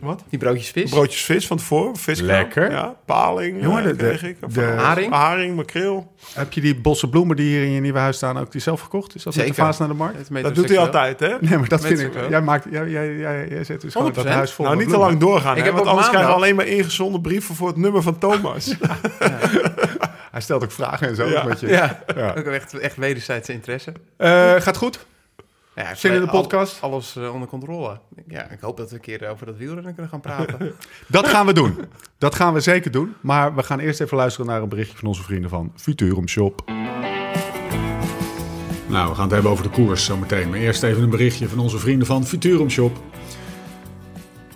Wat? 0.00 0.24
Die 0.28 0.38
broodjes 0.38 0.68
vis. 0.70 0.90
Broodjes 0.90 1.22
vis 1.24 1.46
van 1.46 1.56
tevoren. 1.56 1.96
Viskraam. 1.96 2.30
Lekker. 2.30 2.70
Ja, 2.70 2.94
paling. 3.06 3.62
Jongen, 3.62 3.78
eh, 3.82 3.88
de- 3.88 3.96
de- 3.96 4.04
kreeg 4.06 4.22
ik. 4.22 4.36
Of, 4.40 4.52
de- 4.52 4.60
Haring? 4.60 5.12
Haring, 5.12 5.56
makreel. 5.56 6.12
heb 6.34 6.52
je 6.52 6.60
die 6.60 6.74
bosse 6.80 7.08
bloemen 7.08 7.36
die 7.36 7.46
hier 7.48 7.62
in 7.64 7.70
je 7.70 7.80
nieuwe 7.80 7.98
huis 7.98 8.16
staan 8.16 8.38
ook 8.38 8.52
die 8.52 8.60
zelf 8.60 8.80
gekocht? 8.80 9.14
Is 9.14 9.22
dat 9.22 9.34
met 9.36 9.42
de 9.46 9.48
Zeker. 9.50 9.64
vaas 9.64 9.78
naar 9.78 9.88
de 9.88 9.94
markt? 9.94 10.28
Het 10.28 10.42
Dat 10.42 10.54
doet 10.54 10.68
hij 10.68 10.78
altijd 10.78 11.20
hè? 11.20 11.28
Nee, 11.40 11.58
maar 11.58 11.68
dat 11.68 11.80
Met 11.82 11.88
vind 11.88 12.00
ik... 12.00 12.12
zoveel. 12.12 12.30
Jij, 12.30 12.40
maakt, 12.42 12.66
jij, 12.70 12.88
jij, 12.88 13.16
jij, 13.16 13.48
jij 13.48 13.64
zet 13.64 13.80
dus 13.80 13.92
gewoon 13.92 14.12
dat 14.12 14.24
100%. 14.24 14.28
huis 14.28 14.52
vol 14.52 14.64
Nou, 14.64 14.76
met 14.76 14.86
niet 14.86 14.94
te 14.94 15.00
lang 15.00 15.18
doorgaan. 15.18 15.52
Ik 15.56 15.58
hè, 15.58 15.64
heb 15.64 15.74
want 15.74 15.86
anders 15.86 16.08
krijgen 16.08 16.28
we 16.30 16.36
alleen 16.36 16.54
maar 16.56 16.66
ingezonden 16.66 17.20
brieven 17.20 17.54
voor 17.54 17.68
het 17.68 17.76
nummer 17.76 18.02
van 18.02 18.18
Thomas. 18.18 18.66
Hij 20.34 20.42
stelt 20.42 20.62
ook 20.62 20.72
vragen 20.72 21.08
en 21.08 21.16
zo. 21.16 21.24
Ja. 21.28 21.44
Met 21.44 21.60
je. 21.60 21.66
Ja, 21.68 22.02
Ja. 22.16 22.28
ook 22.38 22.44
echt, 22.44 22.78
echt 22.78 22.96
wederzijdse 22.96 23.52
interesse. 23.52 23.92
Eh, 24.16 24.54
gaat 24.54 24.76
goed? 24.76 25.06
Ja, 25.74 25.94
Zin 25.94 26.12
in 26.12 26.20
de 26.20 26.26
al- 26.26 26.40
podcast? 26.40 26.78
alles 26.82 27.16
eh, 27.16 27.32
onder 27.34 27.48
controle. 27.48 27.98
Ja, 28.28 28.50
ik 28.50 28.60
hoop 28.60 28.76
dat 28.76 28.88
we 28.90 28.94
een 28.94 29.00
keer 29.00 29.28
over 29.28 29.46
dat 29.46 29.56
wielrennen 29.56 29.92
kunnen 29.94 30.10
gaan 30.10 30.20
praten. 30.20 30.72
Dat 31.06 31.28
gaan 31.28 31.46
we 31.46 31.52
doen. 31.52 31.78
Dat 32.18 32.34
gaan 32.34 32.52
we 32.54 32.60
zeker 32.60 32.90
doen. 32.90 33.14
Maar 33.20 33.54
we 33.54 33.62
gaan 33.62 33.78
eerst 33.78 34.00
even 34.00 34.16
luisteren 34.16 34.46
naar 34.46 34.62
een 34.62 34.68
berichtje 34.68 34.96
van 34.98 35.08
onze 35.08 35.22
vrienden 35.22 35.50
van 35.50 35.72
Futurum 35.76 36.28
Shop. 36.28 36.62
Nou, 38.88 39.08
we 39.08 39.14
gaan 39.14 39.24
het 39.24 39.32
hebben 39.32 39.50
over 39.50 39.64
de 39.64 39.70
koers 39.70 40.04
zometeen. 40.04 40.50
Maar 40.50 40.58
eerst 40.58 40.82
even 40.82 41.02
een 41.02 41.10
berichtje 41.10 41.48
van 41.48 41.58
onze 41.58 41.78
vrienden 41.78 42.06
van 42.06 42.26
Futurum 42.26 42.70
Shop. 42.70 42.98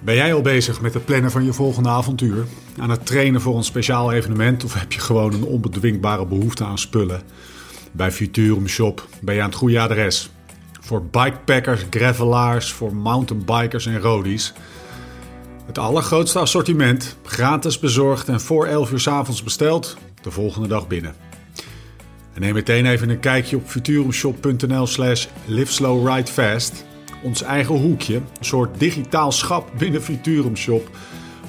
Ben 0.09 0.17
jij 0.17 0.35
al 0.35 0.41
bezig 0.41 0.81
met 0.81 0.95
het 0.95 1.05
plannen 1.05 1.31
van 1.31 1.45
je 1.45 1.53
volgende 1.53 1.89
avontuur? 1.89 2.47
Aan 2.79 2.91
het 2.91 3.07
trainen 3.07 3.41
voor 3.41 3.57
een 3.57 3.65
speciaal 3.65 4.13
evenement? 4.13 4.65
Of 4.65 4.75
heb 4.75 4.93
je 4.93 5.01
gewoon 5.01 5.33
een 5.33 5.45
onbedwingbare 5.45 6.27
behoefte 6.27 6.65
aan 6.65 6.79
spullen? 6.79 7.23
Bij 7.93 8.13
Futurum 8.13 8.69
Shop 8.69 9.09
ben 9.21 9.35
je 9.35 9.41
aan 9.41 9.49
het 9.49 9.59
goede 9.59 9.81
adres. 9.81 10.31
Voor 10.81 11.05
bikepackers, 11.05 11.85
gravelaars, 11.91 12.73
voor 12.73 12.95
mountainbikers 12.95 13.87
en 13.87 14.01
roadies. 14.01 14.53
Het 15.67 15.79
allergrootste 15.79 16.39
assortiment, 16.39 17.17
gratis 17.25 17.79
bezorgd 17.79 18.29
en 18.29 18.41
voor 18.41 18.67
11 18.67 18.91
uur 18.93 19.01
's 19.01 19.09
avonds 19.09 19.43
besteld, 19.43 19.97
de 20.23 20.31
volgende 20.31 20.69
dag 20.69 20.87
binnen. 20.87 21.15
En 22.35 22.41
neem 22.41 22.55
meteen 22.55 22.87
even 22.87 23.09
een 23.09 23.21
kijkje 23.21 23.57
op 23.57 23.69
futurumshop.nl 23.69 24.87
slash 24.87 25.27
liveslowridefast. 25.45 26.85
Ons 27.23 27.43
eigen 27.43 27.75
hoekje, 27.75 28.15
een 28.15 28.25
soort 28.41 28.79
digitaal 28.79 29.33
schap 29.33 29.71
binnen 29.79 30.03
Futurum 30.03 30.57
Shop, 30.57 30.89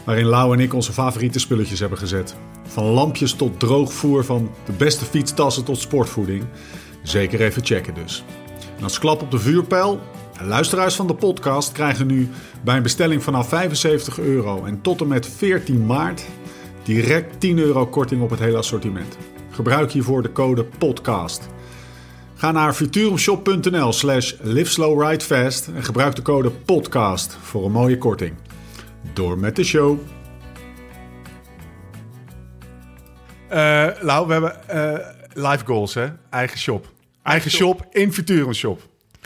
waarin 0.06 0.26
Lau 0.26 0.54
en 0.54 0.60
ik 0.60 0.74
onze 0.74 0.94
favoriete 0.94 1.40
spulletjes 1.40 1.80
hebben 1.80 1.98
gezet. 1.98 2.36
Van 2.68 2.84
lampjes 2.84 3.34
tot 3.34 3.60
droogvoer, 3.60 4.26
van 4.26 4.50
de 4.66 4.72
beste 4.72 5.06
fietstassen 5.06 5.64
tot 5.64 5.80
sportvoeding. 5.80 6.44
Zeker 7.04 7.42
even 7.42 7.66
checken 7.66 7.94
dus. 7.94 8.24
En 8.78 8.84
als 8.84 9.00
klap 9.00 9.22
op 9.22 9.32
de 9.32 9.40
vuurpijl, 9.40 10.00
luisteraars 10.42 10.96
van 10.96 11.08
de 11.08 11.16
podcast 11.16 11.72
krijgen 11.72 12.08
nu 12.08 12.30
bij 12.64 12.76
een 12.76 12.84
bestelling 12.84 13.24
vanaf 13.24 13.48
75 13.48 14.20
euro 14.20 14.66
en 14.66 14.82
tot 14.82 15.02
en 15.02 15.08
met 15.08 15.28
14 15.28 15.86
maart 15.86 16.26
direct 16.84 17.40
10 17.40 17.58
euro 17.58 17.86
korting 17.86 18.22
op 18.22 18.30
het 18.30 18.40
hele 18.40 18.58
assortiment. 18.58 19.18
Gebruik 19.50 19.92
hiervoor 19.92 20.22
de 20.22 20.32
code 20.32 20.66
PODCAST. 20.78 21.50
Ga 22.40 22.52
naar 22.52 22.74
futurumshop.nl 22.74 23.94
slash 23.94 24.34
liveslowridefast 24.42 25.68
en 25.76 25.84
gebruik 25.84 26.16
de 26.16 26.22
code 26.22 26.50
PODCAST 26.50 27.38
voor 27.42 27.66
een 27.66 27.72
mooie 27.72 27.98
korting. 27.98 28.34
Door 29.14 29.38
met 29.38 29.56
de 29.56 29.64
show. 29.64 30.00
Uh, 33.52 33.88
Lau, 34.00 34.28
we 34.28 34.32
hebben 34.34 34.68
eh, 34.70 35.08
live 35.34 35.66
goals, 35.66 35.94
hè? 35.94 36.08
Eigen 36.30 36.58
shop. 36.60 36.88
Eigen 37.24 37.52
shop 37.52 37.86
in 37.92 38.14
Futurum 38.14 38.54
Shop. 38.54 38.82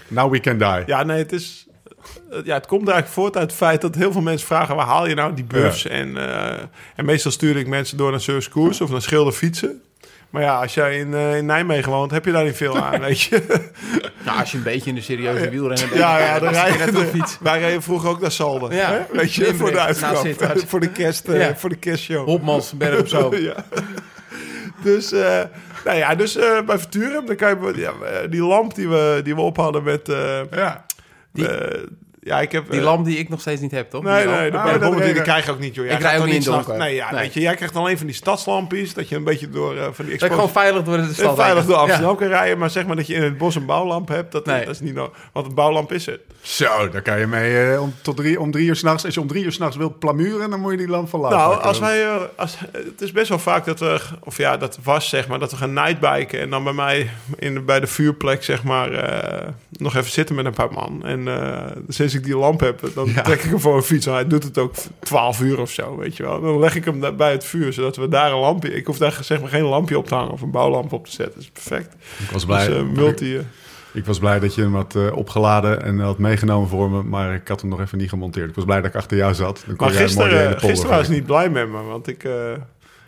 Now 0.07 0.31
we 0.31 0.39
can 0.39 0.57
die. 0.57 0.83
Ja, 0.85 1.03
nee, 1.03 1.17
het 1.17 1.31
is... 1.31 1.67
eh, 2.31 2.39
Ja, 2.43 2.53
het 2.53 2.65
komt 2.67 2.87
eigenlijk 2.87 3.07
voort 3.19 3.37
uit 3.37 3.47
het 3.47 3.55
feit 3.55 3.81
dat 3.81 3.95
heel 3.95 4.11
veel 4.11 4.21
mensen 4.21 4.47
vragen... 4.47 4.75
waar 4.75 4.85
haal 4.85 5.07
je 5.07 5.15
nou 5.15 5.33
die 5.33 5.43
buffs? 5.45 5.85
En, 5.87 6.17
eh, 6.17 6.59
en 6.95 7.05
meestal 7.05 7.31
stuur 7.31 7.57
ik 7.57 7.67
mensen 7.67 7.97
door 7.97 8.11
naar 8.11 8.21
Surfs 8.21 8.49
Koers 8.49 8.81
of 8.81 8.89
naar 8.89 9.01
Schilder 9.01 9.33
fietsen. 9.33 9.81
Maar 10.33 10.41
ja, 10.41 10.55
als 10.61 10.73
jij 10.73 10.99
in, 10.99 11.13
eh, 11.13 11.37
in 11.37 11.45
Nijmegen 11.45 11.91
woont, 11.91 12.11
heb 12.11 12.25
je 12.25 12.31
daar 12.31 12.43
niet 12.43 12.55
veel 12.55 12.77
aan, 12.77 12.99
weet 13.07 13.21
je. 13.21 13.61
nou, 14.25 14.39
als 14.39 14.51
je 14.51 14.57
een 14.57 14.63
beetje 14.63 14.89
in 14.89 14.95
de 14.95 15.01
serieuze 15.01 15.49
wielrennen 15.49 15.87
bent, 15.89 15.99
Ja, 16.01 16.17
ja, 16.19 16.39
dan 16.39 16.53
dan 16.53 16.63
rij 16.63 16.77
je 16.91 16.97
op 16.99 17.09
fiets. 17.09 17.37
Wij 17.41 17.59
reden 17.59 17.81
vroeger 17.81 18.09
ook 18.09 18.21
naar 18.21 18.31
Salden. 18.31 18.75
Ja. 18.75 18.91
hè? 18.91 18.99
Weet 19.17 19.33
je, 19.33 19.55
voor 19.55 19.71
de 19.71 19.79
uitgang. 19.79 20.17
zitten. 20.17 20.67
Voor 20.67 20.79
de 20.79 20.91
kerst, 20.91 21.27
eh, 21.27 21.39
Ja. 21.39 21.55
voor 21.55 21.69
de 21.69 21.75
kerstshow. 21.75 22.25
Hopmans, 22.25 22.73
berg 22.77 22.99
op 22.99 23.07
zo. 23.07 23.35
ja. 23.35 23.55
Dus, 24.83 25.11
eh, 25.11 25.41
nou 25.85 25.97
ja, 25.97 26.15
dus 26.15 26.35
eh, 26.35 26.61
bij 26.65 26.79
Futurum, 26.79 27.25
dan 27.25 27.35
kan 27.35 27.49
je 27.49 27.73
ja, 27.79 27.91
eh, 27.91 28.29
die 28.29 28.41
lamp 28.43 28.75
die 28.75 28.89
we, 28.89 29.19
die 29.23 29.35
we 29.35 29.41
op 29.41 29.57
hadden 29.57 29.83
met... 29.83 30.09
eh, 30.09 30.39
Ja. 30.51 30.85
die, 31.33 31.47
ja, 32.23 32.41
ik 32.41 32.51
heb... 32.51 32.69
Die 32.69 32.79
eh, 32.79 32.85
lamp 32.85 33.05
die 33.05 33.17
ik 33.17 33.29
nog 33.29 33.39
steeds 33.39 33.61
niet 33.61 33.71
heb, 33.71 33.89
toch? 33.89 34.03
Nee, 34.03 34.25
Die 34.25 34.35
nee, 34.35 34.51
de 34.51 34.57
Ah, 34.57 34.79
dat 34.79 35.03
die, 35.03 35.21
krijg 35.21 35.45
je 35.45 35.51
ook 35.51 35.59
niet, 35.59 35.75
joh. 35.75 35.85
Jij 35.85 35.95
Ik 35.95 36.01
rij 36.01 36.19
ook 36.19 36.25
niet 36.25 36.45
in 36.45 36.51
donker. 36.51 36.77
Nee, 36.77 36.95
ja, 36.95 37.11
Nee. 37.11 37.21
weet 37.21 37.33
je, 37.33 37.39
jij 37.39 37.55
krijgt 37.55 37.75
alleen 37.75 37.97
van 37.97 38.05
die 38.05 38.15
stadslampjes, 38.15 38.93
dat 38.93 39.09
je 39.09 39.15
een 39.15 39.23
beetje 39.23 39.49
door 39.49 39.77
eh, 39.77 39.83
van 39.91 40.05
die 40.05 40.17
Dat 40.17 40.29
ik 40.29 40.33
gewoon 40.35 40.49
veilig 40.49 40.83
door 40.83 40.97
de 40.97 41.13
stad 41.13 41.29
en 41.29 41.35
veilig 41.35 41.65
door. 41.65 41.75
Amsterdam 41.75 42.15
kan 42.15 42.27
rijden, 42.27 42.57
maar 42.57 42.69
zeg 42.69 42.85
maar 42.85 42.95
dat 42.95 43.07
je 43.07 43.13
in 43.13 43.23
het 43.23 43.37
bos 43.37 43.55
een 43.55 43.65
bouwlamp 43.65 44.07
hebt, 44.07 44.31
dat, 44.31 44.45
Nee. 44.45 44.65
dat 44.65 44.73
is 44.73 44.79
niet 44.79 44.93
nodig. 44.93 45.17
Want 45.33 45.45
een 45.45 45.53
bouwlamp 45.53 45.91
is 45.91 46.05
het. 46.05 46.19
Zo, 46.41 46.89
daar 46.89 47.01
kan 47.01 47.19
je 47.19 47.27
mee 47.27 47.71
eh, 47.71 47.81
om, 47.81 47.93
tot 48.01 48.17
drie, 48.17 48.39
om 48.39 48.51
drie 48.51 48.67
uur 48.67 48.75
s'nachts. 48.75 49.05
Als 49.05 49.13
je 49.13 49.21
om 49.21 49.27
drie 49.27 49.43
uur 49.43 49.51
s'nachts 49.51 49.75
wilt 49.75 49.99
plamuren, 49.99 50.49
dan 50.49 50.59
moet 50.59 50.71
je 50.71 50.77
die 50.77 50.87
lamp 50.87 51.09
van 51.09 51.19
laten. 51.19 51.37
Nou, 51.37 51.61
als 51.61 51.79
wij, 51.79 52.03
eh, 52.03 52.15
als, 52.35 52.57
het 52.71 53.01
is 53.01 53.11
best 53.11 53.29
wel 53.29 53.39
vaak 53.39 53.65
dat 53.65 53.79
we, 53.79 53.99
of 54.19 54.37
ja, 54.37 54.57
dat 54.57 54.79
was 54.83 55.09
zeg 55.09 55.27
maar, 55.27 55.39
dat 55.39 55.51
we 55.51 55.57
gaan 55.57 55.73
nightbiken 55.73 56.39
en 56.39 56.49
dan 56.49 56.63
bij 56.63 56.73
mij 56.73 57.09
in, 57.37 57.65
bij 57.65 57.79
de 57.79 57.87
vuurplek 57.87 58.43
zeg 58.43 58.63
maar 58.63 58.91
eh, 58.91 59.47
nog 59.69 59.95
even 59.95 60.11
zitten 60.11 60.35
met 60.35 60.45
een 60.45 60.53
paar 60.53 60.71
man. 60.71 61.05
En 61.05 61.27
eh, 61.27 61.71
sinds 62.13 62.27
ik 62.27 62.33
die 62.33 62.41
lamp 62.41 62.59
heb, 62.59 62.79
dan 62.95 63.09
Ja. 63.15 63.21
trek 63.21 63.43
ik 63.43 63.49
hem 63.49 63.59
voor 63.59 63.75
een 63.75 63.81
fiets. 63.83 64.05
En 64.05 64.13
hij 64.13 64.27
doet 64.27 64.43
het 64.43 64.57
ook 64.57 64.73
12 64.99 65.41
uur 65.41 65.59
of 65.59 65.71
zo, 65.71 65.97
weet 65.97 66.17
je 66.17 66.23
wel. 66.23 66.41
Dan 66.41 66.59
leg 66.59 66.75
ik 66.75 66.85
hem 66.85 67.17
bij 67.17 67.31
het 67.31 67.45
vuur, 67.45 67.73
zodat 67.73 67.95
we 67.95 68.07
daar 68.07 68.31
een 68.31 68.39
lampje, 68.39 68.73
ik 68.73 68.85
hoef 68.85 68.97
daar 68.97 69.17
zeg 69.21 69.39
maar 69.41 69.49
geen 69.49 69.63
lampje 69.63 69.97
op 69.97 70.07
te 70.07 70.15
hangen 70.15 70.31
of 70.31 70.41
een 70.41 70.51
bouwlamp 70.51 70.93
op 70.93 71.05
te 71.05 71.11
zetten. 71.11 71.33
Dat 71.35 71.43
is 71.43 71.49
perfect. 71.49 71.93
Ik 72.19 72.31
was 72.31 72.45
blij, 72.45 72.67
Dus 72.67 72.75
eh, 72.77 72.83
multi. 72.83 73.35
eh, 73.35 73.41
ik 73.93 74.05
was 74.05 74.19
blij 74.19 74.39
dat 74.39 74.55
je 74.55 74.61
hem 74.61 74.75
had 74.75 74.95
eh, 74.95 75.15
opgeladen 75.17 75.83
en 75.83 75.99
had 75.99 76.17
meegenomen 76.17 76.69
voor 76.69 76.89
me, 76.89 77.03
maar 77.03 77.33
ik 77.33 77.47
had 77.47 77.61
hem 77.61 77.69
nog 77.69 77.79
even 77.81 77.97
niet 77.97 78.09
gemonteerd. 78.09 78.49
Ik 78.49 78.55
was 78.55 78.65
blij 78.65 78.81
dat 78.81 78.89
ik 78.89 78.95
achter 78.95 79.17
jou 79.17 79.33
zat. 79.33 79.63
Dan 79.65 79.75
kon 79.75 79.87
Maar 79.87 79.95
jij 79.95 80.15
mooi 80.15 80.29
de 80.29 80.35
hele 80.35 80.47
gisteren, 80.49 80.69
gisteren 80.69 80.97
was 80.97 81.07
niet 81.07 81.25
blij 81.25 81.49
met 81.49 81.69
me, 81.69 81.81
want 81.81 82.07
ik, 82.07 82.23
eh, 82.23 82.31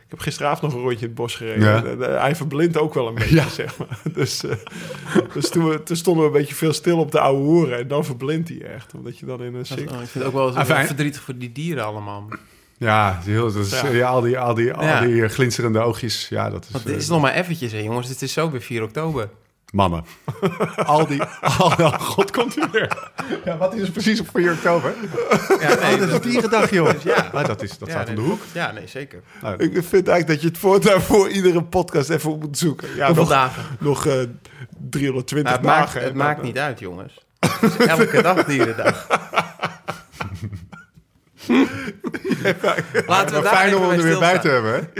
ik 0.05 0.11
heb 0.11 0.19
gisteravond 0.19 0.61
nog 0.61 0.73
een 0.73 0.79
rondje 0.87 0.99
in 0.99 1.05
het 1.05 1.15
bos 1.15 1.35
gereden. 1.35 1.63
Ja. 1.67 1.81
De- 1.81 1.97
de- 1.97 2.05
hij 2.05 2.35
verblindt 2.35 2.77
ook 2.77 2.93
wel 2.93 3.07
een 3.07 3.13
beetje, 3.13 3.35
Ja. 3.35 3.47
zeg 3.49 3.77
maar. 3.77 3.99
Dus, 4.13 4.43
eh, 4.43 4.51
dus 5.33 5.49
toen, 5.49 5.69
we, 5.69 5.83
toen 5.83 5.95
stonden 5.95 6.23
we 6.23 6.29
een 6.31 6.37
beetje 6.37 6.55
veel 6.55 6.73
stil 6.73 6.97
op 6.99 7.11
de 7.11 7.19
oude 7.19 7.41
hoeren 7.43 7.77
en 7.77 7.87
dan 7.87 8.05
verblindt 8.05 8.49
hij 8.49 8.61
echt. 8.61 8.93
Omdat 8.93 9.17
je 9.19 9.25
dan 9.25 9.43
in 9.43 9.53
een 9.53 9.59
is- 9.61 9.71
oh, 9.71 9.77
ik 9.77 9.87
vind 9.89 10.13
het 10.13 10.23
ook 10.23 10.33
wel 10.33 10.47
eens 10.47 10.55
Ah, 10.55 10.65
fijn. 10.65 10.85
verdrietig 10.87 11.21
voor 11.21 11.37
die 11.37 11.51
dieren 11.51 11.85
allemaal. 11.85 12.27
Ja, 12.77 13.17
is 13.19 13.25
heel, 13.25 13.53
dat 13.53 13.65
is, 13.65 13.81
Ja. 13.81 13.87
ja, 13.89 14.07
al 14.07 14.21
die, 14.21 14.39
al 14.39 14.53
die, 14.53 14.73
al 14.73 15.07
die 15.07 15.27
glinsterende 15.27 15.79
oogjes. 15.79 16.27
Ja, 16.29 16.49
dat 16.49 16.63
is... 16.65 16.71
Want 16.71 16.85
eh, 16.85 16.91
dit 16.91 17.01
is 17.01 17.07
nog 17.07 17.21
maar 17.21 17.33
eventjes, 17.33 17.71
hè, 17.71 17.79
jongens. 17.79 18.07
Het 18.09 18.21
is 18.21 18.33
zo 18.33 18.51
weer 18.51 18.61
4 18.61 18.83
oktober. 18.83 19.29
Mannen. 19.75 20.05
al 20.85 21.07
die... 21.07 21.21
Al, 21.41 21.65
oh, 21.67 21.93
God, 21.99 22.31
komt 22.31 22.57
u 22.57 22.63
weer. 22.71 22.97
Ja, 23.45 23.57
wat 23.57 23.73
is 23.73 23.81
het 23.81 23.91
precies 23.91 24.19
op 24.19 24.27
4 24.33 24.51
oktober? 24.51 24.93
Ja, 25.59 25.75
nee, 25.75 25.93
Oh, 25.93 25.99
dat 25.99 26.09
is 26.09 26.31
dierendag, 26.31 26.69
joh. 26.69 26.89
Ja. 27.03 27.29
Maar 27.33 27.47
dat 27.47 27.61
is, 27.61 27.77
dat 27.77 27.87
ja, 27.87 27.93
staat 27.93 28.09
om 28.09 28.15
de 28.15 28.21
hoek. 28.21 28.41
Ja, 28.51 28.71
nee, 28.71 28.87
zeker. 28.87 29.21
Nou, 29.41 29.55
Ik 29.63 29.71
vind 29.71 30.07
eigenlijk 30.07 30.27
dat 30.27 30.41
je 30.41 30.47
het 30.47 30.57
voortaan 30.57 31.01
voor 31.01 31.29
iedere 31.29 31.63
podcast 31.63 32.09
even 32.09 32.31
op 32.31 32.41
moet 32.41 32.57
zoeken. 32.57 32.87
Ja, 32.95 33.05
Hoeveel 33.05 33.23
nog, 33.23 33.31
dagen? 33.31 33.63
nog 33.79 34.05
eh 34.05 34.13
320 34.89 35.43
Nou, 35.43 35.55
het 35.55 35.61
maakt, 35.61 35.79
dagen. 35.85 36.01
het 36.01 36.09
En 36.09 36.17
maakt 36.17 36.35
dan, 36.37 36.45
niet 36.45 36.57
uit, 36.57 36.79
jongens. 36.79 37.25
Het 37.61 37.79
is 37.79 37.85
elke 37.85 38.21
dag 38.21 38.43
dierendag. 38.45 39.07
Laten 43.07 43.35
we 43.35 43.41
daar 43.41 43.55
fijn 43.55 43.75
om 43.75 43.81
hem 43.81 43.91
er 43.91 44.03
weer 44.03 44.19
bij 44.19 44.39
te 44.39 44.47
hebben. 44.49 44.73
Hè? 44.73 44.79
eh, 44.79 44.93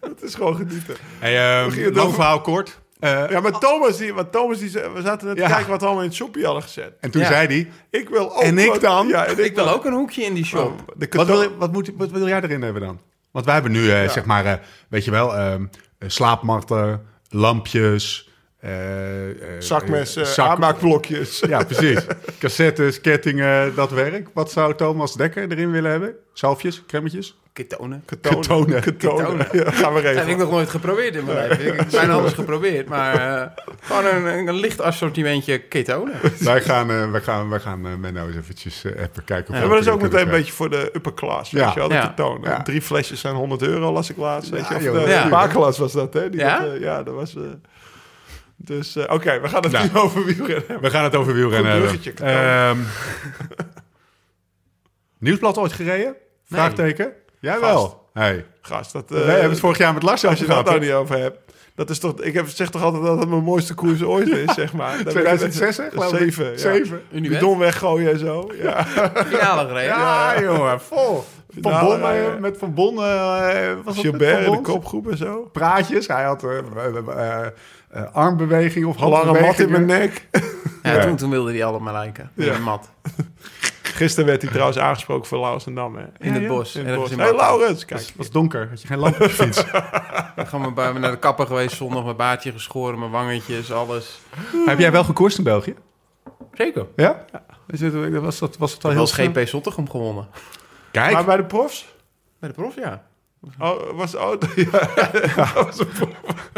Het 0.00 0.22
is 0.22 0.34
gewoon 0.34 0.56
genieten. 0.56 0.96
Hey, 1.18 1.62
um, 1.64 1.72
het 1.84 1.94
lang 1.94 2.14
verhaal 2.14 2.40
kort. 2.40 2.78
Eh, 3.00 3.30
Ja, 3.30 3.40
maar 3.40 3.58
Thomas, 3.58 3.96
die, 3.96 4.14
want 4.14 4.32
Thomas 4.32 4.58
die, 4.58 4.68
zei- 4.68 4.92
we 4.92 5.02
zaten 5.02 5.26
net 5.26 5.36
te 5.36 5.42
Ja. 5.42 5.48
kijken 5.48 5.68
wat 5.70 5.80
we 5.80 5.84
allemaal 5.86 6.02
in 6.04 6.08
het 6.08 6.18
shopje 6.18 6.44
hadden 6.44 6.62
gezet. 6.62 6.92
en 7.00 7.10
toen 7.10 7.20
Ja. 7.22 7.28
zei 7.28 7.46
hij... 7.46 7.70
Ik 8.00 8.08
wil 8.08 8.36
ook 8.36 8.42
En 8.42 8.58
ik 8.58 8.80
dan? 8.80 9.08
Ja, 9.08 9.24
en 9.24 9.32
ik, 9.32 9.44
Ik 9.44 9.54
wil 9.54 9.64
dan. 9.64 9.74
ook 9.74 9.84
een 9.84 9.92
hoekje 9.92 10.22
in 10.22 10.34
die 10.34 10.44
shop. 10.44 10.92
De 10.96 11.06
Wat 11.10 11.26
wil, 11.26 11.56
wat, 11.56 11.72
moet, 11.72 11.90
wat 11.96 12.10
wil 12.10 12.28
jij 12.28 12.40
erin 12.42 12.62
hebben 12.62 12.82
dan? 12.82 13.00
Want 13.30 13.44
wij 13.44 13.54
hebben 13.54 13.72
nu, 13.72 13.90
eh, 13.90 14.08
zeg 14.08 14.24
maar, 14.24 14.44
eh, 14.46 14.52
weet 14.88 15.04
je 15.04 15.10
wel, 15.10 15.34
ehm, 15.36 15.66
eh, 15.98 16.08
slaapmatten, 16.08 17.06
lampjes, 17.28 18.28
eh, 18.60 19.30
eh, 19.30 19.36
zakmessen, 19.58 20.22
eh, 20.22 20.28
zak- 20.28 20.48
aanmaakblokjes. 20.48 21.40
Ja, 21.48 21.64
precies. 21.64 22.04
Cassettes, 22.38 23.00
kettingen, 23.00 23.74
dat 23.74 23.90
werk. 23.90 24.28
Wat 24.34 24.50
zou 24.50 24.74
Thomas 24.74 25.14
Dekker 25.14 25.50
erin 25.50 25.70
willen 25.70 25.90
hebben? 25.90 26.14
Zalfjes, 26.32 26.82
cremmetjes? 26.86 27.38
Ketonen. 27.66 28.02
Ketonen. 28.04 28.40
Ketonen. 28.40 28.82
Ketonen. 28.82 29.46
Ja, 29.52 29.70
gaan 29.70 29.94
we 29.94 30.02
Dat 30.02 30.04
heb 30.04 30.12
ik 30.12 30.18
regelen. 30.18 30.38
nog 30.38 30.50
nooit 30.50 30.68
geprobeerd 30.70 31.14
in 31.14 31.24
mijn 31.24 31.48
leven. 31.48 31.66
Ik 31.66 31.78
heb 31.78 31.90
bijna 31.90 32.12
alles 32.12 32.32
geprobeerd, 32.32 32.88
maar 32.88 33.40
eh, 33.42 33.46
gewoon 33.80 34.04
een, 34.06 34.48
een 34.48 34.54
licht 34.54 34.80
assortimentje 34.80 35.58
ketonen. 35.58 36.14
wij 36.40 36.60
gaan, 36.60 36.90
eh, 36.90 37.10
wij 37.10 37.20
gaan, 37.20 37.48
wij 37.50 37.60
gaan 37.60 37.86
eh, 37.86 37.94
Menno 37.94 38.26
eens 38.26 38.36
eventjes 38.36 38.84
even 38.84 39.24
kijken. 39.24 39.48
of 39.48 39.54
Ja, 39.54 39.60
we 39.62 39.66
maar 39.68 39.76
dat 39.76 39.86
is 39.86 39.92
ook 39.92 40.02
meteen 40.02 40.20
een 40.20 40.30
beetje 40.30 40.52
voor 40.52 40.70
de 40.70 40.90
upper 40.92 41.14
class. 41.14 41.50
Ja. 41.50 41.64
Weet 41.64 41.72
je 41.74 41.78
wel, 41.80 41.88
de 41.88 41.94
Ja. 41.94 42.06
ketonen. 42.06 42.50
Ja. 42.50 42.62
Drie 42.62 42.82
flesjes 42.82 43.20
zijn 43.20 43.34
100 43.34 43.62
euro, 43.62 43.92
las 43.92 44.10
ik 44.10 44.16
laatst. 44.16 44.50
Weet 44.50 44.68
je, 44.68 44.74
Ja, 44.74 44.76
of 44.76 44.82
joh. 44.84 45.04
de 45.04 45.10
Ja. 45.10 45.28
Bakelas 45.28 45.78
was 45.78 45.92
dat, 45.92 46.14
hè? 46.14 46.30
Die 46.30 46.40
Ja? 46.40 46.58
dat, 46.60 46.78
ja, 46.80 47.02
dat 47.02 47.14
was... 47.14 47.36
dus, 48.56 48.96
eh, 48.96 49.14
oké, 49.14 49.40
we 49.40 49.48
gaan 49.48 49.62
het 49.62 49.72
Nou. 49.72 49.88
nu 49.92 49.98
over 50.00 50.24
wielrennen 50.24 50.56
hebben. 50.56 50.80
We 50.80 50.90
gaan 50.90 51.04
het 51.04 51.14
over 51.16 51.34
wielrennen 51.34 51.72
hebben. 51.72 52.16
Ehm, 52.16 52.78
Nieuwsblad 55.18 55.58
ooit 55.58 55.72
gereden? 55.72 56.14
Vraagteken? 56.44 57.12
Jij 57.40 57.60
wel. 57.60 58.06
Hey. 58.12 58.44
Gast, 58.60 58.92
dat... 58.92 59.04
Wij 59.10 59.20
eh, 59.22 59.26
hebben 59.28 59.50
het 59.50 59.60
vorig 59.60 59.78
jaar 59.78 59.94
met 59.94 60.02
Lars 60.02 60.24
als 60.24 60.32
over 60.32 60.46
je 60.46 60.46
dat 60.46 60.56
gehad. 60.56 60.66
nou 60.66 60.80
niet 60.80 60.92
over 60.92 61.18
hebt. 61.18 61.38
Dat 61.74 61.90
is 61.90 61.98
toch, 61.98 62.20
ik 62.20 62.34
heb, 62.34 62.48
zeg 62.48 62.70
toch 62.70 62.82
altijd 62.82 63.02
dat 63.02 63.18
het 63.18 63.28
mijn 63.28 63.42
mooiste 63.42 63.74
koers 63.74 64.02
ooit 64.02 64.28
is, 64.28 64.54
zeg 64.54 64.72
maar. 64.72 64.96
Dan 65.04 65.12
2006, 65.12 65.76
hè, 65.76 65.90
geloof 65.90 66.12
ik? 66.12 66.18
Zeven, 66.18 66.50
ja. 66.50 66.56
Zeven. 66.58 67.02
Unibet. 67.12 67.38
Bidon 67.38 67.58
weggooien 67.58 68.12
en 68.12 68.18
zo. 68.18 68.50
Ja. 68.62 68.84
Finale 69.26 69.68
gereden. 69.68 69.88
Ja, 69.96 70.40
jongen, 70.40 70.80
vol. 70.80 71.24
Van 71.60 71.80
Bon, 71.80 72.00
eh, 72.02 72.36
met 72.40 72.58
Van 72.58 72.74
Bon, 72.74 72.94
eh, 72.96 73.02
was 73.84 73.84
dat 73.84 73.84
met 73.84 73.94
Gilbert 73.94 74.44
Van 74.44 74.54
in 74.56 74.62
de 74.62 74.70
kopgroep 74.70 75.10
en 75.10 75.16
zo. 75.16 75.48
Praatjes, 75.52 76.06
hij 76.06 76.24
had 76.24 76.44
eh, 76.44 76.58
eh, 76.58 76.64
eh, 77.08 77.46
eh, 77.90 78.02
armbeweging 78.14 78.86
of 78.86 78.98
Lange 79.00 79.10
mat 79.10 79.22
in 79.22 79.26
handbewegingen. 79.44 79.86
mijn 79.86 80.00
nek. 80.00 80.26
Ja, 80.82 80.92
Ja. 80.92 81.04
Toen, 81.04 81.16
toen 81.16 81.30
wilde 81.30 81.50
hij 81.52 81.64
allemaal 81.64 81.92
lijken. 81.92 82.30
In 82.36 82.44
Ja. 82.44 82.52
de 82.52 82.58
mat. 82.60 82.88
Gisteren 83.98 84.26
werd 84.26 84.42
hij 84.42 84.50
trouwens 84.50 84.78
aangesproken 84.78 85.28
voor 85.28 85.38
Laurens 85.38 85.66
en 85.66 85.74
Dam. 85.74 85.96
Hè. 85.96 86.04
In 86.18 86.32
het 86.32 86.42
ja? 86.42 86.48
bos. 86.48 86.76
In 86.76 86.86
het 86.86 86.96
bos. 86.96 87.10
Hé. 87.10 87.30
Laurens, 87.32 87.84
kijk. 87.84 88.00
Het 88.00 88.12
was 88.16 88.30
donker, 88.30 88.68
had 88.68 88.82
je 88.82 88.86
geen 88.86 88.98
lamp 88.98 89.14
op 89.14 89.20
je 89.20 89.28
fiets. 89.28 89.64
Dan 90.36 90.46
gaan 90.46 90.62
we 90.62 90.72
bij 90.72 90.92
naar 90.92 91.10
de 91.10 91.18
kapper 91.18 91.46
geweest 91.46 91.76
zondag. 91.76 92.04
Mijn 92.04 92.16
baardje 92.16 92.52
geschoren, 92.52 92.98
mijn 92.98 93.10
wangetjes, 93.10 93.72
alles. 93.72 94.20
Heb 94.66 94.78
jij 94.78 94.92
wel 94.92 95.04
gekoerst 95.04 95.38
in 95.38 95.44
België? 95.44 95.74
Zeker. 96.52 96.86
Ja? 96.96 97.24
Is 97.66 97.80
het, 97.80 98.20
was, 98.20 98.38
dat, 98.38 98.56
was 98.56 98.72
het 98.72 98.84
al 98.84 98.94
Wel 98.94 99.08
heel? 99.14 99.30
GP 99.30 99.48
Zottegem 99.48 99.90
gewonnen. 99.90 100.28
Kijk, 100.90 101.12
Maar 101.12 101.24
bij 101.24 101.36
de 101.36 101.44
profs? 101.44 101.86
Bij 102.38 102.48
de 102.48 102.54
prof, 102.54 102.74
ja. 102.74 103.06
Oh, 103.58 103.96
was, 103.96 104.14
oh, 104.14 104.32
ja, 104.72 105.52
dat 105.54 105.64
was 105.64 105.78
een 105.78 105.88
prof. 105.88 106.48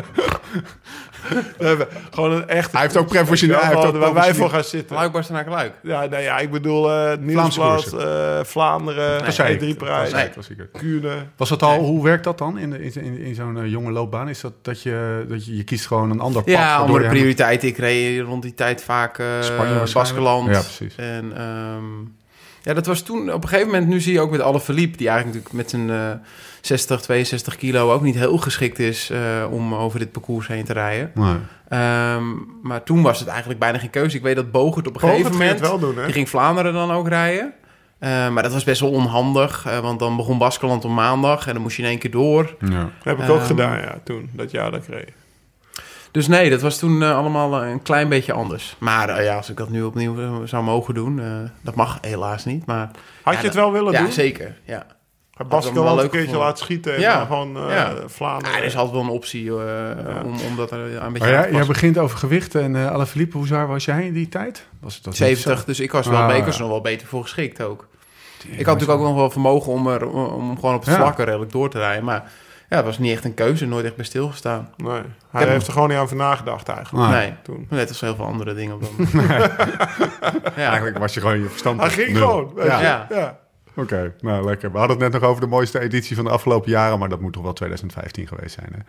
We 1.59 1.67
hebben 1.67 1.87
gewoon 2.11 2.33
een 2.33 2.49
echt... 2.49 2.73
hij 2.73 2.81
heeft 2.81 2.97
ook 2.97 3.09
professioneel... 3.09 3.59
hij 3.61 3.75
heeft 3.75 3.87
ook 3.87 3.97
waar 3.97 4.15
wij 4.15 4.35
voor 4.35 4.51
gaan 4.51 4.65
zitten. 4.65 4.97
Luik, 4.97 5.13
Bastenaken, 5.13 5.53
Luik. 5.53 5.73
Ja, 5.83 6.07
nee, 6.07 6.23
ja, 6.23 6.39
ik 6.39 6.51
bedoel 6.51 6.91
uh, 6.91 7.13
Nieuwsblad, 7.21 7.93
eh, 7.93 8.41
Vlaanderen, 8.43 9.25
Dat 9.25 9.35
zei 9.35 9.55
ik. 9.55 9.61
E3-prijs, 9.61 10.01
Dat 10.01 10.11
zei 10.11 10.27
ik, 10.27 10.35
dat 10.35 10.45
zie 10.45 10.57
ik. 10.57 10.69
Kuurne. 10.73 11.15
Was 11.37 11.49
dat 11.49 11.63
al, 11.63 11.79
hoe 11.79 12.05
werkt 12.05 12.25
dat 12.25 12.39
dan 12.39 12.59
in, 12.59 12.71
de- 12.71 12.83
in, 12.83 12.95
in, 13.05 13.19
in 13.19 13.35
zo'n 13.35 13.59
eh, 13.59 13.71
jonge 13.71 13.91
loopbaan? 13.91 14.29
Is 14.29 14.41
dat 14.41 14.53
dat 14.63 14.83
je, 14.83 15.25
dat 15.29 15.47
je, 15.47 15.57
je 15.57 15.65
kiest 15.65 15.87
gewoon 15.87 16.11
een 16.11 16.21
ander 16.21 16.43
pad? 16.43 16.53
Ja, 16.55 16.77
andere 16.77 17.09
prioriteiten. 17.09 17.69
Ik 17.69 17.77
reed 17.79 18.21
rond 18.21 18.43
die 18.43 18.55
tijd 18.55 18.83
vaak 18.83 19.23
Spanje. 19.41 19.83
Baskeland. 19.93 20.47
Ja, 20.47 20.61
precies. 20.61 20.95
En 20.97 21.33
ehm, 21.37 21.85
ja, 22.63 22.75
dat 22.75 22.87
was 22.87 23.03
toen 23.03 23.33
op 23.33 23.43
een 23.43 23.49
gegeven 23.49 23.71
moment. 23.71 23.89
Nu 23.89 24.01
zie 24.01 24.13
je 24.13 24.21
ook 24.21 24.31
met 24.31 24.41
alle 24.41 24.61
verliep, 24.61 24.99
die 24.99 25.09
eigenlijk 25.09 25.39
natuurlijk 25.45 25.71
met 25.71 25.71
zijn 25.71 25.91
eh 25.91 26.27
60, 26.61 27.01
62 27.01 27.57
kilo 27.57 27.93
ook 27.93 28.03
niet 28.03 28.15
heel 28.15 28.37
geschikt 28.39 28.79
is 28.79 29.11
eh, 29.11 29.21
om 29.51 29.75
over 29.75 29.99
dit 29.99 30.13
parcours 30.13 30.47
heen 30.47 30.65
te 30.65 30.73
rijden. 30.73 31.11
Nee. 31.15 31.37
Ehm, 31.69 32.25
maar 32.63 32.83
toen 32.83 33.03
was 33.03 33.19
het 33.19 33.29
eigenlijk 33.29 33.59
bijna 33.61 33.79
geen 33.79 33.91
keuze. 33.91 34.17
Ik 34.17 34.23
weet 34.23 34.37
dat 34.37 34.51
Bogert 34.51 34.87
op 34.87 34.95
een 34.95 35.01
gegeven 35.01 35.23
Bogert 35.23 35.39
moment... 35.41 35.61
het 35.61 35.69
wel 35.69 35.79
doen, 35.79 35.97
hè? 35.97 36.05
Die 36.05 36.13
ging 36.13 36.29
Vlaanderen 36.29 36.73
dan 36.73 36.91
ook 36.91 37.09
rijden. 37.09 37.53
Eh, 37.99 38.29
maar 38.31 38.43
dat 38.43 38.53
was 38.53 38.65
best 38.65 38.81
wel 38.81 38.91
onhandig. 38.91 39.67
eh, 39.67 39.79
want 39.79 39.99
dan 39.99 40.17
begon 40.17 40.39
Baskeland 40.39 40.85
op 40.85 40.91
maandag 40.91 41.47
en 41.47 41.53
dan 41.53 41.63
moest 41.63 41.77
je 41.77 41.83
in 41.83 41.89
één 41.89 41.99
keer 41.99 42.11
door. 42.11 42.57
Ja. 42.61 42.69
Dat 42.81 42.91
heb 43.05 43.19
ik 43.19 43.29
ook 43.31 43.37
Ehm, 43.39 43.47
gedaan, 43.47 43.79
ja, 43.79 44.01
toen. 44.05 44.31
Dat 44.33 44.51
jaar 44.51 44.71
dat 44.71 44.83
ik 44.83 44.89
reed. 44.89 45.13
Dus 46.11 46.27
nee, 46.29 46.51
dat 46.51 46.61
was 46.61 46.79
toen 46.79 47.03
allemaal 47.03 47.63
een 47.65 47.83
klein 47.83 48.09
beetje 48.09 48.33
anders. 48.33 48.77
Maar 48.79 49.23
ja, 49.23 49.37
als 49.37 49.51
ik 49.51 49.57
dat 49.57 49.71
nu 49.71 49.83
opnieuw 49.83 50.47
zou 50.47 50.65
mogen 50.65 50.95
doen, 50.95 51.21
eh, 51.21 51.27
dat 51.63 51.75
mag 51.75 51.99
helaas 52.01 52.45
niet. 52.45 52.67
Maar 52.67 52.91
Had 53.23 53.35
Ja, 53.35 53.41
je 53.41 53.47
het 53.47 53.55
wel 53.55 53.73
willen 53.73 53.93
ja, 53.93 54.03
doen? 54.03 54.13
zeker. 54.13 54.57
Ja. 54.65 54.87
Hij 55.49 55.73
wel 55.73 56.03
een 56.03 56.11
keertje 56.11 56.37
laten 56.37 56.59
schieten 56.65 56.95
en 56.95 57.01
Ja. 57.01 57.17
dan 57.17 57.27
gewoon 57.27 57.57
eh, 57.57 57.75
Ja. 57.75 57.95
Vlaanderen. 58.07 58.53
Ja, 58.55 58.59
er 58.61 58.65
is 58.65 58.77
altijd 58.77 58.95
wel 58.97 59.03
een 59.05 59.09
optie 59.17 59.49
eh, 59.49 60.25
om, 60.25 60.33
om 60.51 60.57
dat 60.57 60.71
er 60.71 60.79
een 60.79 61.13
beetje 61.13 61.29
Maar 61.33 61.45
aan 61.47 61.53
jij, 61.53 61.67
begint 61.67 61.99
over 61.99 62.19
gewicht 62.19 62.55
en 62.55 62.77
eh 62.77 62.91
alle 62.91 63.07
Philippe, 63.07 63.37
hoe 63.37 63.47
zwaar 63.47 63.67
was 63.69 63.85
jij 63.85 64.07
in 64.07 64.13
die 64.13 64.29
tijd? 64.29 64.67
Was 64.81 64.95
dat 64.97 65.07
niet 65.07 65.17
70, 65.17 65.65
dus 65.65 65.81
ik 65.81 65.93
was, 65.93 66.07
wel, 66.07 66.19
Ah, 66.21 66.37
ik 66.37 66.45
was 66.45 66.55
ja. 66.57 66.61
nog 66.63 66.71
wel 66.71 66.81
beter 66.81 67.07
voor 67.07 67.23
geschikt 67.23 67.63
ook. 67.63 67.89
Ik 68.45 68.67
had 68.67 68.75
natuurlijk 68.75 68.99
ook 69.01 69.07
nog 69.07 69.15
wel 69.17 69.31
vermogen 69.31 69.73
om, 69.73 69.87
er, 69.89 70.07
om 70.11 70.55
gewoon 70.55 70.75
op 70.75 70.81
het 70.85 70.91
Ja. 70.91 70.97
vlakke 71.01 71.23
redelijk 71.23 71.53
door 71.53 71.71
te 71.71 71.79
rijden. 71.79 72.05
Maar 72.05 72.23
ja, 72.69 72.77
het 72.77 72.85
was 72.85 72.99
niet 72.99 73.13
echt 73.13 73.25
een 73.25 73.35
keuze, 73.35 73.67
nooit 73.67 73.85
echt 73.85 73.97
bij 73.97 74.05
stilgestaan. 74.05 74.69
Nee, 74.77 75.01
hij 75.31 75.47
heeft 75.49 75.67
er 75.67 75.73
gewoon 75.73 75.89
niet 75.89 75.99
aan 75.99 76.17
nagedacht 76.17 76.69
eigenlijk. 76.69 77.05
Ah, 77.07 77.13
nee, 77.13 77.35
Toen. 77.43 77.67
net 77.71 77.89
als 77.89 78.01
heel 78.01 78.15
veel 78.15 78.25
andere 78.25 78.55
dingen 78.55 78.75
op 78.75 78.81
dat 78.81 78.91
moment. 79.13 79.31
ja, 80.57 80.69
Eigenlijk 80.69 80.99
was 80.99 81.15
je 81.15 81.21
gewoon 81.21 81.41
je 81.43 81.49
verstand. 81.49 81.81
Hij 81.81 81.91
ging 81.91 82.13
nul. 82.13 82.29
gewoon. 82.29 82.67
Ja. 82.67 83.07
Ja. 83.11 83.39
Oké. 83.77 84.15
Nou, 84.21 84.45
lekker. 84.45 84.73
We 84.73 84.79
hadden 84.79 84.97
het 84.97 85.13
net 85.13 85.21
nog 85.21 85.31
over 85.31 85.41
de 85.43 85.49
mooiste 85.49 85.81
editie 85.81 86.17
van 86.17 86.25
de 86.25 86.31
afgelopen 86.31 86.71
jaren, 86.71 86.99
maar 86.99 87.09
dat 87.09 87.21
moet 87.21 87.33
toch 87.33 87.43
wel 87.43 87.53
2015 87.53 88.27
geweest 88.27 88.55
zijn. 88.55 88.69
Hè? 88.73 88.81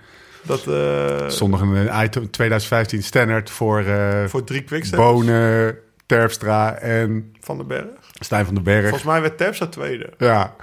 Dat 0.44 0.68
eh, 0.68 1.30
stond 1.30 1.52
nog 1.52 1.62
een 1.62 2.04
item 2.04 2.32
2015 2.32 3.04
standaard 3.04 3.50
voor 3.50 3.80
eh 3.80 4.26
voor 4.26 4.44
drie 4.44 4.64
quicksteps 4.64 5.02
Bonen, 5.02 5.78
Terpstra 6.06 6.74
en 6.74 7.34
van 7.40 7.58
de 7.58 7.64
berg. 7.64 7.86
Stijn 8.20 8.46
van 8.46 8.54
den 8.54 8.64
Berg. 8.64 8.82
Volgens 8.82 9.04
mij 9.04 9.22
werd 9.22 9.38
Terpstra 9.38 9.68
tweede. 9.68 10.10
Ja, 10.18 10.56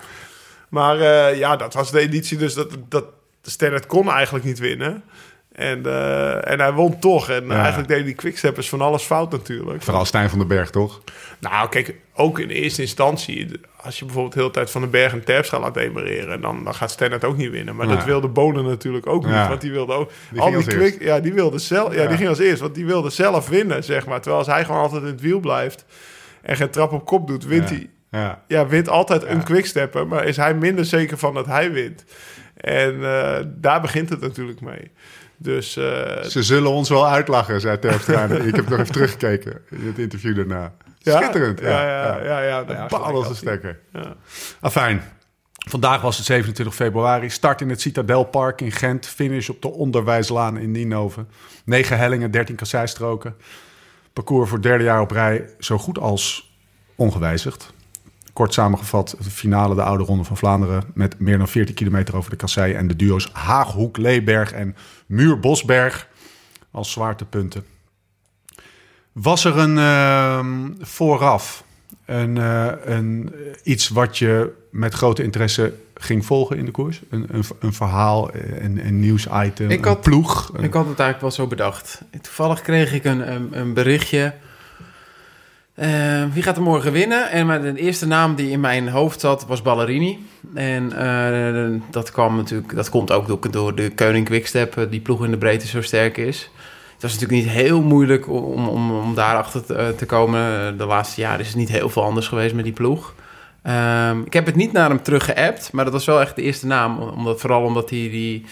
Maar 0.68 1.00
eh, 1.00 1.38
ja, 1.38 1.56
dat 1.56 1.74
was 1.74 1.90
de 1.90 1.98
editie 1.98 2.38
dus 2.38 2.54
dat, 2.54 2.76
dat 2.88 3.04
de 3.40 3.50
Standard 3.50 3.86
kon 3.86 4.10
eigenlijk 4.10 4.44
niet 4.44 4.58
winnen. 4.58 5.02
En, 5.58 5.86
eh, 5.86 6.50
en 6.50 6.60
hij 6.60 6.72
won 6.72 6.98
toch. 6.98 7.28
En 7.30 7.46
Ja. 7.46 7.54
eigenlijk 7.58 7.88
deden 7.88 8.04
die 8.04 8.14
quicksteppers 8.14 8.68
van 8.68 8.80
alles 8.80 9.02
fout 9.02 9.30
natuurlijk. 9.30 9.82
vooral 9.82 10.04
Stijn 10.04 10.28
van 10.30 10.38
den 10.38 10.48
Berg, 10.48 10.70
toch? 10.70 11.00
Nou, 11.38 11.68
kijk, 11.68 11.94
ook 12.14 12.38
in 12.38 12.48
eerste 12.48 12.82
instantie, 12.82 13.50
als 13.76 13.98
je 13.98 14.04
bijvoorbeeld 14.04 14.34
de 14.34 14.40
hele 14.40 14.52
tijd 14.52 14.70
van 14.70 14.80
den 14.80 14.90
Berg 14.90 15.12
en 15.12 15.24
Terpstra 15.24 15.58
laat 15.58 15.74
demereren, 15.74 16.40
dan, 16.40 16.64
dan 16.64 16.74
gaat 16.74 16.90
Stannard 16.90 17.24
ook 17.24 17.36
niet 17.36 17.50
winnen. 17.50 17.76
Maar 17.76 17.88
dat 17.88 18.04
wilde 18.04 18.28
Bonen 18.28 18.64
natuurlijk 18.64 19.06
ook 19.06 19.24
niet, 19.24 19.34
want 19.48 19.60
die 19.60 19.72
wilde 19.72 19.92
ook... 19.92 20.10
Die 20.30 20.40
al 20.40 20.50
die 20.50 20.64
quick, 20.64 21.02
ja, 21.02 21.20
die 21.20 21.32
wilde 21.32 21.58
zelf, 21.58 21.94
ja, 21.94 22.06
die 22.06 22.16
ging 22.16 22.28
als 22.28 22.38
eerst, 22.38 22.60
want 22.60 22.74
die 22.74 22.86
wilde 22.86 23.10
zelf 23.10 23.48
winnen, 23.48 23.84
zeg 23.84 24.06
maar. 24.06 24.20
Terwijl 24.20 24.42
als 24.44 24.52
hij 24.52 24.64
gewoon 24.64 24.80
altijd 24.80 25.02
in 25.02 25.08
het 25.08 25.20
wiel 25.20 25.40
blijft 25.40 25.84
en 26.42 26.56
geen 26.56 26.70
trap 26.70 26.92
op 26.92 27.04
kop 27.04 27.26
doet, 27.26 27.44
wint 27.44 27.68
hij... 27.68 27.90
Ja. 28.10 28.42
Ja, 28.46 28.66
wint 28.66 28.88
altijd 28.88 29.24
een 29.24 29.42
quickstepper, 29.42 30.06
maar 30.06 30.24
is 30.24 30.36
hij 30.36 30.54
minder 30.54 30.84
zeker 30.84 31.18
van 31.18 31.34
dat 31.34 31.46
hij 31.46 31.72
wint. 31.72 32.04
En 32.54 32.94
eh, 33.04 33.44
daar 33.46 33.80
begint 33.80 34.08
het 34.08 34.20
natuurlijk 34.20 34.60
mee. 34.60 34.90
Dus 35.38 35.76
eh, 35.76 36.22
Ze 36.22 36.42
zullen 36.42 36.70
ons 36.70 36.88
wel 36.88 37.08
uitlachen, 37.08 37.60
zei 37.60 37.78
Terpstra. 37.78 38.24
ik 38.50 38.56
heb 38.56 38.68
nog 38.68 38.78
even 38.78 38.92
teruggekeken 38.92 39.60
in 39.70 39.86
het 39.86 39.98
interview 39.98 40.36
daarna. 40.36 40.72
ja, 40.98 41.16
Schitterend. 41.16 41.60
Ja, 41.60 41.68
ja, 41.68 42.22
ja. 42.22 42.40
ja, 42.42 42.64
Ja, 42.68 43.34
stekker. 43.34 43.78
Ja. 43.92 44.16
Afijn. 44.60 45.02
Vandaag 45.68 46.00
was 46.00 46.16
het 46.16 46.26
27 46.26 46.74
februari. 46.74 47.30
Start 47.30 47.60
in 47.60 47.68
het 47.68 47.80
Citadelpark 47.80 48.60
in 48.60 48.72
Gent. 48.72 49.06
Finish 49.06 49.48
op 49.48 49.62
de 49.62 49.68
Onderwijslaan 49.68 50.58
in 50.58 50.70
Nienhoven. 50.70 51.28
9 51.64 51.98
hellingen, 51.98 52.30
13 52.30 52.56
kasseistroken. 52.56 53.36
Parcours 54.12 54.48
voor 54.48 54.58
het 54.58 54.66
derde 54.66 54.84
jaar 54.84 55.00
op 55.00 55.10
rij 55.10 55.50
zo 55.58 55.78
goed 55.78 55.98
als 55.98 56.56
ongewijzigd. 56.94 57.72
Kort 58.38 58.54
samengevat, 58.54 59.16
de 59.22 59.30
finale 59.30 59.74
de 59.74 59.82
Oude 59.82 60.04
Ronde 60.04 60.24
van 60.24 60.36
Vlaanderen... 60.36 60.82
met 60.94 61.18
meer 61.18 61.38
dan 61.38 61.48
14 61.48 61.74
kilometer 61.74 62.16
over 62.16 62.30
de 62.30 62.36
kassei... 62.36 62.72
en 62.74 62.86
de 62.86 62.96
duo's 62.96 63.28
Haaghoek, 63.32 63.96
Leeberg 63.96 64.52
en 64.52 64.76
Muur-Bosberg. 65.06 66.08
als 66.70 66.90
zwaartepunten. 66.92 67.64
Was 69.12 69.44
er 69.44 69.56
een 69.58 69.78
ehm, 69.78 70.70
vooraf 70.80 71.64
een, 72.04 72.38
eh, 72.38 72.66
een, 72.84 73.34
iets 73.62 73.88
wat 73.88 74.18
je 74.18 74.52
met 74.70 74.94
grote 74.94 75.22
interesse 75.22 75.74
ging 75.94 76.26
volgen 76.26 76.56
in 76.56 76.64
de 76.64 76.70
koers? 76.70 77.00
Een, 77.10 77.26
een, 77.30 77.44
een 77.60 77.72
verhaal, 77.72 78.30
eh, 78.30 78.62
een, 78.64 78.86
een 78.86 79.00
nieuwsitem, 79.00 79.70
Ik 79.70 79.78
een 79.78 79.84
had- 79.88 80.00
ploeg? 80.00 80.50
Een- 80.54 80.64
Ik 80.64 80.72
had 80.72 80.88
het 80.88 80.98
eigenlijk 80.98 81.20
wel 81.20 81.30
zo 81.30 81.46
bedacht. 81.46 82.02
Toevallig 82.20 82.60
kreeg 82.60 82.92
ik 82.92 83.04
een, 83.04 83.32
een, 83.32 83.58
een 83.58 83.72
berichtje. 83.74 84.34
Eh, 85.78 86.24
wie 86.32 86.42
gaat 86.42 86.56
er 86.56 86.62
morgen 86.62 86.92
winnen? 86.92 87.30
En 87.30 87.62
de 87.74 87.80
eerste 87.80 88.06
naam 88.06 88.34
die 88.34 88.50
in 88.50 88.60
mijn 88.60 88.88
hoofd 88.88 89.20
zat 89.20 89.46
was 89.46 89.62
Ballerini. 89.62 90.26
En 90.54 90.92
eh, 90.92 91.80
dat 91.90 92.10
kwam 92.10 92.36
natuurlijk, 92.36 92.74
dat 92.74 92.90
komt 92.90 93.12
ook 93.12 93.52
door, 93.52 93.74
de 93.74 93.94
Koning 93.94 94.26
Quickstep, 94.26 94.76
eh, 94.76 94.84
die 94.90 95.00
ploeg 95.00 95.24
in 95.24 95.30
de 95.30 95.36
breedte 95.36 95.66
zo 95.66 95.82
sterk 95.82 96.16
is. 96.16 96.50
Het 96.92 97.02
was 97.02 97.12
natuurlijk 97.12 97.40
niet 97.42 97.52
heel 97.52 97.82
moeilijk 97.82 98.28
om, 98.28 98.68
om, 98.68 98.90
om 98.90 99.14
daarachter 99.14 99.64
te, 99.64 99.94
te 99.96 100.06
komen. 100.06 100.76
De 100.78 100.86
laatste 100.86 101.20
jaren 101.20 101.40
is 101.40 101.46
het 101.46 101.56
niet 101.56 101.68
heel 101.68 101.88
veel 101.88 102.04
anders 102.04 102.28
geweest 102.28 102.54
met 102.54 102.64
die 102.64 102.72
ploeg. 102.72 103.14
Ehm, 103.62 104.20
ik 104.20 104.32
heb 104.32 104.46
het 104.46 104.56
niet 104.56 104.72
naar 104.72 104.88
hem 104.88 105.02
terug 105.02 105.24
geappt, 105.24 105.72
maar 105.72 105.84
dat 105.84 105.92
was 105.92 106.04
wel 106.04 106.20
echt 106.20 106.36
de 106.36 106.42
eerste 106.42 106.66
naam. 106.66 106.98
Omdat, 106.98 107.40
vooral 107.40 107.62
omdat 107.62 107.90
hij 107.90 108.08
die, 108.10 108.44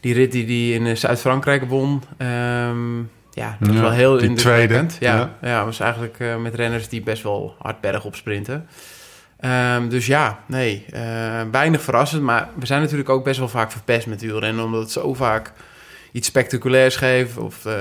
die 0.00 0.14
rit 0.14 0.32
die 0.32 0.74
in 0.74 0.96
Zuid-Frankrijk 0.96 1.64
won... 1.68 2.02
ehm, 2.16 3.00
ja, 3.38 3.56
dat 3.60 3.68
was 3.68 3.76
Ja, 3.76 3.82
wel 3.82 3.90
heel 3.90 4.16
die 4.18 4.28
indrukwekkend. 4.28 4.90
tweede, 4.90 5.16
Ja, 5.16 5.34
ja. 5.40 5.64
was 5.64 5.80
eigenlijk 5.80 6.20
eh, 6.20 6.36
met 6.36 6.54
renners 6.54 6.88
die 6.88 7.02
best 7.02 7.22
wel 7.22 7.54
hard 7.58 7.80
berg 7.80 8.04
op 8.04 8.14
sprinten. 8.14 8.66
Ehm, 9.40 9.88
dus 9.88 10.06
ja, 10.06 10.38
nee, 10.46 10.84
eh, 10.92 11.00
weinig 11.50 11.82
verrassend. 11.82 12.22
Maar 12.22 12.48
we 12.58 12.66
zijn 12.66 12.80
natuurlijk 12.80 13.08
ook 13.08 13.24
best 13.24 13.38
wel 13.38 13.48
vaak 13.48 13.70
verpest 13.72 14.06
met 14.06 14.20
wielrennen... 14.20 14.64
omdat 14.64 14.80
het 14.80 14.90
zo 14.90 15.14
vaak 15.14 15.52
iets 16.12 16.26
spectaculairs 16.28 16.96
geeft. 16.96 17.36
Of, 17.36 17.64
eh, 17.64 17.72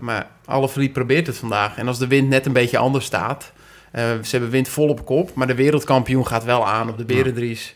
maar 0.00 0.26
Alaphilippe 0.44 0.98
probeert 0.98 1.26
het 1.26 1.36
vandaag. 1.36 1.76
En 1.76 1.86
als 1.86 1.98
de 1.98 2.06
wind 2.06 2.28
net 2.28 2.46
een 2.46 2.52
beetje 2.52 2.78
anders 2.78 3.04
staat... 3.04 3.52
ze 3.94 4.28
hebben 4.30 4.50
wind 4.50 4.68
vol 4.68 4.88
op 4.88 5.04
kop, 5.04 5.34
maar 5.34 5.46
de 5.46 5.54
wereldkampioen 5.54 6.26
gaat 6.26 6.44
wel 6.44 6.66
aan 6.66 6.88
op 6.88 6.98
de 6.98 7.04
Berendries. 7.04 7.74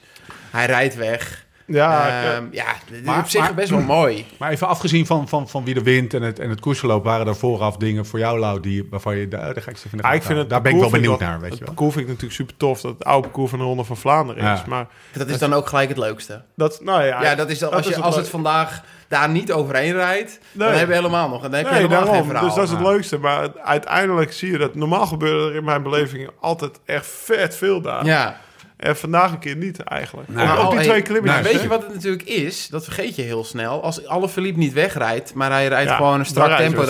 Hij 0.51 0.67
rijdt 0.67 0.97
weg. 0.97 1.45
Ja, 1.73 2.09
Ehm, 2.35 2.45
ja, 2.51 2.65
dit 2.91 2.99
is 3.01 3.05
Maar- 3.07 3.19
op 3.19 3.29
zich 3.29 3.41
maar- 3.41 3.55
best 3.55 3.71
wel 3.71 3.81
mooi. 3.81 4.27
Maar 4.39 4.51
even 4.51 4.67
afgezien 4.67 5.07
van, 5.07 5.29
van, 5.29 5.49
van 5.49 5.65
wie 5.65 5.75
er 5.75 5.83
wint 5.83 6.15
en 6.15 6.23
het, 6.23 6.39
en 6.39 6.51
het 6.51 6.61
koersverloop... 6.61 7.05
waren 7.05 7.27
er 7.27 7.37
vooraf 7.37 7.77
dingen 7.77 8.07
voor 8.07 8.19
jou, 8.19 8.39
Lau, 8.39 8.61
die, 8.61 8.87
waarvan 8.91 9.17
je... 9.17 9.23
Ik 9.23 9.33
even 9.33 9.43
in 9.53 9.69
de 9.69 9.77
Ja, 9.77 9.99
ik 9.99 10.03
gaten 10.03 10.23
vind 10.23 10.39
het. 10.39 10.51
Daar 10.51 10.63
ben 10.63 10.73
ik 10.75 10.81
wel 10.81 10.91
benieuwd 10.91 11.19
vind 11.19 11.21
ik 11.23 11.29
naar, 11.29 11.41
weet 11.41 11.51
Het 11.51 11.59
je 11.59 11.65
wel. 11.65 11.75
parcours 11.75 11.93
vind 11.95 12.05
ik 12.05 12.11
natuurlijk 12.11 12.39
super 12.41 12.57
tof. 12.57 12.81
Dat 12.81 12.93
het 12.93 13.05
oude 13.05 13.23
parcours 13.23 13.51
van 13.51 13.59
de 13.59 13.65
Ronde 13.65 13.85
van 13.85 13.97
Vlaanderen 13.97 14.43
is. 14.53 14.59
Ja. 14.59 14.65
Maar 14.67 14.87
Dat 15.13 15.29
is 15.29 15.39
dan 15.39 15.53
ook 15.53 15.69
gelijk 15.69 15.89
het 15.89 15.99
leukste. 15.99 16.43
dat, 16.57 16.81
nou 16.85 17.03
ja, 17.05 17.23
Ja, 17.23 17.35
dat 17.35 17.51
is 17.51 17.59
dan, 17.59 17.73
als, 17.73 17.87
je, 17.87 17.97
als 18.01 18.17
het 18.17 18.29
vandaag 18.29 18.83
daar 19.09 19.29
niet 19.29 19.53
overheen 19.53 19.93
rijdt, 19.93 20.39
dan 20.53 20.73
heb 20.73 20.89
je 20.89 20.95
helemaal 20.95 21.29
nog. 21.29 21.43
Dan 21.43 21.53
heb 21.53 21.65
je 21.65 21.71
Nee, 21.71 21.81
helemaal 21.81 21.99
geen 21.99 22.07
daarom. 22.09 22.27
verhaal. 22.29 22.45
Dus 22.47 22.55
dat 22.55 22.65
is 22.65 22.71
het 22.71 22.81
Ja. 22.81 22.87
leukste. 22.89 23.19
Maar 23.19 23.49
uiteindelijk 23.65 24.33
zie 24.33 24.51
je 24.53 24.59
dat... 24.59 24.75
Normaal 24.75 25.07
gebeurde 25.07 25.51
er 25.51 25.57
in 25.57 25.65
mijn 25.65 25.83
beleving 25.83 26.31
altijd 26.41 26.81
echt 26.85 27.07
vet 27.07 27.57
veel 27.57 27.81
daar. 27.81 28.05
Ja, 28.05 28.41
En 28.81 28.97
vandaag 28.97 29.33
een 29.33 29.39
keer 29.39 29.57
niet 29.57 29.81
eigenlijk. 29.81 30.29
Maar 30.29 30.59
ook 30.59 30.71
die 30.71 30.79
al- 30.79 30.85
twee 30.85 31.03
klimmetjes. 31.03 31.43
maar 31.43 31.53
weet 31.53 31.63
je 31.63 31.69
wat 31.69 31.83
het 31.83 31.95
natuurlijk 31.95 32.23
is? 32.23 32.69
Dat 32.69 32.85
vergeet 32.85 33.17
je 33.17 33.23
heel 33.23 33.45
snel. 33.45 33.83
Als 33.83 34.07
alle 34.07 34.29
Philippe 34.29 34.59
niet 34.59 34.73
wegrijdt, 34.73 35.35
maar 35.35 35.51
hij 35.51 35.69
rijdt 35.69 35.91
Ja, 35.91 35.97
gewoon 35.97 36.11
een 36.13 36.17
dan 36.17 36.27
strak 36.27 36.57
tempo 36.57 36.83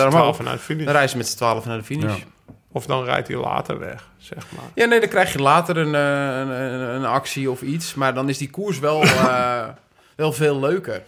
finish. 0.57 0.83
dan 0.85 0.91
rijden 0.93 1.09
ze 1.09 1.17
met 1.17 1.27
z'n 1.27 1.35
twaalf 1.35 1.65
naar 1.65 1.77
de 1.77 1.83
finish. 1.83 2.03
Ja. 2.03 2.15
Ja. 2.47 2.53
Of 2.71 2.85
dan 2.85 3.03
rijdt 3.03 3.27
hij 3.27 3.37
later 3.37 3.79
weg, 3.79 4.09
zeg 4.17 4.43
maar. 4.55 4.87
nee, 4.87 4.99
dan 4.99 5.09
krijg 5.09 5.33
je 5.33 5.39
later 5.39 5.77
een, 5.77 5.95
eh, 5.95 6.39
een, 6.39 6.49
een, 6.49 6.95
een 6.95 7.05
actie 7.05 7.51
of 7.51 7.61
iets. 7.61 7.93
Maar 7.93 8.13
dan 8.13 8.29
is 8.29 8.37
die 8.37 8.49
koers 8.49 8.79
wel, 8.79 9.01
eh, 9.27 9.63
wel 10.15 10.31
veel 10.33 10.59
leuker. 10.59 11.01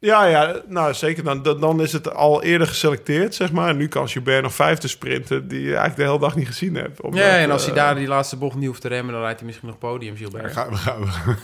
Ja, 0.00 0.24
ja, 0.24 0.60
nou 0.66 0.94
zeker. 0.94 1.24
Dan, 1.24 1.42
dan- 1.42 1.80
is 1.80 1.92
het 1.92 2.14
al 2.14 2.42
eerder 2.42 2.66
geselecteerd, 2.66 3.34
zeg 3.34 3.52
maar. 3.52 3.68
En 3.68 3.76
nu 3.76 3.88
kan 3.88 4.08
Gilbert 4.08 4.42
nog 4.42 4.54
vijfde 4.54 4.88
sprinten... 4.88 5.48
die 5.48 5.60
je 5.60 5.66
eigenlijk 5.66 5.96
de 5.96 6.02
hele 6.02 6.18
dag 6.18 6.36
niet 6.36 6.46
gezien 6.46 6.74
hebt. 6.74 7.00
Omdat, 7.00 7.20
Ja, 7.20 7.38
en 7.38 7.50
als 7.50 7.62
hij 7.66 7.74
eh, 7.74 7.80
daar 7.80 7.94
die 7.94 8.06
laatste 8.08 8.36
bocht 8.36 8.56
niet 8.56 8.66
hoeft 8.66 8.80
te 8.80 8.88
remmen, 8.88 9.12
dan 9.12 9.22
rijdt 9.22 9.38
hij 9.38 9.46
misschien 9.46 9.68
nog 9.68 9.78
podium, 9.78 10.16
Gilbert. 10.16 10.44
We 10.44 10.50
gaan, 10.50 10.68
we 10.68 10.76
gaan, 10.76 11.36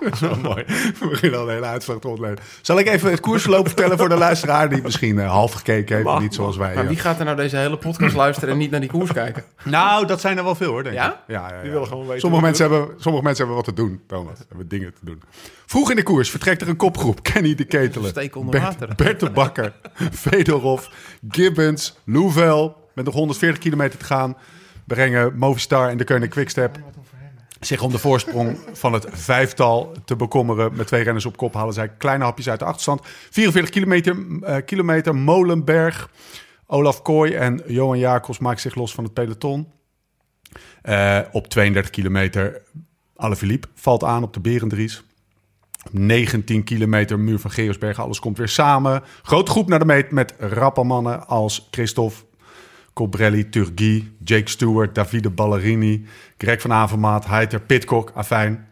dat 0.00 0.12
is 0.12 0.20
wel 0.20 0.36
mooi. 0.42 0.64
We 1.00 1.08
beginnen 1.10 1.40
al 1.40 1.46
de 1.46 1.52
hele 1.52 1.66
uitslag 1.66 1.98
te 1.98 2.08
ontleiden. 2.08 2.44
Zal 2.60 2.78
ik 2.78 2.88
even 2.88 3.10
het 3.10 3.20
koersverloop 3.20 3.66
vertellen 3.66 3.98
voor 3.98 4.08
de 4.08 4.16
luisteraar... 4.16 4.68
die 4.68 4.82
misschien 4.82 5.18
eh, 5.18 5.30
half 5.30 5.52
gekeken 5.52 5.94
heeft, 5.94 6.08
Mag, 6.08 6.20
niet 6.20 6.34
zoals 6.34 6.56
wij. 6.56 6.74
Maar 6.74 6.82
eh. 6.82 6.88
wie 6.88 6.98
gaat 6.98 7.18
er 7.18 7.24
nou 7.24 7.36
deze 7.36 7.56
hele 7.56 7.78
podcast 7.78 8.14
luisteren 8.14 8.50
en 8.50 8.58
niet 8.58 8.70
naar 8.70 8.80
die 8.80 8.90
koers 8.90 9.12
kijken? 9.12 9.44
Nou, 9.64 10.06
dat 10.06 10.20
zijn 10.20 10.38
er 10.38 10.44
wel 10.44 10.54
veel 10.54 10.70
hoor, 10.70 10.82
denk 10.82 10.94
ik. 10.94 11.00
Ja, 11.00 11.22
ja, 11.26 11.48
ja. 11.48 11.62
Die 11.62 11.70
willen 11.70 11.86
gewoon 11.86 12.06
weten 12.06 12.20
sommige, 12.20 12.42
mensen 12.42 12.70
hebben, 12.70 12.94
sommige 12.98 13.24
mensen 13.24 13.44
hebben 13.44 13.64
wat 13.64 13.74
te 13.74 13.82
doen, 13.82 14.00
Thomas. 14.06 14.38
Hebben 14.48 14.68
dingen 14.68 14.92
te 14.92 15.04
doen. 15.04 15.22
Vroeg 15.66 15.90
in 15.90 15.96
de 15.96 16.02
koers 16.02 16.30
vertrekt 16.30 16.60
er 16.60 16.68
een 16.68 16.76
kopgroep. 16.76 17.22
Kenny 17.22 17.54
de 17.54 17.64
Ketelen. 17.64 18.10
Steek 18.10 18.36
onder 18.36 18.60
water. 18.60 18.88
Bert 18.96 19.20
de 19.20 19.30
Bakker. 19.30 19.72
Fedorov. 20.12 20.86
Gibbons. 21.28 21.98
Louvel. 22.04 22.84
Met 22.94 23.04
nog 23.04 23.14
140 23.14 23.58
kilometer 23.58 23.98
te 23.98 24.04
gaan. 24.04 24.36
Brengen 24.84 25.38
Movistar 25.38 25.88
en 25.88 25.96
de 25.96 26.04
Koning 26.04 26.30
Quickstep 26.30 26.78
zich 27.66 27.82
om 27.82 27.90
de 27.90 27.98
voorsprong 27.98 28.58
van 28.72 28.92
het 28.92 29.06
vijftal 29.10 29.92
te 30.04 30.16
bekommeren. 30.16 30.76
Met 30.76 30.86
twee 30.86 31.02
renners 31.02 31.26
op 31.26 31.36
kop 31.36 31.54
halen 31.54 31.74
zij 31.74 31.88
kleine 31.88 32.24
hapjes 32.24 32.48
uit 32.48 32.58
de 32.58 32.64
achterstand. 32.64 33.00
44 33.30 33.72
kilometer, 33.72 34.16
eh, 34.42 34.56
kilometer 34.64 35.14
Molenberg. 35.14 36.10
Olaf 36.66 37.02
Kooi 37.02 37.34
en 37.34 37.62
Johan 37.66 37.98
Jacobs 37.98 38.38
maken 38.38 38.60
zich 38.60 38.74
los 38.74 38.94
van 38.94 39.04
het 39.04 39.12
peloton. 39.12 39.72
Eh, 40.82 41.20
op 41.32 41.46
32 41.46 41.90
kilometer 41.90 42.62
Alaphilippe 43.16 43.68
valt 43.74 44.04
aan 44.04 44.22
op 44.22 44.32
de 44.32 44.40
Berendries. 44.40 45.02
19 45.90 46.64
kilometer 46.64 47.18
muur 47.18 47.38
van 47.38 47.50
Geosbergen. 47.50 48.02
Alles 48.04 48.20
komt 48.20 48.38
weer 48.38 48.48
samen. 48.48 49.02
Grote 49.22 49.50
groep 49.50 49.68
naar 49.68 49.78
de 49.78 49.84
meet 49.84 50.10
met 50.10 50.34
rappe 50.38 50.82
mannen 50.82 51.26
als 51.26 51.68
Christophe 51.70 52.16
Colbrelli, 52.96 53.48
Turgui, 53.48 54.16
Jake 54.24 54.50
Stewart, 54.50 54.94
Davide 54.94 55.30
Ballerini, 55.30 56.06
Greg 56.38 56.60
van 56.60 56.72
Avermaat, 56.72 57.26
Heiter, 57.26 57.60
Pitcock, 57.60 58.10
Afijn. 58.14 58.68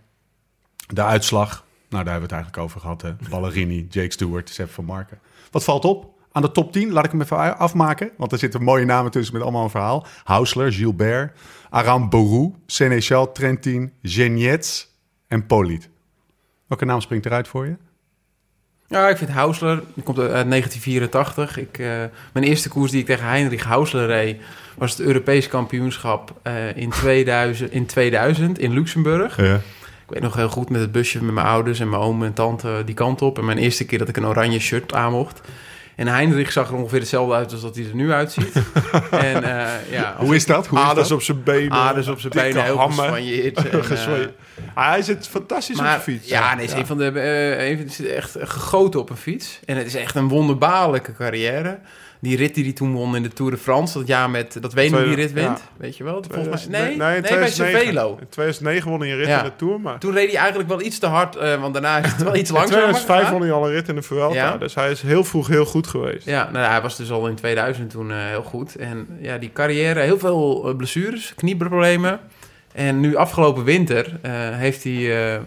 De 0.86 1.02
uitslag, 1.02 1.64
nou 1.88 2.04
daar 2.04 2.12
hebben 2.12 2.28
we 2.28 2.34
het 2.34 2.44
eigenlijk 2.44 2.62
over 2.62 2.80
gehad. 2.80 3.02
Hè? 3.02 3.14
Ballerini, 3.30 3.86
Jake 3.90 4.12
Stewart, 4.12 4.50
Sepp 4.50 4.70
van 4.70 4.84
Marken. 4.84 5.18
Wat 5.50 5.64
valt 5.64 5.84
op? 5.84 6.14
Aan 6.32 6.42
de 6.42 6.50
top 6.50 6.72
10, 6.72 6.90
laat 6.90 7.04
ik 7.04 7.10
hem 7.10 7.20
even 7.20 7.58
afmaken. 7.58 8.10
Want 8.16 8.32
er 8.32 8.38
zitten 8.38 8.62
mooie 8.62 8.84
namen 8.84 9.10
tussen 9.10 9.34
met 9.34 9.42
allemaal 9.42 9.64
een 9.64 9.70
verhaal. 9.70 10.06
Hausler, 10.24 10.72
Gilbert, 10.72 11.38
Aram 11.70 12.08
Borou, 12.08 12.54
Sénéchal, 12.66 13.32
Trentin, 13.32 13.92
Genietz 14.02 14.86
en 15.28 15.46
Poliet. 15.46 15.88
Welke 16.66 16.84
naam 16.84 17.00
springt 17.00 17.26
eruit 17.26 17.48
voor 17.48 17.66
je? 17.66 17.76
Ja, 18.94 19.08
ik 19.08 19.16
vind 19.16 19.30
Hausler, 19.30 19.82
die 19.94 20.02
komt 20.02 20.18
uit 20.18 20.48
1984. 20.48 21.58
Ik, 21.58 21.78
eh, 21.78 21.86
mijn 22.32 22.46
eerste 22.46 22.68
koers 22.68 22.90
die 22.90 23.00
ik 23.00 23.06
tegen 23.06 23.28
Heinrich 23.28 23.64
Hausler 23.64 24.06
reed, 24.06 24.40
was 24.74 24.90
het 24.90 25.00
Europees 25.00 25.48
kampioenschap 25.48 26.32
eh, 26.42 26.76
in, 26.76 26.90
2000, 26.90 27.72
in 27.72 27.86
2000 27.86 28.58
in 28.58 28.72
Luxemburg. 28.72 29.36
Ja. 29.36 29.54
Ik 29.54 30.10
weet 30.10 30.22
nog 30.22 30.34
heel 30.34 30.48
goed 30.48 30.70
met 30.70 30.80
het 30.80 30.92
busje 30.92 31.24
met 31.24 31.34
mijn 31.34 31.46
ouders 31.46 31.80
en 31.80 31.88
mijn 31.88 32.02
oom 32.02 32.24
en 32.24 32.32
tante 32.32 32.82
die 32.84 32.94
kant 32.94 33.22
op. 33.22 33.38
En 33.38 33.44
mijn 33.44 33.58
eerste 33.58 33.84
keer 33.84 33.98
dat 33.98 34.08
ik 34.08 34.16
een 34.16 34.26
oranje 34.26 34.58
shirt 34.58 34.94
aan 34.94 35.12
mocht. 35.12 35.40
En 35.96 36.06
Heinrich 36.06 36.52
zag 36.52 36.68
er 36.68 36.74
ongeveer 36.74 36.98
hetzelfde 36.98 37.34
uit 37.34 37.52
als 37.52 37.60
dat 37.60 37.74
hij 37.76 37.84
er 37.84 37.94
nu 37.94 38.12
uitziet. 38.12 38.52
en 39.10 39.44
eh, 39.44 39.90
ja, 39.90 40.14
Hoe 40.18 40.34
is 40.34 40.46
dat? 40.46 40.66
Hoe 40.66 40.78
is 40.78 40.84
Aders 40.84 41.08
dat? 41.08 41.16
op 41.16 41.22
zijn 41.22 41.42
benen. 41.42 41.72
aders 41.72 42.08
op 42.08 42.20
zijn 42.20 42.32
dikke 42.32 42.48
benen, 42.48 42.64
heel 42.64 42.76
hammen. 42.76 42.98
gespanjeerd. 42.98 43.56
en, 43.56 43.72
eh. 44.20 44.26
Ah, 44.74 44.88
hij 44.88 45.02
zit 45.02 45.28
fantastisch 45.28 45.78
op 45.78 45.84
de 45.84 46.00
fiets. 46.02 46.28
Ja, 46.28 46.54
nee, 46.54 46.64
is 46.66 46.72
een 46.72 46.86
van 46.86 46.98
de. 46.98 47.10
eh, 47.10 47.70
een 47.70 47.84
is 47.86 48.06
echt 48.06 48.36
gegoten 48.40 49.00
op 49.00 49.10
een 49.10 49.16
fiets. 49.16 49.60
En 49.64 49.76
het 49.76 49.86
is 49.86 49.94
echt 49.94 50.14
een 50.14 50.28
wonderbaarlijke 50.28 51.12
carrière. 51.12 51.78
Die 52.24 52.36
rit 52.36 52.54
die 52.54 52.64
hij 52.64 52.72
toen 52.72 52.92
won 52.92 53.16
in 53.16 53.22
de 53.22 53.28
Tour 53.28 53.50
de 53.50 53.56
France, 53.58 53.98
dat 53.98 54.06
jaar 54.06 54.30
met 54.30 54.56
dat 54.60 54.72
Wenen 54.72 55.04
die 55.04 55.14
rit 55.14 55.32
wint, 55.32 55.46
Ja. 55.46 55.58
weet 55.76 55.96
je 55.96 56.04
wel? 56.04 56.24
Volgens 56.30 56.66
mij, 56.68 56.80
nee, 56.80 56.92
in 56.92 56.98
nee, 56.98 57.20
bij 57.20 57.30
2009. 57.30 57.80
Cervelo. 57.80 58.16
In 58.20 58.28
2009 58.28 58.90
won 58.90 59.00
hij 59.00 59.10
een 59.10 59.16
rit 59.16 59.26
Ja. 59.26 59.38
in 59.38 59.44
de 59.44 59.56
Tour, 59.56 59.80
maar... 59.80 59.98
Toen 59.98 60.12
reed 60.12 60.30
hij 60.30 60.38
eigenlijk 60.38 60.68
wel 60.68 60.80
iets 60.82 60.98
te 60.98 61.06
hard, 61.06 61.36
eh, 61.36 61.60
want 61.60 61.72
daarna 61.72 61.98
is 61.98 62.12
het 62.12 62.22
wel 62.22 62.36
iets 62.40 62.48
In 62.50 62.54
langzamer 62.56 62.82
2005 62.84 63.16
gegaan. 63.18 63.32
won 63.32 63.42
hij 63.42 63.52
al 63.52 63.66
een 63.66 63.72
rit 63.72 63.88
in 63.88 63.94
de 63.94 64.02
Vuelta, 64.02 64.34
Ja. 64.34 64.56
dus 64.56 64.74
hij 64.74 64.90
is 64.90 65.02
heel 65.02 65.24
vroeg 65.24 65.48
heel 65.48 65.64
goed 65.64 65.86
geweest. 65.86 66.26
Ja, 66.26 66.50
nou, 66.52 66.66
hij 66.70 66.80
was 66.82 66.96
dus 66.96 67.10
al 67.10 67.26
in 67.28 67.34
2000 67.34 67.90
toen 67.90 68.10
eh, 68.10 68.16
heel 68.26 68.42
goed. 68.42 68.76
En 68.76 69.06
ja, 69.20 69.38
die 69.38 69.50
carrière, 69.52 70.00
heel 70.00 70.18
veel 70.18 70.68
eh, 70.68 70.76
blessures, 70.76 71.32
knieproblemen. 71.36 72.20
En 72.72 73.00
nu 73.00 73.16
afgelopen 73.16 73.64
winter 73.64 74.18
heeft 74.52 74.84
hij 74.84 75.40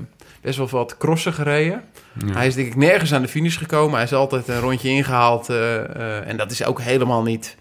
best 0.48 0.72
wel 0.72 0.82
wat 0.82 0.98
crossen 0.98 1.34
gereden. 1.34 1.84
Hij 2.26 2.48
is 2.48 2.56
denk 2.56 2.68
ik 2.68 2.76
nergens 2.76 3.14
aan 3.14 3.22
de 3.22 3.28
finish 3.28 3.58
gekomen. 3.58 3.96
Hij 3.96 4.04
is 4.04 4.14
altijd 4.14 4.48
een 4.48 4.60
rondje 4.60 4.90
ingehaald. 4.90 5.50
eh, 5.50 5.76
eh, 5.78 6.28
en 6.28 6.38
dat 6.38 6.52
is 6.52 6.66
ook 6.66 6.82
helemaal 6.82 7.24
niet, 7.24 7.58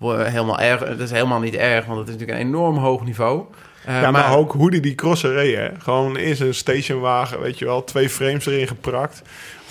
helemaal 0.00 0.60
erg, 0.60 0.80
dat 0.80 1.00
is 1.00 1.10
helemaal 1.10 1.40
niet 1.40 1.54
erg, 1.54 1.86
want 1.86 1.98
het 1.98 2.08
is 2.08 2.14
natuurlijk 2.14 2.40
een 2.40 2.46
enorm 2.46 2.76
hoog 2.76 3.04
niveau. 3.04 3.44
Eh, 3.84 4.00
ja, 4.00 4.10
maar, 4.10 4.36
ook 4.36 4.52
hoe 4.52 4.70
die 4.70 4.80
die 4.80 4.94
crossen 4.94 5.32
reed, 5.32 5.56
hè. 5.56 5.68
Gewoon 5.78 6.16
in 6.18 6.36
zijn 6.36 6.54
stationwagen, 6.54 7.40
weet 7.40 7.58
je 7.58 7.64
wel, 7.64 7.84
twee 7.84 8.08
frames 8.08 8.46
erin 8.46 8.66
geprakt. 8.66 9.22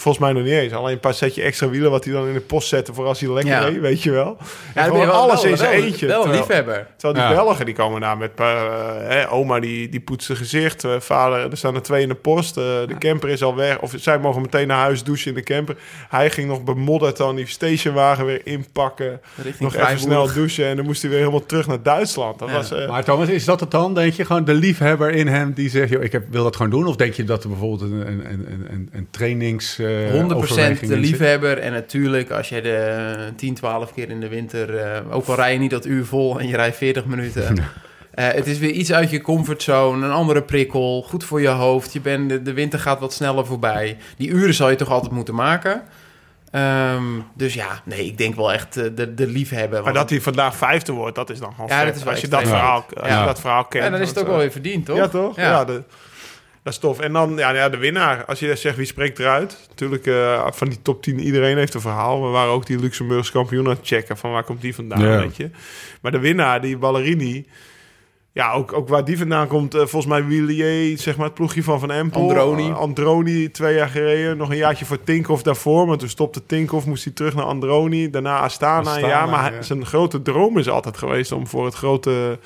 Volgens 0.04 0.24
mij 0.24 0.34
nog 0.34 0.44
niet 0.44 0.52
eens. 0.54 0.74
Alleen 0.74 0.94
een 0.94 1.00
paar 1.00 1.14
setje 1.14 1.42
extra 1.42 1.70
wielen 1.70 1.92
wat 1.92 2.04
hij 2.04 2.14
dan 2.14 2.28
in 2.28 2.34
de 2.34 2.40
post 2.40 2.68
zette 2.68 2.94
voor 2.94 3.06
als 3.06 3.20
hij 3.20 3.30
lekker 3.30 3.52
Ja. 3.54 3.60
reed, 3.68 3.80
weet 3.80 4.04
je 4.04 4.12
wel. 4.12 4.38
Ja, 4.76 4.84
gewoon 4.84 5.06
wel- 5.06 5.12
alles 5.16 5.42
wel- 5.42 5.52
in 5.52 5.58
zijn 5.58 5.76
wel- 5.76 5.84
eentje. 5.84 6.08
Wel 6.08 6.16
een 6.16 6.22
terwijl- 6.22 6.42
liefhebber. 6.48 6.88
Terwijl 6.98 7.14
die 7.28 7.36
Ja. 7.36 7.44
Belgen, 7.44 7.66
die 7.66 7.76
komen 7.76 8.02
daar 8.02 8.18
met... 8.18 8.32
eh, 8.36 8.62
hè, 8.98 9.30
oma, 9.32 9.60
die, 9.60 9.90
die 9.90 10.00
poetst 10.00 10.26
zijn 10.26 10.38
gezicht. 10.38 10.84
Eh, 10.84 11.00
vader, 11.00 11.52
er 11.52 11.58
staan 11.58 11.76
er 11.76 11.82
twee 11.82 12.02
in 12.02 12.08
de 12.08 12.16
post. 12.16 12.58
Eh, 12.58 12.64
de 12.64 12.96
camper 13.00 13.30
is 13.30 13.44
al 13.44 13.56
weg. 13.56 13.80
Of 13.80 13.94
zij 13.98 14.20
mogen 14.20 14.42
meteen 14.42 14.68
naar 14.68 14.80
huis 14.80 15.04
douchen 15.04 15.28
in 15.30 15.36
de 15.36 15.44
camper. 15.44 15.76
Hij 16.10 16.30
ging 16.30 16.48
nog 16.48 16.64
bemodderd 16.64 17.18
dan 17.18 17.36
die 17.36 17.48
stationwagen 17.48 18.26
weer 18.26 18.42
inpakken. 18.44 19.22
Richting 19.44 19.72
Nog 19.74 19.76
even 19.88 20.00
snel 20.00 20.34
douchen. 20.34 20.66
En 20.66 20.76
dan 20.76 20.86
moest 20.86 21.02
hij 21.02 21.10
weer 21.10 21.20
helemaal 21.20 21.46
terug 21.46 21.68
naar 21.68 21.84
Duitsland. 21.84 22.40
Dat 22.40 22.50
Ja. 22.50 22.56
was... 22.56 22.72
eh, 22.72 22.90
Maar 22.90 23.04
Thomas, 23.04 23.28
is 23.30 23.46
dat 23.46 23.60
het 23.60 23.72
dan? 23.72 23.94
Denk 23.94 24.14
je 24.14 24.26
gewoon 24.26 24.46
de 24.46 24.54
liefhebber 24.54 25.12
in 25.12 25.28
hem 25.28 25.54
die 25.54 25.70
zegt: 25.70 25.90
joh, 25.90 26.04
ik 26.04 26.12
heb, 26.12 26.24
wil 26.30 26.44
dat 26.44 26.56
gewoon 26.56 26.72
doen? 26.72 26.88
Of 26.88 26.96
denk 26.96 27.14
je 27.14 27.24
dat 27.24 27.44
er 27.44 27.50
bijvoorbeeld 27.50 27.82
een, 27.92 28.08
een, 28.08 28.26
een, 28.32 28.66
een, 28.70 28.90
een 28.92 29.08
trainings. 29.12 29.78
Eh, 30.08 30.22
100% 30.22 30.36
overweging 30.36 30.92
de 30.92 30.98
liefhebber. 30.98 31.58
En 31.58 31.72
natuurlijk, 31.72 32.32
als 32.32 32.50
je 32.50 32.62
de 32.62 33.16
10, 33.36 33.54
12 33.54 33.94
keer 33.94 34.10
in 34.10 34.20
de 34.20 34.28
winter... 34.28 34.78
eh, 34.78 35.00
ook 35.16 35.26
al 35.28 35.36
rij 35.36 35.54
je 35.54 35.60
niet 35.60 35.70
dat 35.72 35.86
uur 35.86 36.06
vol 36.06 36.40
en 36.40 36.48
je 36.48 36.56
rijdt 36.56 36.78
40 36.78 37.06
minuten... 37.06 37.56
eh, 38.14 38.28
het 38.28 38.48
is 38.48 38.58
weer 38.60 38.72
iets 38.72 38.94
uit 38.94 39.10
je 39.10 39.22
comfortzone, 39.22 40.06
een 40.06 40.12
andere 40.12 40.42
prikkel, 40.42 41.02
goed 41.08 41.24
voor 41.24 41.42
je 41.42 41.48
hoofd. 41.48 41.94
Je 41.94 42.02
bent, 42.02 42.30
de, 42.30 42.42
de 42.42 42.54
winter 42.54 42.80
gaat 42.80 43.00
wat 43.00 43.14
sneller 43.14 43.46
voorbij. 43.46 43.98
Die 44.18 44.30
uren 44.30 44.54
zal 44.54 44.70
je 44.70 44.76
toch 44.76 44.90
altijd 44.90 45.12
moeten 45.12 45.36
maken. 45.36 45.82
Ehm, 46.52 47.04
dus 47.36 47.54
ja, 47.54 47.68
nee, 47.84 48.06
ik 48.06 48.18
denk 48.18 48.36
wel 48.36 48.54
echt 48.54 48.78
eh, 48.78 48.84
de, 48.96 49.14
de 49.14 49.28
liefhebber. 49.28 49.74
maar 49.74 49.84
want- 49.84 49.96
dat 49.96 50.10
hij 50.10 50.22
vandaag 50.22 50.56
vijfde 50.56 50.92
wordt, 50.92 51.16
dat 51.16 51.30
is 51.30 51.40
dan 51.40 51.52
gewoon 51.54 51.68
Ja, 51.70 51.86
dat 51.86 51.96
is 51.96 52.04
wel 52.04 52.12
als 52.12 52.22
je 52.22 52.28
dat 52.28 52.42
verhaal, 52.48 52.86
als 53.00 53.10
Ja. 53.10 53.20
je 53.20 53.26
dat 53.26 53.40
verhaal 53.40 53.66
kent. 53.66 53.84
ja, 53.84 53.90
dan 53.90 54.00
is 54.02 54.08
het 54.10 54.20
ook 54.20 54.26
wel 54.26 54.34
eh, 54.36 54.42
weer 54.42 54.52
verdiend, 54.52 54.86
toch? 54.86 54.98
Ja, 54.98 55.08
toch? 55.08 55.36
Ja, 55.36 55.44
Ja. 55.44 55.66
de, 55.66 55.84
dat 56.64 56.74
is 56.74 56.80
tof. 56.80 57.00
En 57.00 57.14
dan 57.14 57.34
ja, 57.38 57.50
ja, 57.54 57.70
de 57.70 57.78
winnaar. 57.78 58.26
Als 58.26 58.40
je 58.40 58.56
zegt 58.56 58.78
wie 58.78 58.86
spreekt 58.86 59.20
eruit. 59.20 59.66
Natuurlijk, 59.70 60.08
eh, 60.08 60.48
van 60.52 60.70
die 60.70 60.82
top 60.82 61.02
10, 61.04 61.20
iedereen 61.20 61.58
heeft 61.58 61.74
een 61.74 61.82
verhaal. 61.82 62.24
We 62.24 62.30
waren 62.30 62.52
ook 62.54 62.66
die 62.66 62.80
Luxemburgse 62.80 63.32
kampioen 63.32 63.66
aan 63.66 63.72
het 63.72 63.88
checken. 63.88 64.18
Van 64.18 64.32
waar 64.32 64.44
komt 64.44 64.62
die 64.62 64.76
vandaan, 64.76 65.02
Ja. 65.02 65.20
weet 65.20 65.36
je. 65.36 65.50
Maar 66.02 66.12
de 66.12 66.20
winnaar, 66.20 66.62
die 66.62 66.78
Ballerini... 66.78 67.46
Ja, 68.36 68.52
ook, 68.52 68.74
ook 68.74 68.88
waar 68.90 69.06
die 69.06 69.18
vandaan 69.18 69.48
komt. 69.48 69.74
eh, 69.74 69.80
volgens 69.80 70.06
mij 70.06 70.26
Willier, 70.26 70.98
zeg 70.98 71.16
maar 71.16 71.26
het 71.26 71.34
ploegje 71.36 71.64
van 71.64 71.80
Van 71.80 71.92
Empel. 71.92 72.22
Androni. 72.22 72.68
Eh, 72.70 72.78
Androni, 72.78 73.52
twee 73.52 73.76
jaar 73.76 73.88
gereden. 73.90 74.38
Nog 74.38 74.50
een 74.50 74.58
jaartje 74.58 74.86
voor 74.86 75.04
Tinkoff 75.04 75.44
daarvoor. 75.44 75.88
Maar 75.88 75.98
toen 75.98 76.10
stopte 76.10 76.46
Tinkoff, 76.46 76.86
moest 76.86 77.04
hij 77.04 77.14
terug 77.14 77.36
naar 77.36 77.46
Androni. 77.46 78.10
Daarna 78.10 78.40
Astana, 78.40 79.00
jaar. 79.00 79.30
Maar 79.30 79.54
ja. 79.54 79.62
zijn 79.62 79.86
grote 79.86 80.22
droom 80.22 80.58
is 80.58 80.70
altijd 80.70 80.98
geweest 80.98 81.32
om 81.32 81.48
voor 81.48 81.66
het 81.66 81.74
grote... 81.74 82.40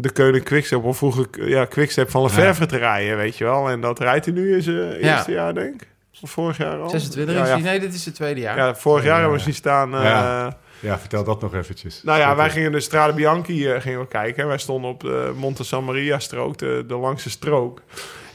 De 0.00 0.12
Keulen 0.12 0.42
Quickstep, 0.42 0.84
of 0.84 0.96
vroeger 0.96 1.48
ja, 1.48 1.64
Quickstep 1.64 2.10
van 2.10 2.22
Lefevre 2.22 2.66
te 2.66 2.76
rijden, 2.76 3.16
weet 3.16 3.36
je 3.38 3.44
wel. 3.44 3.68
En 3.70 3.80
dat 3.80 3.98
rijdt 4.00 4.24
hij 4.24 4.34
nu 4.34 4.54
in 4.54 4.62
zijn 4.62 4.76
Ja. 4.76 4.92
eerste 5.14 5.32
jaar, 5.32 5.54
denk 5.54 5.74
ik. 5.82 5.88
Of 6.22 6.30
vorig 6.30 6.56
jaar 6.56 6.78
al. 6.80 6.88
26 6.90 7.34
ja, 7.34 7.44
is 7.46 7.54
die? 7.54 7.62
Nee, 7.62 7.80
dit 7.80 7.94
is 7.94 8.04
het 8.04 8.14
tweede 8.14 8.40
jaar. 8.40 8.56
Ja, 8.56 8.74
vorig 8.74 9.04
jaar 9.04 9.14
Ja, 9.14 9.20
hebben 9.20 9.38
we 9.38 9.44
zien 9.44 9.54
staan. 9.54 9.94
eh, 9.94 10.02
Ja. 10.02 10.56
Ja, 10.80 10.98
vertel 10.98 11.24
dat 11.24 11.40
nog 11.40 11.54
eventjes. 11.54 12.02
nou 12.02 12.18
ja, 12.18 12.36
wij 12.36 12.50
gingen 12.50 12.72
de 12.72 12.80
Strade 12.80 13.12
Bianchi 13.12 13.68
eh, 13.68 13.80
gingen 13.80 14.00
we 14.00 14.06
kijken. 14.08 14.46
Wij 14.46 14.58
stonden 14.58 14.90
op 14.90 15.00
de 15.00 15.32
Monte 15.36 15.64
San 15.64 15.84
Maria 15.84 16.18
strook, 16.18 16.58
de, 16.58 16.84
de 16.86 16.94
langste 16.96 17.30
strook. 17.30 17.82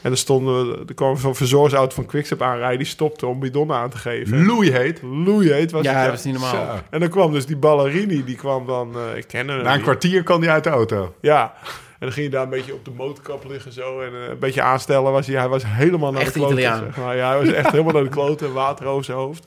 En 0.04 0.10
er 0.10 0.18
stonden 0.18 0.86
er 0.86 0.94
kwam 0.94 1.16
zo'n 1.16 1.34
verzorgsauto 1.34 1.94
van 1.94 2.06
Quickstep 2.06 2.42
aanrijden. 2.42 2.78
Die 2.78 2.86
stopte 2.86 3.26
om 3.26 3.40
bidonnen 3.40 3.76
aan 3.76 3.90
te 3.90 3.96
geven. 3.96 4.46
Loei 4.46 4.72
heet. 4.72 5.02
Loei 5.02 5.52
heet 5.52 5.70
was 5.70 5.84
ja, 5.84 5.92
het. 5.92 6.02
dat 6.02 6.10
was 6.10 6.24
niet 6.24 6.32
normaal. 6.32 6.76
Zo. 6.76 6.82
En 6.90 7.00
dan 7.00 7.08
kwam 7.08 7.32
dus 7.32 7.46
die 7.46 7.56
Ballerini, 7.56 8.24
die 8.24 8.36
kwam 8.36 8.66
dan, 8.66 8.94
eh, 8.94 9.16
ik 9.16 9.26
ken 9.26 9.48
hem 9.48 9.62
Na 9.62 9.68
een 9.68 9.72
niet. 9.72 9.82
kwartier 9.82 10.22
kan 10.22 10.42
hij 10.42 10.50
uit 10.50 10.64
de 10.64 10.70
auto. 10.70 11.14
Ja. 11.20 11.54
En 11.64 11.96
dan 11.98 12.12
ging 12.12 12.26
je 12.26 12.30
daar 12.30 12.42
een 12.42 12.48
beetje 12.48 12.74
op 12.74 12.84
de 12.84 12.90
motorkap 12.90 13.44
liggen 13.48 13.72
zo. 13.72 14.00
En 14.00 14.12
eh, 14.12 14.28
een 14.30 14.38
beetje 14.38 14.62
aanstellen 14.62 15.12
was 15.12 15.26
hij. 15.26 15.36
Hij 15.36 15.48
was 15.48 15.62
helemaal 15.66 16.12
naar 16.12 16.20
Echt 16.20 16.34
de 16.34 16.38
kloten. 16.38 16.58
Italiaan. 16.58 16.84
Zeg 16.84 17.04
maar. 17.04 17.16
Ja, 17.16 17.28
hij 17.28 17.38
was 17.38 17.54
echt 17.54 17.70
helemaal 17.70 17.92
naar 17.92 18.02
de 18.02 18.08
kloten. 18.08 18.52
Water 18.62 18.86
over 18.86 19.04
zijn 19.04 19.18
hoofd. 19.18 19.44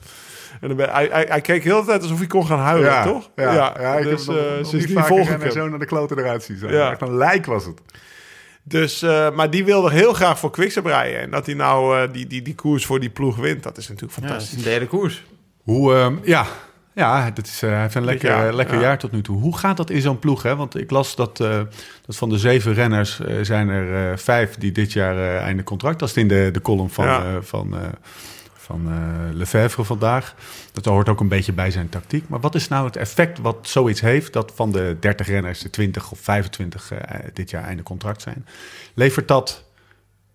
En 0.60 0.68
dan 0.68 0.76
ben, 0.76 0.88
hij, 0.90 1.08
hij, 1.10 1.26
hij 1.28 1.40
keek 1.40 1.64
heel 1.64 1.80
de 1.80 1.86
tijd 1.86 2.02
alsof 2.02 2.18
hij 2.18 2.26
kon 2.26 2.46
gaan 2.46 2.58
huilen, 2.58 3.02
toch? 3.02 3.30
Ja, 3.34 3.52
ja, 3.52 3.96
ik 3.96 4.04
dus 4.04 4.26
heb 4.26 4.36
eh, 4.36 4.42
nog, 4.42 4.56
nog 4.58 4.66
ze 4.66 4.76
is 4.76 4.86
niet 4.86 4.98
vaker 4.98 5.52
zo 5.52 5.68
naar 5.68 5.78
de 5.78 5.86
kloten 5.86 6.18
eruit 6.18 6.42
zien. 6.42 6.56
Zo. 6.56 6.68
Ja. 6.68 6.90
Echt 6.90 7.00
een 7.00 7.16
lijk 7.16 7.46
was 7.46 7.64
het. 7.64 7.80
Dus, 8.68 9.02
eh, 9.02 9.30
maar 9.34 9.50
die 9.50 9.64
wilde 9.64 9.90
heel 9.90 10.12
graag 10.12 10.38
voor 10.38 10.50
Quickstep 10.50 10.84
rijden. 10.86 11.20
En 11.20 11.30
dat 11.30 11.46
hij 11.46 11.54
nou 11.54 11.98
eh, 12.02 12.12
die, 12.12 12.26
die, 12.26 12.42
die 12.42 12.54
koers 12.54 12.86
voor 12.86 13.00
die 13.00 13.10
ploeg 13.10 13.36
wint, 13.36 13.62
dat 13.62 13.76
is 13.76 13.88
natuurlijk 13.88 14.14
Ja, 14.20 14.20
dat 14.20 14.30
is 14.30 14.36
fantastisch. 14.38 14.64
een 14.64 14.70
derde 14.70 14.86
koers. 14.86 15.24
Hoe, 15.62 15.94
ehm, 15.94 16.16
ja, 16.22 16.46
ja 16.94 17.30
dat 17.30 17.46
is, 17.46 17.62
eh, 17.62 17.70
hij 17.70 17.80
heeft 17.80 17.94
een 17.94 18.04
lekker, 18.04 18.28
jaar, 18.28 18.48
eh, 18.48 18.54
lekker 18.54 18.74
ja. 18.76 18.80
jaar 18.82 18.98
tot 18.98 19.12
nu 19.12 19.22
toe. 19.22 19.40
Hoe 19.40 19.58
gaat 19.58 19.76
dat 19.76 19.90
in 19.90 20.00
zo'n 20.00 20.18
ploeg? 20.18 20.42
Hè? 20.42 20.56
Want 20.56 20.76
ik 20.76 20.90
las 20.90 21.16
dat, 21.16 21.40
eh, 21.40 21.60
dat 22.06 22.16
van 22.16 22.28
de 22.28 22.38
zeven 22.38 22.74
renners 22.74 23.20
eh, 23.20 23.36
zijn 23.42 23.68
er 23.68 24.10
eh, 24.10 24.16
vijf 24.18 24.54
die 24.54 24.72
dit 24.72 24.92
jaar 24.92 25.16
eh, 25.16 25.36
einde 25.42 25.62
contract. 25.62 25.98
Dat 25.98 26.08
is 26.08 26.14
in 26.16 26.28
de, 26.28 26.48
de 26.52 26.60
column 26.62 26.90
van, 26.90 27.04
Ja. 27.04 27.24
eh, 27.24 27.36
van, 27.40 27.76
eh, 27.76 27.80
van 28.68 28.86
eh, 28.88 29.34
Lefebvre 29.36 29.84
vandaag. 29.84 30.34
Dat 30.72 30.84
hoort 30.84 31.08
ook 31.08 31.20
een 31.20 31.28
beetje 31.28 31.52
bij 31.52 31.70
zijn 31.70 31.88
tactiek. 31.88 32.28
Maar 32.28 32.40
wat 32.40 32.54
is 32.54 32.68
nou 32.68 32.86
het 32.86 32.96
effect 32.96 33.38
wat 33.38 33.56
zoiets 33.62 34.00
heeft... 34.00 34.32
dat 34.32 34.52
van 34.54 34.72
de 34.72 34.96
30 35.00 35.26
renners 35.26 35.60
de 35.60 35.70
20 35.70 36.10
of 36.10 36.18
25 36.20 36.90
eh, 36.92 37.18
dit 37.32 37.50
jaar 37.50 37.64
einde 37.64 37.82
contract 37.82 38.22
zijn? 38.22 38.46
Levert 38.94 39.28
dat... 39.28 39.64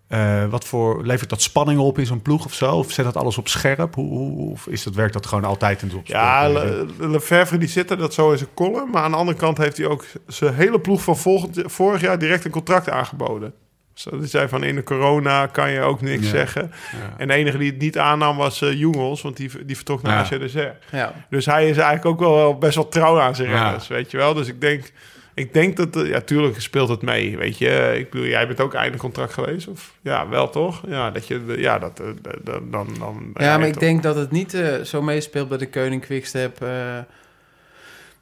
eh, 0.08 0.44
wat 0.46 0.64
voor, 0.64 1.04
levert 1.06 1.30
dat 1.30 1.42
spanning 1.42 1.78
op 1.80 1.98
in 1.98 2.06
zo'n 2.06 2.22
ploeg 2.22 2.44
of 2.44 2.54
zo? 2.54 2.74
Of 2.76 2.90
zet 2.92 3.04
dat 3.04 3.16
alles 3.16 3.38
op 3.38 3.48
scherp? 3.48 3.94
Hoe, 3.94 4.08
hoe- 4.18 4.50
of 4.50 4.66
is 4.66 4.82
dat, 4.82 4.94
werkt 4.94 5.12
dat 5.12 5.26
gewoon 5.26 5.44
altijd 5.44 5.82
in 5.82 5.88
de 5.88 5.96
opsport? 5.96 6.18
Ja, 6.22 6.48
Le- 6.48 6.86
Lefebvre 6.98 7.58
die 7.58 7.68
zit 7.68 7.90
er, 7.90 7.96
dat 7.96 8.14
zo 8.14 8.30
in 8.32 8.38
zijn 8.38 8.54
column. 8.54 8.90
Maar 8.90 9.02
aan 9.02 9.10
de 9.10 9.16
andere 9.16 9.38
kant 9.38 9.58
heeft 9.58 9.76
hij 9.76 9.86
ook 9.86 10.04
zijn 10.26 10.54
hele 10.54 10.80
ploeg 10.80 11.02
van 11.02 11.16
volgend, 11.16 11.62
vorig 11.64 12.00
jaar 12.00 12.18
direct 12.18 12.44
een 12.44 12.50
contract 12.50 12.88
aangeboden. 12.90 13.52
Dus 13.94 14.06
die 14.12 14.26
zei 14.26 14.48
van 14.48 14.64
in 14.64 14.74
de 14.74 14.82
corona 14.82 15.46
kan 15.46 15.70
je 15.70 15.80
ook 15.80 16.00
niks 16.00 16.24
Ja. 16.24 16.30
zeggen. 16.30 16.72
Ja. 16.92 17.14
En 17.16 17.28
de 17.28 17.34
enige 17.34 17.58
die 17.58 17.70
het 17.70 17.80
niet 17.80 17.98
aannam 17.98 18.36
was 18.36 18.62
eh 18.62 18.72
Jungels, 18.72 19.22
want 19.22 19.36
die, 19.36 19.50
die 19.64 19.76
vertrok 19.76 20.02
naar 20.02 20.28
Ja. 20.30 20.36
ACDZ. 20.36 20.56
Ja. 20.90 21.12
Dus 21.30 21.46
hij 21.46 21.68
is 21.68 21.76
eigenlijk 21.76 22.06
ook 22.06 22.18
wel, 22.20 22.34
wel 22.34 22.58
best 22.58 22.74
wel 22.74 22.88
trouw 22.88 23.20
aan 23.20 23.34
zijn 23.34 23.48
Ja. 23.48 23.62
renners, 23.62 23.88
weet 23.88 24.10
je 24.10 24.16
wel. 24.16 24.34
Dus 24.34 24.48
ik 24.48 24.60
denk, 24.60 24.92
ik 25.34 25.54
denk 25.54 25.76
dat, 25.76 25.96
eh, 25.96 26.08
ja, 26.08 26.20
tuurlijk 26.20 26.60
speelt 26.60 26.88
het 26.88 27.02
mee, 27.02 27.36
weet 27.36 27.58
je. 27.58 27.94
Ik 27.98 28.10
bedoel, 28.10 28.26
jij 28.26 28.46
bent 28.46 28.60
ook 28.60 28.74
einde 28.74 28.98
contract 28.98 29.32
geweest, 29.32 29.68
of? 29.68 29.94
Ja, 30.00 30.28
wel 30.28 30.50
toch? 30.50 30.82
Ja, 30.88 31.10
dat 31.10 31.26
je, 31.26 31.54
ja, 31.56 31.78
dat, 31.78 32.00
eh, 32.00 32.06
dan, 32.42 32.70
dan, 32.70 32.86
dan 32.98 33.30
Ja, 33.34 33.58
maar 33.58 33.66
ik 33.68 33.80
denk 33.80 34.02
dat 34.02 34.16
het 34.16 34.30
niet 34.30 34.62
zo 34.84 35.02
meespeelt 35.02 35.48
bij 35.48 35.58
de 35.58 35.68
Koning 35.68 36.02
Quickstep... 36.02 36.62
eh, 36.62 36.68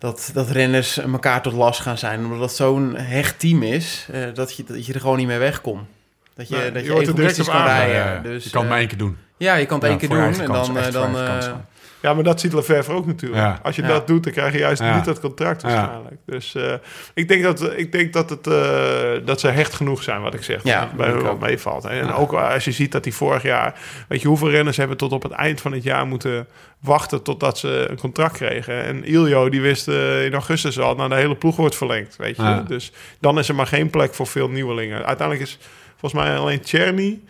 dat, 0.03 0.31
dat 0.33 0.51
renners 0.51 0.99
elkaar 0.99 1.43
tot 1.43 1.53
last 1.53 1.81
gaan 1.81 1.99
zijn. 1.99 2.25
Omdat 2.25 2.41
het 2.41 2.53
zo'n 2.53 2.97
hecht 2.97 3.39
team 3.39 3.63
is, 3.63 4.07
eh, 4.13 4.23
dat, 4.35 4.57
je, 4.57 4.65
dat 4.65 4.87
je 4.87 4.93
er 4.93 5.01
gewoon 5.01 5.17
niet 5.17 5.27
meer 5.27 5.39
wegkomt. 5.39 5.89
Dat 6.35 6.49
je, 6.49 6.57
Nee, 6.57 6.73
dat 6.73 6.83
je 6.85 6.89
je, 7.37 7.45
kan 7.45 7.65
rijden. 7.65 7.95
Ja, 7.95 8.13
ja. 8.15 8.21
Dus, 8.21 8.45
je 8.45 8.51
kan 8.51 8.61
het 8.61 8.63
eh, 8.63 8.69
maar 8.69 8.79
één 8.79 8.89
keer 8.89 8.99
doen. 8.99 9.17
Ja, 9.37 9.55
je 9.55 9.67
kan 9.67 9.77
het 9.79 9.85
Ja, 9.85 9.91
één 9.91 9.99
keer 9.99 10.09
doen 10.09 10.41
en 10.41 10.53
dan... 10.53 10.79
eh, 10.79 10.93
dan 10.93 11.65
Ja, 12.03 12.15
maar 12.15 12.25
dat 12.25 12.41
ziet 12.41 12.53
Lefebvre 12.53 12.93
ook 12.95 13.07
natuurlijk. 13.07 13.41
Ja. 13.43 13.59
Als 13.63 13.77
je 13.77 13.83
Ja. 13.83 13.89
dat 13.89 14.07
doet, 14.07 14.25
dan 14.25 14.33
krijg 14.33 14.53
je 14.53 14.59
juist 14.59 14.81
Ja. 14.83 14.95
niet 14.97 15.05
dat 15.05 15.21
contract 15.21 15.63
Ja. 15.63 15.69
waarschijnlijk. 15.69 16.17
Dus 16.27 16.55
eh, 16.55 16.73
ik 17.15 17.29
denk 17.29 17.43
dat, 17.43 17.73
ik 17.79 17.93
denk 17.93 18.13
dat, 18.13 18.31
het, 18.31 18.47
eh, 18.47 19.11
dat 19.25 19.41
ze 19.41 19.49
hecht 19.49 19.75
genoeg 19.75 20.03
zijn, 20.03 20.21
wat 20.23 20.35
ik 20.35 20.43
zeg. 20.43 20.63
Bij 20.63 21.09
hun 21.09 21.27
ook. 21.29 21.41
meevalt. 21.41 21.85
En 21.85 21.97
Ja. 21.97 22.13
ook 22.13 22.33
als 22.33 22.65
je 22.65 22.73
ziet 22.73 22.93
dat 22.93 23.05
die 23.05 23.15
vorig 23.15 23.43
jaar... 23.43 23.75
Weet 24.09 24.23
je, 24.23 24.29
hoeveel 24.29 24.51
renners 24.51 24.77
hebben 24.77 24.97
tot 24.97 25.13
op 25.13 25.23
het 25.23 25.33
eind 25.33 25.61
van 25.61 25.73
het 25.73 25.83
jaar 25.83 26.07
moeten 26.07 26.47
wachten... 26.81 27.23
totdat 27.23 27.59
ze 27.59 27.87
een 27.91 27.99
contract 27.99 28.37
kregen. 28.37 28.83
En 28.85 29.05
Iljo, 29.05 29.49
die 29.49 29.61
wist 29.61 29.89
eh, 29.89 30.25
in 30.25 30.33
augustus 30.33 30.79
al... 30.79 30.95
nou, 30.95 31.09
de 31.09 31.15
hele 31.15 31.37
ploeg 31.37 31.57
wordt 31.57 31.77
verlengd, 31.77 32.17
weet 32.17 32.37
je. 32.37 32.43
Ja. 32.43 32.63
Dus 32.67 32.93
dan 33.21 33.39
is 33.39 33.49
er 33.49 33.55
maar 33.55 33.67
geen 33.67 33.91
plek 33.91 34.15
voor 34.15 34.27
veel 34.27 34.49
nieuwelingen. 34.49 35.05
Uiteindelijk 35.07 35.49
is 35.49 35.59
volgens 35.97 36.23
mij 36.23 36.37
alleen 36.37 36.61
Czerny 36.61 37.21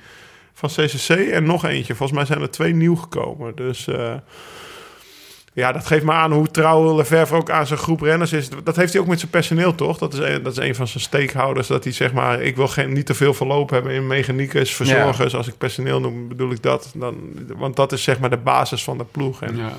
van 0.54 0.68
CCC 0.68 1.08
en 1.08 1.44
nog 1.44 1.64
eentje. 1.64 1.94
Volgens 1.94 2.18
mij 2.18 2.26
zijn 2.26 2.40
er 2.40 2.50
twee 2.50 2.74
nieuw 2.74 2.96
gekomen. 2.96 3.54
Dus 3.56 3.86
eh, 3.88 4.14
ja, 5.54 5.72
dat 5.72 5.86
geeft 5.86 6.04
maar 6.04 6.16
aan 6.16 6.32
hoe 6.32 6.48
trouw 6.50 6.96
Lefebvre 6.96 7.36
ook 7.36 7.50
aan 7.50 7.66
zijn 7.66 7.78
groep 7.78 8.00
renners 8.00 8.32
is. 8.32 8.48
Dat 8.64 8.76
heeft 8.76 8.92
hij 8.92 9.02
ook 9.02 9.08
met 9.08 9.18
zijn 9.18 9.30
personeel, 9.30 9.74
toch? 9.74 9.98
Dat 9.98 10.12
is 10.12 10.18
een, 10.18 10.42
dat 10.42 10.52
is 10.58 10.64
een 10.68 10.74
van 10.74 10.86
zijn 10.88 11.02
stakeholders. 11.02 11.66
Dat 11.66 11.84
hij 11.84 11.92
zeg 11.92 12.12
maar, 12.12 12.42
ik 12.42 12.56
wil 12.56 12.68
geen, 12.68 12.92
niet 12.92 13.06
te 13.06 13.14
veel 13.14 13.34
verloop 13.34 13.70
hebben 13.70 13.92
in 13.92 14.06
mechaniekers, 14.06 14.74
verzorgers. 14.74 15.34
Als 15.34 15.48
ik 15.48 15.58
personeel 15.58 16.00
noem, 16.00 16.28
bedoel 16.28 16.50
ik 16.50 16.62
dat. 16.62 16.92
Dan, 16.94 17.16
want 17.56 17.76
dat 17.76 17.92
is 17.92 18.02
zeg 18.02 18.18
maar 18.18 18.30
de 18.30 18.36
basis 18.36 18.84
van 18.84 18.98
de 18.98 19.04
ploeg. 19.04 19.42
En 19.42 19.56
Ja. 19.56 19.72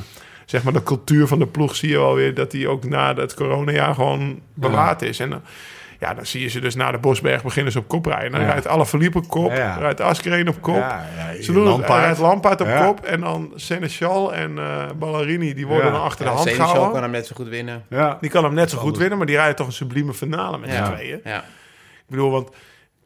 zeg 0.45 0.63
maar 0.63 0.73
de 0.73 0.83
cultuur 0.83 1.27
van 1.27 1.39
de 1.39 1.47
ploeg 1.47 1.75
zie 1.75 1.89
je 1.89 1.97
wel 1.97 2.15
weer... 2.15 2.33
dat 2.33 2.51
die 2.51 2.67
ook 2.67 2.83
na 2.85 3.15
het 3.15 3.33
coronajaar 3.33 3.93
gewoon 3.95 4.39
bewaard 4.53 5.01
is. 5.01 5.19
En 5.19 5.29
dan, 5.29 5.41
ja, 6.07 6.13
dan 6.13 6.25
zie 6.25 6.41
je 6.41 6.47
ze 6.47 6.59
dus 6.59 6.75
na 6.75 6.91
de 6.91 6.97
Bosberg 6.97 7.43
beginnen 7.43 7.71
ze 7.71 7.79
op 7.79 7.87
kop 7.87 8.05
rijden. 8.05 8.31
Dan 8.31 8.41
Ja. 8.41 8.47
rijdt 8.51 8.67
alle 8.67 8.85
verliep 8.85 9.15
op 9.15 9.27
kop, 9.27 9.51
Ja. 9.51 9.75
rijdt 9.77 10.01
Askreen 10.01 10.47
op 10.47 10.61
kop. 10.61 10.75
Ja, 10.75 11.05
ja, 11.17 11.41
Ze 11.43 11.51
doen 11.51 11.61
het, 11.61 11.69
Lampaard. 11.71 11.93
hij 11.93 12.01
rijdt 12.03 12.19
Lampaard 12.19 12.61
op 12.61 12.67
Ja. 12.67 12.85
kop 12.85 13.05
en 13.05 13.19
dan 13.19 13.51
Seneschal 13.55 14.33
en 14.33 14.57
eh 14.57 14.85
Ballerini, 14.97 15.53
die 15.53 15.67
worden 15.67 15.85
Ja. 15.85 15.91
dan 15.91 16.01
achter 16.01 16.25
ja, 16.25 16.29
de 16.31 16.35
hand 16.37 16.47
Seneschal 16.49 16.67
gehouden. 16.67 16.93
kan 16.93 17.03
hem 17.03 17.11
net 17.11 17.27
zo 17.27 17.35
goed 17.35 17.47
winnen. 17.47 17.85
Ja. 17.89 18.17
Die 18.21 18.29
kan 18.29 18.43
hem 18.43 18.53
net 18.53 18.69
zo 18.69 18.77
goed 18.77 18.97
winnen, 18.97 19.17
maar 19.17 19.27
die 19.27 19.35
rijden 19.35 19.55
toch 19.55 19.67
een 19.67 19.73
sublieme 19.73 20.13
finale 20.13 20.57
met 20.57 20.71
Ja. 20.71 20.85
z'n 20.85 20.91
tweeën. 20.93 21.19
Ja. 21.23 21.37
Ik 21.37 22.09
bedoel, 22.09 22.31
want 22.31 22.47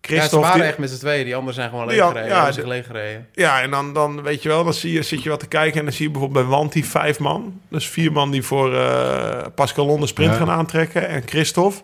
Ja, 0.02 0.14
ze 0.14 0.20
Christophe... 0.20 0.46
waren 0.48 0.60
die- 0.62 0.70
echt 0.70 0.78
met 0.78 0.90
z'n 0.90 0.98
tweeën. 1.00 1.24
Die 1.26 1.36
anderen 1.36 1.54
zijn 1.56 1.70
gewoon 1.70 1.86
Ja, 1.88 1.92
leeg 1.92 2.08
gereden. 2.24 2.64
ja, 2.64 2.68
leeg 2.68 2.86
gereden. 2.86 3.28
Ja, 3.34 3.62
en 3.62 3.72
dan, 3.72 3.94
dan 3.94 4.22
weet 4.22 4.44
je 4.44 4.50
wel, 4.50 4.64
dan 4.64 4.74
zie 4.74 4.94
je, 4.94 5.02
zit 5.02 5.24
je 5.24 5.30
wat 5.30 5.40
te 5.40 5.48
kijken 5.48 5.80
en 5.80 5.86
dan 5.86 5.94
zie 5.94 6.06
je 6.06 6.12
bijvoorbeeld 6.12 6.46
bij 6.48 6.58
Wanti 6.58 6.84
vijf 6.84 7.20
man. 7.20 7.62
Dus 7.70 7.88
vier 7.90 8.12
man 8.12 8.32
die 8.32 8.44
voor 8.44 8.76
eh, 8.76 9.46
Pascal 9.56 9.86
Londe 9.86 10.08
sprint 10.08 10.32
Ja. 10.32 10.38
gaan 10.38 10.50
aantrekken 10.50 11.08
en 11.08 11.22
Christophe. 11.26 11.82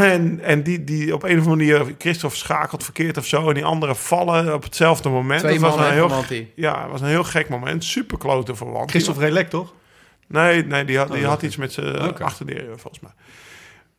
En, 0.00 0.40
en 0.40 0.62
die, 0.62 0.84
die 0.84 1.14
op 1.14 1.22
een 1.22 1.38
of 1.38 1.46
andere 1.46 1.76
manier, 1.76 1.94
Christophe 1.98 2.36
schakelt 2.36 2.84
verkeerd 2.84 3.16
of 3.16 3.26
zo. 3.26 3.48
En 3.48 3.54
die 3.54 3.64
anderen 3.64 3.96
vallen 3.96 4.54
op 4.54 4.62
hetzelfde 4.62 5.08
moment. 5.08 5.40
Twee 5.40 5.52
Dat 5.52 5.60
was 5.60 5.70
mannen 5.70 5.86
een 5.86 6.10
en 6.10 6.24
heel. 6.26 6.50
Ja, 6.54 6.82
het 6.82 6.90
was 6.90 7.00
een 7.00 7.06
heel 7.06 7.24
gek 7.24 7.48
moment. 7.48 7.84
Super 7.84 8.18
klote 8.18 8.54
voor 8.54 8.72
Wanty. 8.72 8.90
Christophe 8.90 9.20
Relek, 9.20 9.50
toch? 9.50 9.72
Nee, 10.26 10.64
nee 10.64 10.84
die 10.84 10.98
had, 10.98 11.12
die 11.12 11.22
Oh, 11.22 11.28
had 11.28 11.42
iets 11.42 11.56
met 11.56 11.72
zijn 11.72 12.18
achterdeur 12.18 12.64
volgens 12.76 13.02
mij. 13.02 13.12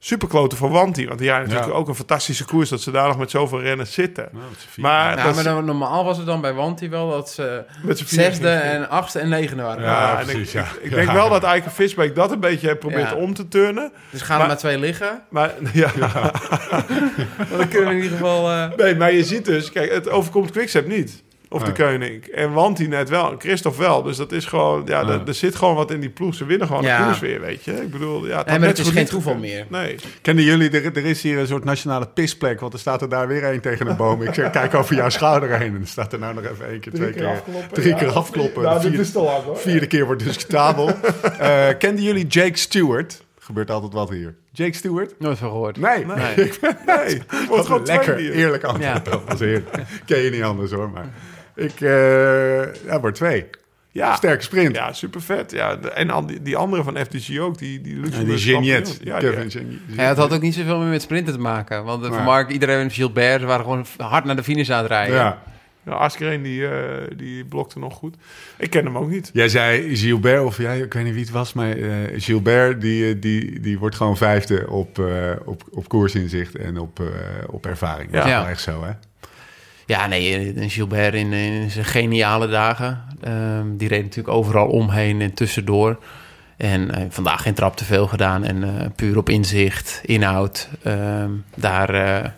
Super 0.06 0.28
klote 0.28 0.56
voor 0.56 0.70
Wanty. 0.70 1.08
Want 1.08 1.20
die 1.20 1.30
had 1.30 1.40
natuurlijk 1.40 1.68
Ja. 1.68 1.74
ook 1.74 1.88
een 1.88 1.96
fantastische 1.96 2.46
koers... 2.46 2.70
dat 2.70 2.82
ze 2.82 2.92
daar 2.92 3.08
nog 3.08 3.18
met 3.18 3.30
zoveel 3.32 3.62
renners 3.62 3.94
zitten. 3.94 4.30
Nou. 4.32 4.46
Maar, 4.76 5.10
Ja, 5.10 5.16
dat 5.16 5.26
maar 5.26 5.38
is- 5.38 5.44
dan, 5.44 5.66
normaal 5.66 6.04
was 6.04 6.18
het 6.18 6.26
dan 6.26 6.42
bij 6.42 6.54
Wanty 6.54 6.90
wel 6.90 7.10
dat 7.10 7.30
ze 7.30 7.64
met 7.84 7.98
z'n 7.98 8.04
vieren 8.06 8.26
zesde 8.32 8.50
en 8.50 8.90
achtste 8.90 9.20
en 9.20 9.30
negende 9.30 9.64
waren. 9.64 9.84
Ja, 9.84 9.90
Ja, 10.12 10.20
en 10.20 10.26
precies, 10.26 10.48
ik, 10.48 10.54
ja. 10.54 10.62
ik, 10.62 10.84
ik 10.84 10.90
Ja. 10.90 10.96
denk 10.96 11.12
wel 11.12 11.30
dat 11.30 11.44
Eike 11.44 11.70
Visbeek 11.70 12.16
dat 12.16 12.32
een 12.32 12.40
beetje 12.40 12.68
heeft 12.68 12.80
probeert 12.80 13.10
Ja. 13.10 13.16
om 13.16 13.34
te 13.34 13.48
turnen. 13.48 13.92
Dus 14.10 14.22
gaan 14.22 14.42
er 14.42 14.48
Maar- 14.48 14.58
twee 14.58 14.78
liggen. 14.80 15.22
Maar, 15.30 15.54
ja. 15.74 15.92
Dan 17.58 17.68
kunnen 17.70 17.90
we 17.90 17.96
in 17.96 18.02
ieder 18.04 18.12
geval... 18.18 18.52
eh, 18.52 18.70
Nee, 18.78 18.96
maar 18.96 19.12
je 19.14 19.24
ziet 19.24 19.46
dus... 19.46 19.72
Kijk, 19.72 19.92
het 19.92 20.10
overkomt 20.10 20.52
Quickstep 20.52 20.88
niet. 20.88 21.24
Of 21.56 21.64
de 21.64 21.84
Nee. 21.84 21.92
Koning. 21.92 22.24
En 22.26 22.54
Wanty 22.54 22.84
net 22.86 23.10
wel. 23.10 23.36
Christophe 23.38 23.82
wel. 23.82 24.04
Dus 24.04 24.18
dat 24.18 24.32
is 24.32 24.46
gewoon... 24.46 24.82
Ja, 24.86 25.02
Ja. 25.02 25.08
er, 25.08 25.22
er 25.28 25.34
zit 25.34 25.56
gewoon 25.56 25.76
wat 25.76 25.92
in 25.92 26.00
die 26.00 26.10
ploeg. 26.10 26.36
Ze 26.36 26.46
winnen 26.46 26.68
gewoon 26.68 26.84
Ja. 26.84 26.98
de 27.00 27.04
koers 27.06 27.20
weer, 27.20 27.42
weet 27.42 27.64
je. 27.64 27.72
Ik 27.72 27.92
bedoel... 27.92 28.28
Ja, 28.28 28.36
had 28.36 28.46
maar 28.48 28.60
net 28.60 28.78
het 28.78 28.88
is 28.88 28.94
geen 28.94 29.06
toeval 29.06 29.34
gekund. 29.34 29.52
meer. 29.52 29.66
Nee. 29.82 29.96
Kennen 30.22 30.44
jullie, 30.44 30.70
er, 30.70 30.86
er 30.98 31.06
is 31.06 31.22
hier 31.22 31.38
een 31.38 31.48
soort 31.48 31.64
nationale 31.64 32.08
pisplek, 32.08 32.60
want 32.60 32.74
er 32.74 32.80
staat 32.80 33.02
er 33.02 33.10
daar 33.10 33.28
weer 33.28 33.44
één 33.44 33.62
tegen 33.62 33.88
een 33.88 33.96
boom. 33.96 34.22
Ik 34.22 34.34
zeg, 34.34 34.50
kijk 34.52 34.74
over 34.74 34.96
jouw 34.96 35.10
schouder 35.10 35.50
heen 35.60 35.76
en 35.76 35.82
er 35.82 35.88
staat 35.88 36.14
er 36.14 36.20
nou 36.20 36.34
nog 36.34 36.44
even 36.44 36.70
één 36.70 36.80
keer, 36.80 36.94
twee 36.94 37.12
keer, 37.12 37.42
drie 37.72 37.96
keer 37.96 38.12
afkloppen. 38.12 38.64
Nou, 38.64 38.82
dit 38.90 39.00
is 39.00 39.12
te 39.12 39.20
lang, 39.20 39.44
hoor. 39.44 39.58
vierde 39.58 39.88
keer 39.88 40.06
wordt 40.06 40.24
discutabel. 40.24 40.90
Eh 41.40 41.68
kenden 41.80 42.04
jullie 42.04 42.28
Jake 42.28 42.58
Stewart? 42.58 43.24
Gebeurt 43.40 43.72
altijd 43.72 43.94
wat 43.94 44.10
hier. 44.10 44.36
Jake 44.52 44.74
Stewart? 44.76 45.14
Nooit 45.20 45.38
van 45.38 45.50
gehoord. 45.50 45.78
Nee, 45.78 46.06
Nee. 46.06 46.16
Nee. 46.86 47.22
Het 47.28 47.48
wordt 47.48 47.48
Wat 47.50 47.66
gewoon 47.66 47.86
lekker, 47.86 48.18
eerlijk 48.18 48.64
antwoord. 48.64 49.06
Dat 49.06 49.22
was 49.28 49.40
heerlijk. 49.40 49.78
Ken 50.06 50.20
je 50.20 50.30
niet 50.30 50.42
anders 50.44 50.72
hoor, 50.72 50.90
maar 50.90 51.06
ik, 51.56 51.82
eh 51.82 52.74
ja, 52.86 53.00
wordt 53.00 53.16
twee. 53.16 53.46
Ja. 53.92 54.16
Sterke 54.16 54.44
sprint. 54.44 54.76
Ja, 54.76 54.94
super 54.94 55.22
vet. 55.22 55.52
Ja, 55.52 55.78
en 55.80 56.10
al 56.10 56.26
die, 56.26 56.42
die 56.42 56.56
andere 56.58 56.84
van 56.84 56.98
FDG 56.98 57.40
ook, 57.40 57.58
die, 57.58 57.82
die 57.82 57.96
Luxemburg 57.96 58.44
die 58.44 58.54
Geniet. 58.54 58.72
kampioen. 58.74 58.98
Ja, 59.14 59.20
die- 59.20 59.30
Kevin 59.30 59.52
Geniet. 59.52 59.80
Ja, 59.88 60.04
het 60.04 60.18
had 60.18 60.34
ook 60.34 60.42
niet 60.42 60.54
zoveel 60.56 60.80
meer 60.80 60.90
met 60.90 61.02
sprinten 61.02 61.34
te 61.34 61.40
maken. 61.40 61.84
Want 61.84 62.04
de. 62.04 62.08
Van 62.10 62.24
Mark, 62.24 62.50
iedereen 62.50 62.80
en 62.80 62.92
Gilbert 62.92 63.40
ze 63.42 63.46
waren 63.46 63.64
gewoon 63.66 63.86
hard 63.98 64.26
naar 64.26 64.36
de 64.36 64.44
finish 64.44 64.70
aan 64.70 64.78
het 64.82 64.88
rijden. 64.92 65.16
Ja. 65.16 65.42
Ja, 65.86 65.92
Askreen 65.92 66.42
die, 66.44 66.68
eh, 66.68 67.04
die 67.18 67.46
blokte 67.46 67.80
nog 67.80 67.94
goed. 67.94 68.16
Ik 68.58 68.70
ken 68.70 68.86
hem 68.86 68.98
ook 68.98 69.10
niet. 69.10 69.30
Jij 69.34 69.50
zei 69.50 69.96
Gilbert, 69.98 70.44
of 70.44 70.58
jij, 70.58 70.80
ik 70.80 70.94
weet 70.94 71.04
niet 71.04 71.14
wie 71.14 71.24
het 71.24 71.32
was, 71.32 71.54
maar 71.54 71.72
eh, 71.78 71.92
Gilbert 72.16 72.82
die, 72.82 73.10
eh, 73.14 73.16
die, 73.22 73.60
die 73.60 73.80
wordt 73.80 73.96
gewoon 73.96 74.18
vijfde 74.18 74.70
op, 74.70 75.00
eh, 75.00 75.32
op, 75.46 75.64
op 75.72 75.88
koersinzicht 75.90 76.56
en 76.56 76.78
op, 76.80 77.00
eh, 77.00 77.06
op 77.48 77.66
ervaring. 77.66 78.12
Dat 78.12 78.24
is 78.26 78.30
Ja. 78.30 78.40
wel 78.42 78.50
echt 78.50 78.62
zo, 78.62 78.84
hè? 78.84 78.92
Ja, 79.86 80.08
nee, 80.08 80.54
en 80.54 80.70
Gilbert 80.70 81.14
in, 81.14 81.34
in 81.34 81.72
zijn 81.72 81.86
geniale 81.86 82.48
dagen. 82.48 83.04
Ehm, 83.22 83.66
die 83.78 83.88
reed 83.88 84.02
natuurlijk 84.04 84.36
overal 84.36 84.68
omheen 84.68 85.22
en 85.22 85.34
tussendoor. 85.34 86.00
En 86.58 86.92
eh, 86.96 87.04
vandaag 87.10 87.42
geen 87.42 87.54
trap 87.54 87.76
te 87.78 87.86
veel 87.86 88.08
gedaan. 88.08 88.44
En 88.44 88.64
eh, 88.64 88.86
puur 88.96 89.18
op 89.18 89.30
inzicht, 89.30 90.02
inhoud. 90.06 90.70
ehm, 90.84 91.30
daar, 91.56 91.90
eh, 92.24 92.30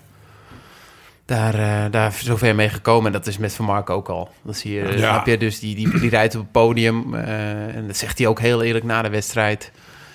daar, 1.25 1.53
eh, 1.55 1.91
daar 1.91 2.11
zover 2.11 2.55
mee 2.55 2.69
gekomen. 2.69 3.05
En 3.05 3.11
dat 3.11 3.27
is 3.27 3.37
met 3.37 3.53
Van 3.53 3.65
Mark 3.65 3.89
ook 3.89 4.09
al. 4.09 4.29
Dat 4.43 4.57
zie 4.57 4.73
je, 4.73 4.81
Ja. 4.83 4.97
snap 4.97 5.25
je? 5.25 5.37
Dus 5.37 5.59
die, 5.59 5.75
die, 5.75 5.99
die 5.99 6.09
rijdt 6.09 6.35
op 6.35 6.41
het 6.41 6.51
podium. 6.51 7.13
eh, 7.15 7.75
en 7.75 7.87
dat 7.87 7.97
zegt 7.97 8.17
hij 8.17 8.27
ook 8.27 8.39
heel 8.39 8.63
eerlijk 8.63 8.85
na 8.85 9.01
de 9.01 9.09
wedstrijd. 9.09 9.71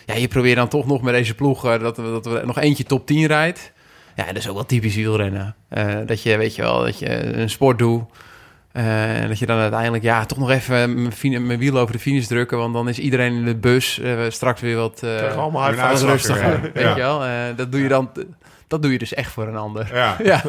Ja, 0.07 0.15
je 0.15 0.29
probeert 0.29 0.57
dan 0.57 0.69
toch 0.69 0.87
nog 0.87 1.03
met 1.03 1.15
deze 1.15 1.35
ploeg... 1.35 1.65
eh, 1.67 1.81
dat, 1.81 1.97
we- 1.97 2.03
dat 2.03 2.27
we 2.27 2.43
nog 2.45 2.59
eentje 2.59 2.85
top 2.85 3.07
10 3.07 3.27
rijdt. 3.27 3.73
Ja, 4.17 4.27
dat 4.27 4.37
is 4.37 4.49
ook 4.49 4.55
wel 4.55 4.67
typisch 4.67 4.95
wielrennen. 4.95 5.55
Eh, 5.69 5.95
dat 6.07 6.23
je, 6.23 6.37
weet 6.37 6.55
je 6.55 6.63
wel, 6.63 6.81
dat 6.85 6.99
je 6.99 7.37
een 7.37 7.51
sport 7.51 7.79
doet. 7.79 8.03
eh, 8.73 9.21
en 9.23 9.29
dat 9.29 9.39
je 9.39 9.47
dan 9.47 9.59
uiteindelijk, 9.59 10.03
ja, 10.03 10.25
toch 10.25 10.39
nog 10.39 10.51
even 10.51 11.03
mijn, 11.03 11.47
mijn 11.47 11.59
wiel 11.59 11.79
over 11.79 11.93
de 11.93 12.01
finish 12.01 12.27
drukken. 12.27 12.59
Want 12.59 12.75
dan 12.75 12.89
is 12.89 12.99
iedereen 12.99 13.33
in 13.35 13.45
de 13.45 13.57
bus 13.57 13.99
eh, 14.01 14.19
straks 14.29 14.61
weer 14.61 14.77
wat, 14.77 14.97
Krijgen 14.99 15.37
allemaal 15.41 15.65
uitslag, 15.65 16.01
rustiger. 16.01 16.51
ja. 16.53 16.61
Weet 16.73 16.95
je 16.97 17.01
wel? 17.01 17.23
Dat 17.57 17.73
doe 17.73 17.81
je 17.83 17.89
dan, 17.89 18.11
dat 18.69 18.83
doe 18.83 18.93
je 18.93 18.99
dus 18.99 19.15
echt 19.15 19.31
voor 19.33 19.47
een 19.49 19.57
ander. 19.57 19.91
Ja. 19.95 20.17
Ja, 20.25 20.43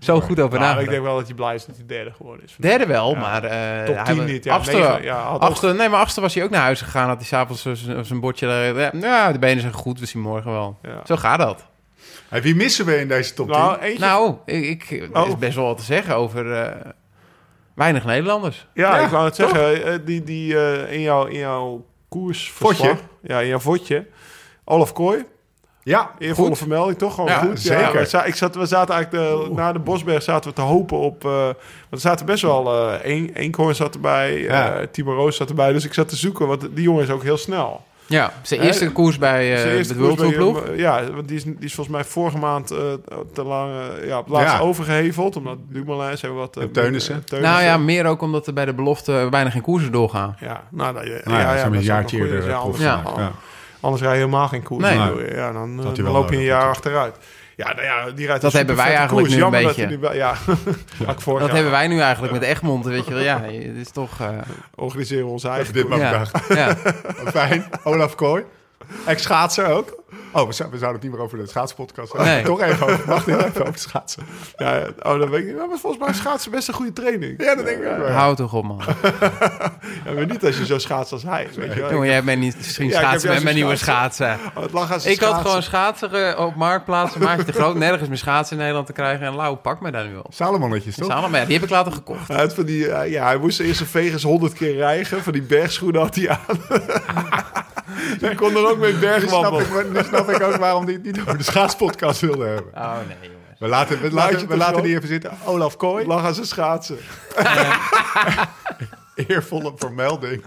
zo 0.00 0.20
goed 0.20 0.40
over 0.40 0.58
Nou, 0.58 0.80
ik 0.80 0.88
denk 0.88 1.02
wel 1.02 1.16
dat 1.16 1.26
hij 1.26 1.34
blij 1.34 1.54
is 1.54 1.66
dat 1.66 1.76
hij 1.76 1.86
derde 1.86 2.10
geworden 2.16 2.44
is. 2.44 2.54
Derde 2.58 2.86
wel, 2.86 3.14
maar... 3.14 3.40
Top 3.84 3.94
hij 3.96 4.04
10 4.04 4.16
wa- 4.16 4.24
niet. 4.24 4.44
Ja, 4.44 4.52
achtste, 4.54 4.76
negen, 4.76 5.02
ja, 5.02 5.72
nee, 5.72 5.88
maar 5.88 6.00
achtste 6.00 6.20
was 6.20 6.34
hij 6.34 6.44
ook 6.44 6.50
naar 6.50 6.62
huis 6.62 6.80
gegaan. 6.80 7.08
Had 7.08 7.16
hij 7.16 7.26
s'avonds 7.26 7.62
zijn 8.02 8.20
bordje... 8.20 8.46
Ja, 8.46 8.90
ja, 9.00 9.32
de 9.32 9.38
benen 9.38 9.60
zijn 9.60 9.72
goed, 9.72 10.00
we 10.00 10.06
zien 10.06 10.22
morgen 10.22 10.50
wel. 10.50 10.78
Zo 11.04 11.16
gaat 11.16 11.38
dat. 11.38 11.64
Hey, 12.32 12.42
wie 12.42 12.54
missen 12.54 12.86
we 12.86 12.96
in 12.98 13.08
deze 13.08 13.34
top 13.34 13.46
10? 13.50 13.56
Nou, 13.58 13.78
eentje. 13.80 13.98
Nou, 14.04 14.34
ik, 14.44 14.64
ik, 14.64 14.90
is 14.90 15.08
Oh. 15.12 15.36
best 15.38 15.54
wel 15.56 15.64
wat 15.64 15.78
te 15.78 15.84
zeggen 15.84 16.16
over 16.16 16.52
eh, 16.52 16.90
weinig 17.74 18.04
Nederlanders. 18.04 18.66
ja, 18.74 18.96
Ja, 18.98 19.04
ik 19.04 19.10
wou 19.10 19.24
het 19.24 19.34
zeggen. 19.36 19.84
eh, 19.84 19.98
die 20.04 20.22
die 20.24 20.58
eh, 20.58 20.92
in, 20.92 21.00
jouw, 21.00 21.24
in 21.26 21.38
jouw 21.38 21.84
koers. 22.08 22.50
Vodje. 22.50 22.94
Ja, 23.22 23.40
in 23.40 23.46
jouw 23.48 23.58
vodje. 23.58 24.06
Olaf 24.64 24.92
Kooi. 24.92 25.24
ja, 25.82 26.10
Eervolle 26.18 26.48
goed. 26.48 26.58
vermelding, 26.58 26.98
toch? 26.98 27.14
Gewoon 27.14 27.30
Ja, 27.30 27.38
goed. 27.38 27.60
zeker. 27.60 27.92
we, 27.92 28.04
za- 28.04 28.24
ik 28.24 28.34
zat, 28.34 28.54
we 28.54 28.66
zaten 28.66 28.94
eigenlijk 28.94 29.24
de, 29.46 29.50
na 29.54 29.72
de 29.72 29.78
Bosberg 29.78 30.22
zaten 30.22 30.50
we 30.50 30.56
te 30.56 30.62
hopen 30.62 30.98
op... 30.98 31.24
eh, 31.24 31.30
want 31.30 31.54
er 31.90 31.98
zaten 32.00 32.26
best 32.26 32.42
wel... 32.42 32.72
eh 32.74 32.92
één 33.04 33.34
Eenkhoorn 33.34 33.74
zat 33.74 33.94
erbij, 33.94 34.38
Ja. 34.38 34.74
eh 34.80 34.86
Timo 34.90 35.14
Roos 35.14 35.36
zat 35.36 35.48
erbij. 35.48 35.72
Dus 35.72 35.84
ik 35.84 35.94
zat 35.94 36.08
te 36.08 36.16
zoeken, 36.16 36.46
want 36.46 36.60
die 36.74 36.82
jongen 36.84 37.02
is 37.02 37.10
ook 37.10 37.22
heel 37.22 37.36
snel. 37.36 37.84
Ja, 38.06 38.32
zijn 38.42 38.60
eerste 38.60 38.92
koers 38.92 39.18
bij 39.18 39.54
eh, 39.54 39.74
eerste 39.76 39.94
de 39.94 40.00
World 40.00 40.18
Tour 40.18 40.32
ploeg. 40.34 40.62
eh, 40.64 40.78
Ja, 40.78 41.10
want 41.12 41.28
die 41.28 41.36
is, 41.36 41.44
die 41.44 41.56
is 41.58 41.74
volgens 41.74 41.96
mij 41.96 42.04
vorige 42.04 42.38
maand 42.38 42.70
eh, 42.70 42.78
te 43.32 43.42
lang 43.44 43.72
ja, 44.04 44.18
op 44.18 44.28
laatst 44.28 44.54
Ja. 44.54 44.60
overgeheveld. 44.60 45.36
Omdat 45.36 45.56
Dumoulin 45.68 46.16
hebben 46.20 46.38
wat... 46.38 46.56
eh, 46.56 46.62
En 46.62 46.72
Teunissen. 46.72 47.24
Nou 47.40 47.62
ja, 47.62 47.78
meer 47.78 48.06
ook 48.06 48.22
omdat 48.22 48.46
er 48.46 48.52
bij 48.52 48.64
de 48.64 48.74
belofte 48.74 49.26
bijna 49.30 49.50
geen 49.50 49.62
koersen 49.62 49.92
doorgaan. 49.92 50.36
Ja, 50.40 50.62
nou, 50.70 50.92
nou, 50.94 51.06
ja, 51.06 51.20
Nou 51.24 51.36
ja, 51.36 51.40
ja, 51.40 51.50
ze 51.52 51.56
hebben 51.56 51.62
dat 51.62 51.72
een 51.72 51.78
is 52.38 52.44
Ja, 52.46 52.56
anders, 52.56 52.82
Ja. 52.82 53.02
ja. 53.16 53.32
anders 53.80 54.02
rij 54.02 54.10
je 54.12 54.16
helemaal 54.18 54.48
geen 54.48 54.62
koers. 54.62 54.84
Nee. 54.84 54.96
Nou, 54.98 55.34
Ja, 55.34 55.52
dan, 55.52 55.94
loop 56.12 56.30
je 56.30 56.36
een 56.36 56.42
jaar 56.42 56.68
achteruit. 56.68 57.16
Ja, 57.56 57.72
nou 57.72 57.82
ja, 57.82 58.10
die 58.10 58.26
rijdt 58.26 58.42
Dat 58.42 58.52
hebben 58.52 58.76
wij 58.76 58.94
eigenlijk 58.94 59.16
koers. 59.16 59.28
nu 59.28 59.34
een 59.34 59.40
Jammer 59.42 59.62
dat 59.62 59.76
beetje. 59.76 59.98
wel- 59.98 60.14
ja, 60.14 60.34
Dat 61.06 61.24
jaar. 61.24 61.54
hebben 61.54 61.70
wij 61.72 61.88
nu 61.88 62.00
eigenlijk 62.00 62.32
met 62.32 62.42
Egmond, 62.42 62.84
weet 62.84 63.06
je 63.06 63.14
wel. 63.14 63.22
Ja, 63.22 63.40
het 63.42 63.76
is 63.76 63.90
toch... 63.90 64.20
eh, 64.20 64.28
Organiseren 64.74 65.24
we 65.24 65.30
onze 65.30 65.48
eigen 65.48 65.72
Dit 65.74 65.88
maar 65.88 65.98
ja, 65.98 66.24
ja. 66.48 66.76
Fijn. 67.34 67.64
Olaf 67.84 68.14
Kooi. 68.14 68.42
Ex-schaatser 69.06 69.66
ook. 69.66 70.02
Oh, 70.32 70.46
we, 70.46 70.52
zou- 70.52 70.70
we 70.70 70.78
zouden 70.78 71.00
het 71.00 71.02
niet 71.02 71.12
meer 71.12 71.20
over 71.20 71.38
de 71.38 71.46
schaatspodcast 71.46 72.12
hebben. 72.12 72.30
Nee. 72.32 72.42
Toch 72.44 72.60
even 72.60 72.86
over. 72.86 73.06
Wacht 73.06 73.26
even 73.26 73.66
over 73.66 73.78
schaatsen. 73.78 74.22
Ja, 74.56 74.82
oh, 75.02 75.18
dat 75.18 75.28
weet 75.28 75.46
ik. 75.46 75.56
Maar 75.56 75.78
volgens 75.78 76.04
mij 76.04 76.12
schaatsen 76.14 76.50
best 76.50 76.68
een 76.68 76.74
goede 76.74 76.92
training. 76.92 77.42
Ja, 77.42 77.54
dat 77.54 77.64
denk 77.64 77.78
ik 77.78 77.84
wel. 77.96 78.08
Hou 78.08 78.36
toch 78.36 78.52
op, 78.52 78.64
man. 78.64 78.80
Ja, 80.04 80.12
maar 80.12 80.26
niet 80.26 80.44
als 80.44 80.58
je 80.58 80.66
zo 80.66 80.78
schaatst 80.78 81.12
als 81.12 81.22
hij. 81.22 81.48
Weet 81.56 81.74
je 81.74 81.80
wel. 81.80 81.90
Jongen, 81.90 82.06
jij 82.08 82.24
bent 82.24 82.40
niet 82.40 82.56
misschien 82.56 82.88
Ja, 82.88 82.98
schaatsen 82.98 83.30
met 83.30 83.42
mijn 83.42 83.54
nieuwe 83.54 83.76
schaatsen. 83.76 84.38
Oh, 84.54 84.62
het 84.62 84.72
lag 84.72 84.92
als 84.92 85.06
Ik 85.06 85.20
had 85.20 85.40
gewoon 85.40 85.62
schaatsen 85.62 86.38
op 86.38 86.54
marktplaats, 86.54 87.16
maak 87.16 87.38
je 87.38 87.44
te 87.44 87.52
groot. 87.52 87.74
Nergens 87.74 88.08
meer 88.08 88.18
schaatsen 88.18 88.52
in 88.52 88.58
Nederland 88.58 88.86
te 88.86 88.92
krijgen. 88.92 89.26
En 89.26 89.34
Lau, 89.34 89.56
pak 89.56 89.80
me 89.80 89.90
daar 89.90 90.06
nu 90.06 90.16
op. 90.16 90.26
Salomonnetjes, 90.34 90.96
toch? 90.96 91.08
Maar 91.30 91.40
ja, 91.40 91.44
die 91.44 91.54
heb 91.54 91.62
ik 91.64 91.70
later 91.70 91.92
gekocht. 91.92 92.28
Hij, 92.28 92.36
had 92.36 92.54
van 92.54 92.64
die, 92.64 92.88
eh, 92.90 93.10
ja, 93.10 93.24
hij 93.24 93.36
moest 93.36 93.60
eerst 93.60 93.80
een 93.80 93.86
Vegas 93.86 94.22
honderd 94.22 94.52
keer 94.52 94.74
rijgen. 94.76 95.22
Van 95.22 95.32
die 95.32 95.42
bergschoenen 95.42 96.00
had 96.00 96.14
hij 96.14 96.28
aan. 96.28 96.58
Je 98.20 98.34
kon 98.34 98.56
er 98.56 98.68
ook 98.68 98.78
mee 98.78 98.92
Nu 98.92 98.98
snap, 98.98 99.20
bergwandelen. 99.20 99.86
ik, 99.86 99.92
nu 99.92 100.02
snap 100.02 100.30
ik 100.30 100.42
ook 100.42 100.56
waarom 100.56 100.84
die 100.84 100.94
het 100.94 101.04
niet 101.04 101.20
over 101.20 101.38
de 101.38 101.44
schaatspodcast 101.44 102.20
wilde 102.20 102.44
hebben. 102.44 102.72
Oh 102.74 102.96
nee, 102.96 103.16
jongens. 103.22 103.58
We 103.58 103.68
laten, 103.68 104.00
we 104.00 104.10
laten, 104.56 104.76
we 104.76 104.82
die 104.82 104.96
even 104.96 105.08
zitten. 105.08 105.30
Olaf 105.44 105.76
Kooi, 105.76 106.06
Lag 106.06 106.24
aan 106.24 106.34
zijn 106.34 106.46
schaatsen. 106.46 106.98
eervolle 109.28 109.72
vermelding. 109.76 110.44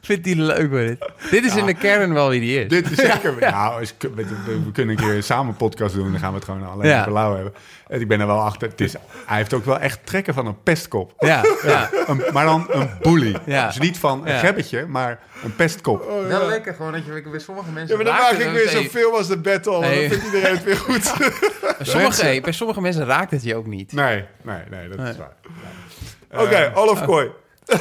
Vindt 0.00 0.24
die 0.24 0.36
leuk, 0.36 0.70
hoor, 0.70 0.78
dit. 0.78 1.10
Dit 1.30 1.44
is 1.44 1.56
in 1.56 1.66
de 1.66 1.74
kern 1.74 2.12
wel 2.14 2.28
wie 2.28 2.40
die 2.40 2.62
is. 2.62 2.68
Dit 2.68 2.90
is 2.90 2.96
zeker... 2.98 3.34
Nou, 3.50 3.80
is, 3.82 3.94
we, 3.98 4.10
we- 4.14 4.24
we 4.64 4.72
kunnen 4.72 4.98
een 4.98 5.04
keer 5.10 5.22
samen 5.22 5.48
een 5.48 5.56
podcast 5.56 5.94
doen. 5.94 6.10
Dan 6.10 6.20
gaan 6.20 6.30
we 6.30 6.36
het 6.36 6.44
gewoon 6.44 6.66
alleen 6.68 6.86
Ja. 6.88 7.04
hebben. 7.34 7.52
En 7.88 8.00
ik 8.00 8.08
ben 8.08 8.20
er 8.20 8.26
wel 8.26 8.40
achter. 8.40 8.68
Het 8.68 8.80
is, 8.80 8.94
hij 9.26 9.36
heeft 9.36 9.52
ook 9.54 9.64
wel 9.64 9.78
echt 9.78 10.06
trekken 10.06 10.34
van 10.34 10.46
een 10.46 10.62
pestkop. 10.62 11.12
Ja, 11.18 11.42
ja. 11.64 11.90
Een- 12.06 12.22
maar 12.32 12.44
dan 12.44 12.66
een 12.70 12.90
bully. 13.02 13.36
Ja. 13.46 13.66
Dus 13.66 13.78
niet 13.78 13.98
van 13.98 14.26
een 14.26 14.32
Ja. 14.32 14.38
gebbetje, 14.38 14.86
maar 14.86 15.20
een 15.44 15.54
pestkop. 15.56 16.10
Wel 16.28 16.46
lekker 16.48 16.74
gewoon 16.74 16.92
dat 16.92 17.04
je 17.04 17.22
bij 17.30 17.38
sommige 17.40 17.70
mensen... 17.70 17.98
Ja, 17.98 18.02
maar 18.02 18.12
dan 18.12 18.22
raakt 18.22 18.38
maak 18.38 18.46
ik 18.46 18.52
weer 18.52 18.68
zoveel 18.68 19.16
als 19.16 19.28
de 19.28 19.38
battle. 19.38 19.78
Nee. 19.80 20.00
Dan 20.08 20.18
vindt 20.18 20.24
iedereen 20.34 20.54
het 20.56 20.64
weer 20.64 20.76
goed. 20.76 21.14
Bij 21.18 21.86
sommige, 21.86 22.22
hey, 22.22 22.40
bij 22.40 22.52
sommige 22.52 22.80
mensen 22.80 23.04
raakt 23.06 23.30
het 23.30 23.42
je 23.42 23.56
ook 23.56 23.66
niet. 23.66 23.92
Nee, 23.92 24.24
nee, 24.42 24.58
nee, 24.70 24.88
dat 24.88 25.08
is 25.08 25.16
waar. 25.16 25.32
Oké, 26.42 26.72
Olaf 26.74 27.04
Kooi. 27.04 27.30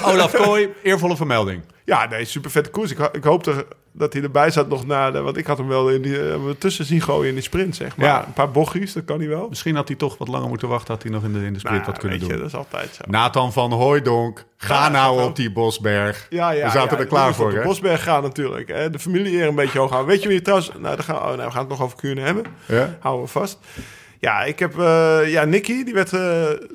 Olaf 0.03 0.31
Kooi, 0.31 0.69
eervolle 0.83 1.15
vermelding. 1.15 1.61
Ja, 1.85 2.07
nee, 2.07 2.25
super 2.25 2.51
vette 2.51 2.69
koers. 2.69 2.91
Ik, 2.91 3.09
ik 3.11 3.23
hoop 3.23 3.45
er 3.45 3.65
dat 3.97 4.13
hij 4.13 4.21
erbij 4.21 4.51
zat 4.51 4.69
nog 4.69 4.85
na 4.85 5.11
de... 5.11 5.21
Want 5.21 5.37
ik 5.37 5.45
had 5.47 5.57
hem 5.57 5.67
wel 5.67 5.89
in 5.89 6.01
die, 6.01 6.29
eh, 6.29 6.39
tussen 6.57 6.85
zien 6.85 7.01
gooien 7.01 7.27
in 7.27 7.33
die 7.33 7.43
sprint, 7.43 7.75
zeg 7.75 7.97
maar. 7.97 8.07
Ja. 8.07 8.25
Een 8.25 8.33
paar 8.33 8.51
bochtjes, 8.51 8.93
dat 8.93 9.05
kan 9.05 9.19
hij 9.19 9.27
wel. 9.27 9.49
Misschien 9.49 9.75
had 9.75 9.87
hij 9.87 9.97
toch 9.97 10.17
wat 10.17 10.27
langer 10.27 10.49
moeten 10.49 10.67
wachten. 10.67 10.93
Had 10.93 11.03
hij 11.03 11.11
nog 11.11 11.23
in 11.23 11.33
de, 11.33 11.45
in 11.45 11.53
de 11.53 11.59
sprint 11.59 11.77
Nou, 11.77 11.91
wat 11.91 11.99
kunnen 11.99 12.19
weet 12.19 12.27
je, 12.27 12.33
doen. 12.33 12.41
dat 12.41 12.51
is 12.51 12.57
altijd 12.57 12.93
zo. 12.93 13.03
Nathan 13.07 13.53
van 13.53 13.71
Hooijdonk, 13.71 14.45
ga 14.57 14.83
Ja, 14.83 14.89
nou 14.89 15.23
op 15.23 15.35
die 15.35 15.51
Bosberg. 15.51 16.27
Ja, 16.29 16.49
ja, 16.49 16.65
We 16.65 16.71
zaten 16.71 16.97
ja, 16.97 17.03
er 17.03 17.09
klaar 17.09 17.33
voor, 17.33 17.49
de 17.49 17.57
hè? 17.57 17.63
Bosberg 17.63 18.03
gaan 18.03 18.23
natuurlijk. 18.23 18.67
Hè. 18.67 18.89
De 18.89 18.99
familie 18.99 19.37
eer 19.37 19.47
een 19.47 19.55
beetje 19.55 19.79
hoog 19.79 19.89
houden. 19.89 20.11
Weet 20.11 20.21
je 20.21 20.27
wie 20.27 20.37
je 20.37 20.43
trouwens... 20.43 20.71
Nou, 20.79 20.95
dan 20.95 21.05
gaan, 21.05 21.15
oh, 21.15 21.23
nou, 21.23 21.37
we 21.37 21.51
gaan 21.51 21.59
het 21.59 21.69
nog 21.69 21.81
over 21.81 21.97
Kuurne 21.97 22.21
hebben. 22.21 22.43
Ja? 22.65 22.97
Houden 22.99 23.25
we 23.25 23.31
vast. 23.31 23.59
Ja, 24.19 24.43
ik 24.43 24.59
heb... 24.59 24.79
eh, 24.79 25.19
ja, 25.25 25.43
Nicky, 25.45 25.83
die 25.83 25.93
werd... 25.93 26.13
eh, 26.13 26.21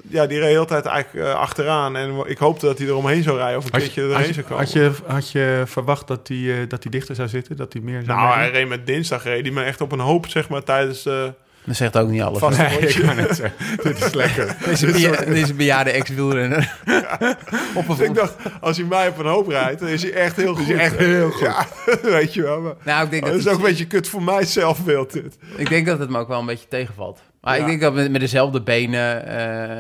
ja, 0.09 0.27
die 0.27 0.39
reed 0.39 0.47
de 0.49 0.53
hele 0.53 0.65
tijd 0.65 0.87
eigenlijk 0.87 1.27
eh, 1.27 1.35
achteraan. 1.35 1.97
En 1.97 2.23
ik 2.27 2.39
hoopte 2.39 2.67
dat 2.67 2.79
hij 2.79 2.87
er 2.87 2.95
omheen 2.97 3.23
zou 3.23 3.37
rijden. 3.37 3.59
Of 3.59 3.65
een 3.65 3.71
Had 3.73 3.81
keertje 3.81 4.03
je, 4.03 4.09
erheen 4.09 4.25
had, 4.27 4.35
zou 4.35 4.47
komen. 4.47 4.65
had, 4.65 4.73
je, 4.73 4.91
had 5.07 5.31
je 5.31 5.63
verwacht 5.67 6.07
dat 6.07 6.29
hij 6.29 6.37
eh, 6.61 6.69
dat 6.69 6.83
hij 6.83 6.93
dichter 6.93 7.15
zou 7.15 7.29
zitten? 7.29 7.57
Dat 7.57 7.73
hij 7.73 7.83
meer 7.83 8.03
zou 8.05 8.19
Nou, 8.19 8.29
hij 8.29 8.39
meedoen? 8.39 8.55
reed 8.59 8.69
met 8.69 8.87
dinsdag 8.87 9.25
reed 9.25 9.43
hij 9.45 9.51
me 9.55 9.63
echt 9.63 9.81
op 9.81 9.93
een 9.93 9.99
hoop, 10.01 10.27
zeg 10.29 10.49
maar, 10.49 10.63
tijdens... 10.63 11.07
eh 11.07 11.25
Dat 11.65 11.77
zegt 11.77 11.97
ook 11.99 12.09
niet 12.09 12.23
alles. 12.23 12.39
Vast-? 12.39 12.59
Nee, 12.59 12.79
ik 12.79 13.01
kan 13.07 13.17
het 13.19 13.37
zeggen. 13.37 13.67
Dit 13.83 14.05
is 14.05 14.13
lekker. 14.15 14.57
Deze, 14.65 14.87
beja- 14.87 15.25
deze 15.25 15.55
bejaarde 15.55 15.91
ex-wielrenner. 15.91 16.77
Op 17.75 17.89
een 17.89 17.97
Dus 17.97 18.07
ik 18.07 18.15
dacht, 18.15 18.35
als 18.61 18.77
hij 18.77 18.87
mij 18.87 19.09
op 19.09 19.19
een 19.19 19.27
hoop 19.27 19.49
rijdt, 19.49 19.81
dan 19.81 19.89
is 19.89 20.03
hij 20.03 20.13
echt 20.13 20.37
heel 20.37 20.55
goed. 20.55 20.67
hij 20.67 20.77
echt 20.79 20.97
heel 20.97 21.31
goed. 21.31 21.41
Ja, 21.47 21.67
weet 22.03 22.35
je 22.35 22.43
wel. 22.43 22.61
Maar, 22.61 22.75
Nou, 22.85 23.05
ik 23.05 23.11
denk, 23.11 23.23
dat 23.23 23.33
dat 23.33 23.41
is 23.41 23.49
ook 23.49 23.57
een 23.57 23.63
beetje 23.65 23.87
kut 23.87 24.09
voor 24.09 24.23
mij 24.23 24.45
zelfbeeld, 24.45 25.13
dit. 25.13 25.37
ik 25.57 25.69
denk 25.69 25.87
dat 25.87 25.99
het 25.99 26.11
me 26.11 26.19
ook 26.19 26.29
wel 26.29 26.41
een 26.41 26.47
beetje 26.47 26.69
tegenvalt. 26.69 27.21
Maar 27.43 27.55
Ja. 27.57 27.61
ik 27.61 27.67
denk 27.67 27.81
dat 27.81 27.95
met, 27.95 28.11
met 28.11 28.21
dezelfde 28.21 28.61
benen, 28.63 29.27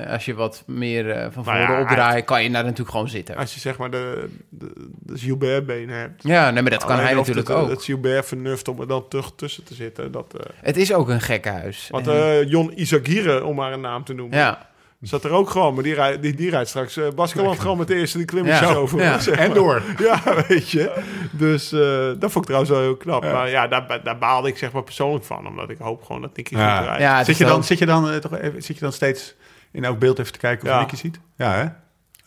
eh, 0.07 0.13
als 0.13 0.25
je 0.25 0.35
wat 0.35 0.63
meer 0.67 1.11
eh, 1.11 1.27
van 1.31 1.45
Nou 1.45 1.59
voren 1.59 1.75
ja, 1.77 1.81
opdraait, 1.81 2.25
kan 2.25 2.43
je 2.43 2.51
daar 2.51 2.63
natuurlijk 2.63 2.91
gewoon 2.91 3.09
zitten. 3.09 3.37
Als 3.37 3.55
je 3.55 3.61
zeg 3.61 3.79
maar 3.79 3.91
de, 3.91 4.29
de, 4.49 4.73
de 4.99 5.19
Gilbert-benen 5.19 5.97
hebt. 5.99 6.23
Ja, 6.23 6.51
nee, 6.51 6.63
maar 6.63 6.71
dat 6.71 6.85
kan 6.85 6.99
hij 6.99 7.15
natuurlijk 7.15 7.49
het, 7.49 7.57
ook. 7.57 7.69
Het 7.69 7.85
Gilbert-vernuft 7.85 8.69
om 8.69 8.81
er 8.81 8.89
dan 8.89 9.09
terug 9.09 9.33
tussen 9.37 9.65
te 9.65 9.75
zitten. 9.75 10.13
Dat, 10.13 10.35
eh 10.39 10.47
Het 10.63 10.77
is 10.77 10.93
ook 10.95 11.09
een 11.09 11.21
gekkenhuis. 11.21 11.89
want 11.91 12.07
En- 12.07 12.15
eh 12.15 12.49
Jon 12.49 12.73
Isagire, 12.81 13.45
om 13.45 13.55
maar 13.57 13.73
een 13.73 13.81
naam 13.81 14.05
te 14.05 14.13
noemen, 14.15 14.39
ja, 14.39 14.67
zat 15.09 15.25
er 15.25 15.31
ook 15.31 15.51
gewoon. 15.51 15.75
Maar 15.75 15.83
die, 15.83 15.95
rijdt 15.95 16.23
die, 16.23 16.35
die 16.35 16.51
rijdt 16.51 16.69
straks 16.69 16.97
uh, 16.97 17.09
Baskeland 17.15 17.61
gewoon 17.61 17.79
met 17.79 17.87
de 17.87 17.95
eerste 17.95 18.17
die 18.19 18.27
klimmetjes 18.27 18.69
Ja, 18.69 18.75
over. 18.75 19.01
ja. 19.01 19.19
zeg 19.19 19.37
En 19.37 19.53
door. 19.55 19.83
Ja, 19.99 20.21
weet 20.49 20.71
je. 20.71 21.03
Dus 21.31 21.73
eh, 21.73 21.81
dat 22.21 22.33
vond 22.33 22.37
ik 22.37 22.43
trouwens 22.45 22.71
wel 22.71 22.81
heel 22.81 22.97
knap. 22.97 23.23
Ja. 23.23 23.33
Maar 23.33 23.51
ja, 23.51 23.67
daar, 23.69 24.01
daar 24.05 24.19
baalde 24.19 24.49
ik 24.49 24.59
zeg 24.59 24.73
maar 24.73 24.83
persoonlijk 24.83 25.25
van. 25.25 25.47
Omdat 25.47 25.71
ik 25.71 25.79
hoop 25.79 26.03
gewoon 26.05 26.23
dat 26.23 26.37
Nicky 26.37 26.57
Ja. 26.57 26.77
goed 26.77 26.87
rijdt. 26.97 27.27
Zit 27.27 27.37
je, 27.37 27.45
dan, 27.45 27.65
zit, 27.65 27.79
je 27.79 27.87
dan, 27.87 28.21
toch 28.21 28.39
even, 28.39 28.63
zit 28.63 28.77
je 28.77 28.83
dan 28.83 28.93
steeds 28.93 29.35
in 29.73 29.85
elk 29.85 29.99
beeld 29.99 30.19
even 30.19 30.33
te 30.33 30.39
kijken 30.39 30.67
of 30.69 30.75
Ja. 30.75 30.81
Nicky 30.81 30.97
ziet? 30.97 31.21
Ja, 31.37 31.53
hè? 31.55 31.65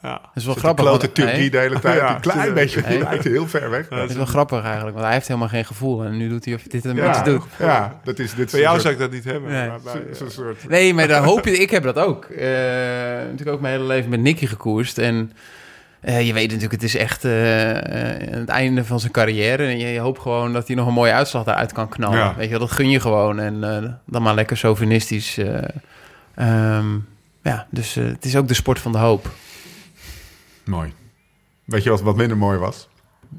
Ja. 0.05 0.11
het 0.23 0.29
is 0.35 0.43
wel 0.45 0.53
Zit 0.53 0.63
grappig. 0.63 0.85
Klote 0.85 0.99
want- 1.05 1.15
Turkie 1.15 1.49
de 1.49 1.57
hele 1.57 1.79
tijd. 1.79 1.97
Ja, 1.99 2.15
een 2.15 2.21
klein 2.21 2.53
beetje. 2.53 2.83
Lijkt 2.99 3.23
heel 3.23 3.47
ver 3.47 3.69
weg. 3.69 3.85
Ja, 3.89 3.97
Het 3.97 4.09
is 4.09 4.15
wel 4.15 4.25
grappig 4.25 4.63
eigenlijk, 4.63 4.93
want 4.93 5.03
hij 5.05 5.13
heeft 5.13 5.27
helemaal 5.27 5.49
geen 5.49 5.65
gevoel. 5.65 6.03
En 6.03 6.17
nu 6.17 6.29
doet 6.29 6.45
hij 6.45 6.53
of 6.53 6.61
hij 6.61 6.69
dit 6.71 6.85
een 6.85 6.95
Ja, 6.95 7.07
beetje 7.07 7.31
doet. 7.31 7.43
ja, 7.59 7.99
dat 8.03 8.19
is 8.19 8.33
dit 8.35 8.51
Bij 8.51 8.59
jou 8.59 8.71
soort- 8.71 8.81
zou 8.81 8.93
ik 8.93 8.99
dat 8.99 9.11
niet 9.11 9.23
hebben. 9.23 9.51
Nee. 9.51 9.67
Maar 9.67 9.77
eh, 9.95 10.15
zo'n 10.15 10.29
soort... 10.29 10.67
Nee, 10.69 10.93
maar 10.93 11.07
dan 11.07 11.23
hoop 11.23 11.45
je... 11.45 11.51
Ik 11.57 11.69
heb 11.69 11.83
dat 11.83 11.97
ook. 11.97 12.25
Eh, 12.25 12.47
natuurlijk 13.21 13.49
ook 13.49 13.61
mijn 13.61 13.73
hele 13.73 13.85
leven 13.87 14.09
met 14.09 14.19
Nicky 14.19 14.45
gekoerst. 14.45 14.97
En 14.97 15.31
eh, 16.01 16.27
je 16.27 16.33
weet 16.33 16.45
natuurlijk, 16.45 16.71
het 16.73 16.83
is 16.83 16.95
echt 16.95 17.23
het 17.23 18.49
einde 18.49 18.85
van 18.85 18.99
zijn 18.99 19.11
carrière. 19.11 19.63
En 19.65 19.77
je, 19.77 19.87
je 19.87 19.99
hoopt 19.99 20.21
gewoon 20.21 20.53
dat 20.53 20.67
hij 20.67 20.75
nog 20.75 20.87
een 20.87 20.93
mooie 20.93 21.11
uitslag 21.13 21.43
daaruit 21.43 21.71
kan 21.73 21.89
knallen. 21.89 22.17
Ja. 22.17 22.33
Weet 22.35 22.43
je, 22.45 22.49
wel, 22.51 22.59
dat 22.59 22.71
gun 22.71 22.89
je 22.89 22.99
gewoon. 22.99 23.39
En 23.39 23.63
eh, 23.83 23.89
dan 24.05 24.21
maar 24.21 24.35
lekker 24.35 24.57
chauvinistisch. 24.57 25.37
eh, 25.37 25.57
ehm, 26.35 26.85
ja, 27.43 27.67
dus 27.69 27.93
het 27.95 28.25
is 28.25 28.35
ook 28.35 28.47
de 28.47 28.53
sport 28.53 28.79
van 28.79 28.91
de 28.91 28.97
hoop. 28.97 29.29
Mooi. 30.65 30.93
Weet 31.65 31.83
je 31.83 31.89
wat, 31.89 32.01
wat 32.01 32.15
minder 32.15 32.37
mooi 32.37 32.57
was? 32.57 32.89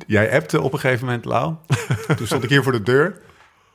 Jij 0.07 0.33
appte 0.33 0.61
op 0.61 0.73
een 0.73 0.79
gegeven 0.79 1.05
moment, 1.07 1.25
Lau. 1.25 1.55
Toen 2.17 2.27
stond 2.27 2.45
ik 2.45 2.51
hier 2.51 2.63
voor 2.63 2.73
de 2.73 2.83
deur. 2.83 3.21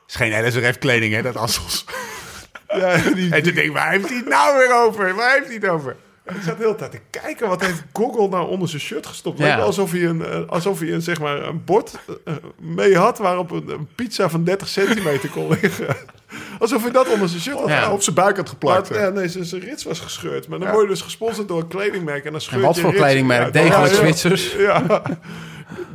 is 0.06 0.14
geen 0.14 0.46
LSRF 0.46 0.78
kleding, 0.78 1.14
hè, 1.14 1.22
dat 1.22 1.36
Assels. 1.36 1.84
ja, 2.68 2.96
die, 2.96 3.34
En 3.34 3.42
toen 3.42 3.54
denk 3.54 3.66
ik, 3.66 3.72
waar 3.72 3.90
heeft 3.90 4.08
hij 4.08 4.16
het 4.16 4.28
nou 4.28 4.58
weer 4.58 4.74
over? 4.74 5.14
Waar 5.14 5.32
heeft 5.32 5.46
hij 5.46 5.54
het 5.54 5.68
over? 5.68 5.96
ik 6.24 6.42
zat 6.42 6.56
de 6.56 6.62
hele 6.62 6.74
tijd 6.74 6.90
te 6.90 7.00
kijken. 7.10 7.48
Wat 7.48 7.60
heeft 7.60 7.82
Google 7.92 8.28
nou 8.28 8.48
onder 8.48 8.68
zijn 8.68 8.80
shirt 8.80 9.06
gestopt? 9.06 9.38
Ja. 9.38 9.42
Lijkt 9.42 9.58
wel 9.58 9.66
alsof 9.66 9.90
hij 9.90 10.04
een, 10.04 10.24
eh, 10.24 10.48
alsof 10.48 10.78
hij 10.78 10.92
een, 10.92 11.02
zeg 11.02 11.20
maar, 11.20 11.42
een 11.42 11.64
bord 11.64 11.98
eh, 12.24 12.34
mee 12.60 12.96
had... 12.96 13.18
waarop 13.18 13.50
een, 13.50 13.68
een 13.68 13.88
pizza 13.94 14.28
van 14.28 14.44
30 14.44 14.68
centimeter 14.68 15.28
kon 15.28 15.48
liggen. 15.48 15.96
Alsof 16.58 16.82
hij 16.82 16.90
dat 16.92 17.08
onder 17.12 17.28
zijn 17.28 17.40
shirt 17.40 17.58
had. 17.58 17.68
Ja. 17.68 17.92
Op 17.92 18.02
zijn 18.02 18.16
buik 18.16 18.36
had 18.36 18.48
geplakt. 18.48 18.90
Maar, 18.90 19.00
ja, 19.00 19.08
nee, 19.08 19.28
zijn, 19.28 19.44
zijn 19.44 19.60
rits 19.62 19.84
was 19.84 20.00
gescheurd. 20.00 20.48
Maar 20.48 20.58
dan 20.58 20.68
Ja. 20.68 20.74
word 20.74 20.86
je 20.86 20.90
dus 20.92 21.02
gesponsord 21.02 21.48
door 21.48 21.60
een 21.60 21.68
kledingmerk. 21.68 22.24
En, 22.24 22.32
dan 22.32 22.40
scheur 22.40 22.58
En 22.60 22.64
wat 22.66 22.74
je 22.74 22.80
voor 22.80 22.90
rits 22.90 23.02
kledingmerk? 23.02 23.42
uit. 23.42 23.52
Degelijk. 23.52 23.92
Zwitsers. 23.94 24.52
Ja. 24.58 25.02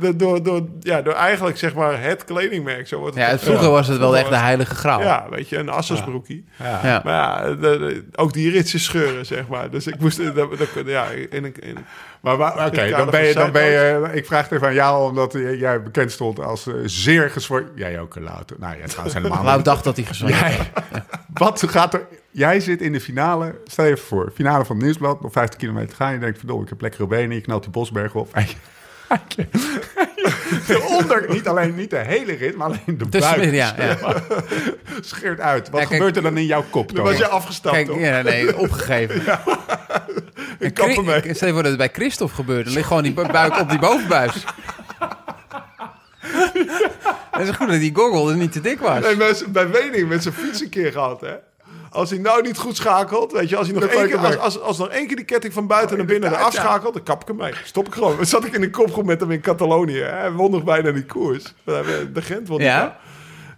De- 0.00 0.16
door, 0.16 0.42
door, 0.42 0.66
ja, 0.80 1.02
door 1.02 1.12
eigenlijk 1.12 1.58
zeg 1.58 1.74
maar 1.74 2.02
het 2.02 2.24
kledingmerk. 2.24 2.88
Zo 2.88 2.98
wordt 2.98 3.14
het 3.16 3.24
Ja, 3.30 3.38
vroeger 3.38 3.70
was 3.70 3.88
het 3.88 3.98
wel 3.98 4.16
echt 4.16 4.28
de 4.28 4.36
heilige 4.36 4.74
graal. 4.74 5.00
Ja, 5.00 5.26
weet 5.30 5.48
je, 5.48 5.56
een 5.56 5.68
Assasbroekie. 5.68 6.44
Ja. 6.58 6.80
Ja. 6.82 7.00
Maar 7.04 7.14
ja, 7.14 7.54
de- 7.54 7.56
de- 7.60 8.04
ook 8.14 8.32
die 8.32 8.50
ritsen 8.50 8.80
scheuren, 8.80 9.26
zeg 9.26 9.46
maar. 9.48 9.70
Dus 9.70 9.86
ik 9.86 9.98
moest... 10.00 10.18
eh, 10.20 10.26
ja, 10.86 11.06
in, 11.30 11.44
een- 11.44 11.54
in, 11.60 11.76
Maar 12.20 12.66
oké, 12.66 12.90
dan 12.90 13.10
ben 13.10 13.24
je, 13.24 13.34
dan 13.34 13.52
ben 13.52 13.64
je, 13.64 14.10
ik 14.12 14.26
vraag 14.26 14.42
het 14.42 14.52
even 14.52 14.66
aan 14.66 14.74
jou, 14.74 15.08
omdat 15.10 15.34
eh, 15.34 15.60
jij 15.60 15.82
bekend 15.82 16.12
stond 16.12 16.40
als 16.40 16.66
eh, 16.66 16.74
zeer 16.84 17.30
gezword. 17.30 17.70
Jij 17.74 18.00
ook, 18.00 18.18
Louter. 18.18 18.56
Nou 18.60 18.76
ja, 18.78 18.86
trouwens 18.86 19.14
helemaal 19.14 19.56
niet. 19.56 19.64
dacht 19.72 19.84
dat 19.84 19.96
hij 19.96 20.04
gezond 20.04 20.40
was. 20.40 20.52
Wat 21.32 21.64
gaat 21.70 21.94
er, 21.94 22.06
jij 22.30 22.60
zit 22.60 22.80
in 22.80 22.92
de 22.92 23.00
finale, 23.00 23.54
stel 23.64 23.84
je 23.84 23.90
even 23.90 24.06
voor, 24.06 24.32
finale 24.34 24.64
van 24.64 24.76
het 24.76 24.84
Nieuwsblad, 24.84 25.22
nog 25.22 25.32
50 25.32 25.58
kilometer 25.58 25.96
gaan. 25.96 26.12
Je 26.12 26.18
denkt, 26.18 26.38
verdomme, 26.38 26.62
ik 26.62 26.68
heb 26.68 26.80
lekkere 26.80 27.06
benen, 27.06 27.36
je 27.36 27.42
knalt 27.42 27.62
die 27.62 27.72
Bosberg 27.72 28.14
op. 28.14 28.28
Onder, 30.86 31.24
niet 31.28 31.48
alleen 31.48 31.74
niet 31.74 31.90
de 31.90 31.96
hele 31.96 32.32
rit, 32.32 32.56
maar 32.56 32.66
alleen 32.66 32.98
de 32.98 33.08
Tussenmidden, 33.08 33.74
buik 33.76 33.78
ja. 33.78 33.96
ja. 34.00 34.22
scheert 35.00 35.40
uit. 35.40 35.70
Wat 35.70 35.80
Ja, 35.80 35.86
kijk- 35.86 35.96
gebeurt 35.98 36.16
er 36.16 36.22
dan 36.22 36.36
in 36.36 36.46
jouw 36.46 36.64
kop, 36.70 36.94
dan 36.94 37.04
was 37.04 37.16
je 37.18 37.26
afgestapt, 37.28 37.74
Kijk, 37.74 37.86
toch? 37.86 38.00
ja, 38.00 38.22
nee, 38.22 38.58
opgegeven. 38.58 39.22
En 40.58 40.72
kap 40.72 40.88
ermee. 40.88 41.34
Stel 41.34 41.46
je 41.48 41.52
voor 41.54 41.62
dat 41.62 41.70
het 41.70 41.76
bij 41.76 41.90
Christophe 41.92 42.34
gebeurt. 42.34 42.64
Dan 42.64 42.74
ligt 42.74 42.86
gewoon 42.86 43.02
die 43.02 43.12
bu- 43.12 43.26
buik 43.32 43.60
op 43.60 43.68
die 43.70 43.78
bovenbuis. 43.78 44.32
Het 47.30 47.48
is 47.48 47.54
goed 47.56 47.68
dat 47.68 47.78
die 47.80 47.94
goggle 47.94 48.30
er 48.30 48.36
niet 48.36 48.52
te 48.52 48.60
dik 48.60 48.80
was. 48.80 49.00
Nee, 49.02 49.16
mensen, 49.16 49.52
bij 49.52 49.68
Wening 49.70 50.08
met 50.08 50.22
zijn 50.22 50.34
fiets 50.34 50.60
een 50.60 50.68
keer 50.68 50.92
gehad, 50.92 51.20
hè. 51.20 51.34
Als 51.98 52.10
hij 52.10 52.18
nou 52.18 52.42
niet 52.42 52.58
goed 52.58 52.76
schakelt, 52.76 53.32
weet 53.32 53.48
je, 53.48 53.56
als 53.56 53.66
hij 53.68 53.78
nog 53.78 53.88
één 53.88 54.06
keer, 54.08 54.18
als, 54.18 54.38
als, 54.38 54.60
als 54.60 54.78
nog 54.78 54.88
één 54.88 55.06
keer 55.06 55.16
die 55.16 55.24
ketting 55.24 55.52
van 55.52 55.66
buiten 55.66 55.96
naar 55.96 56.06
binnen 56.06 56.32
eraf 56.32 56.52
schakelt, 56.52 56.94
dan 56.94 57.02
kap 57.02 57.20
ik 57.22 57.26
hem 57.28 57.36
mee. 57.36 57.52
Stop 57.64 57.86
ik 57.86 57.92
gewoon. 57.94 58.16
Dan 58.20 58.26
zat 58.26 58.44
ik 58.44 58.52
in 58.52 58.62
een 58.62 58.70
kopgroep 58.70 59.04
met 59.04 59.20
hem 59.20 59.30
in 59.30 59.40
Catalonië. 59.40 59.98
hè. 60.00 60.10
Hij 60.10 60.30
won 60.32 60.50
nog 60.50 60.64
bijna 60.64 60.92
die 60.92 61.04
koers. 61.04 61.54
De 61.64 62.10
Gent 62.14 62.48
won 62.48 62.60
Ja? 62.62 62.96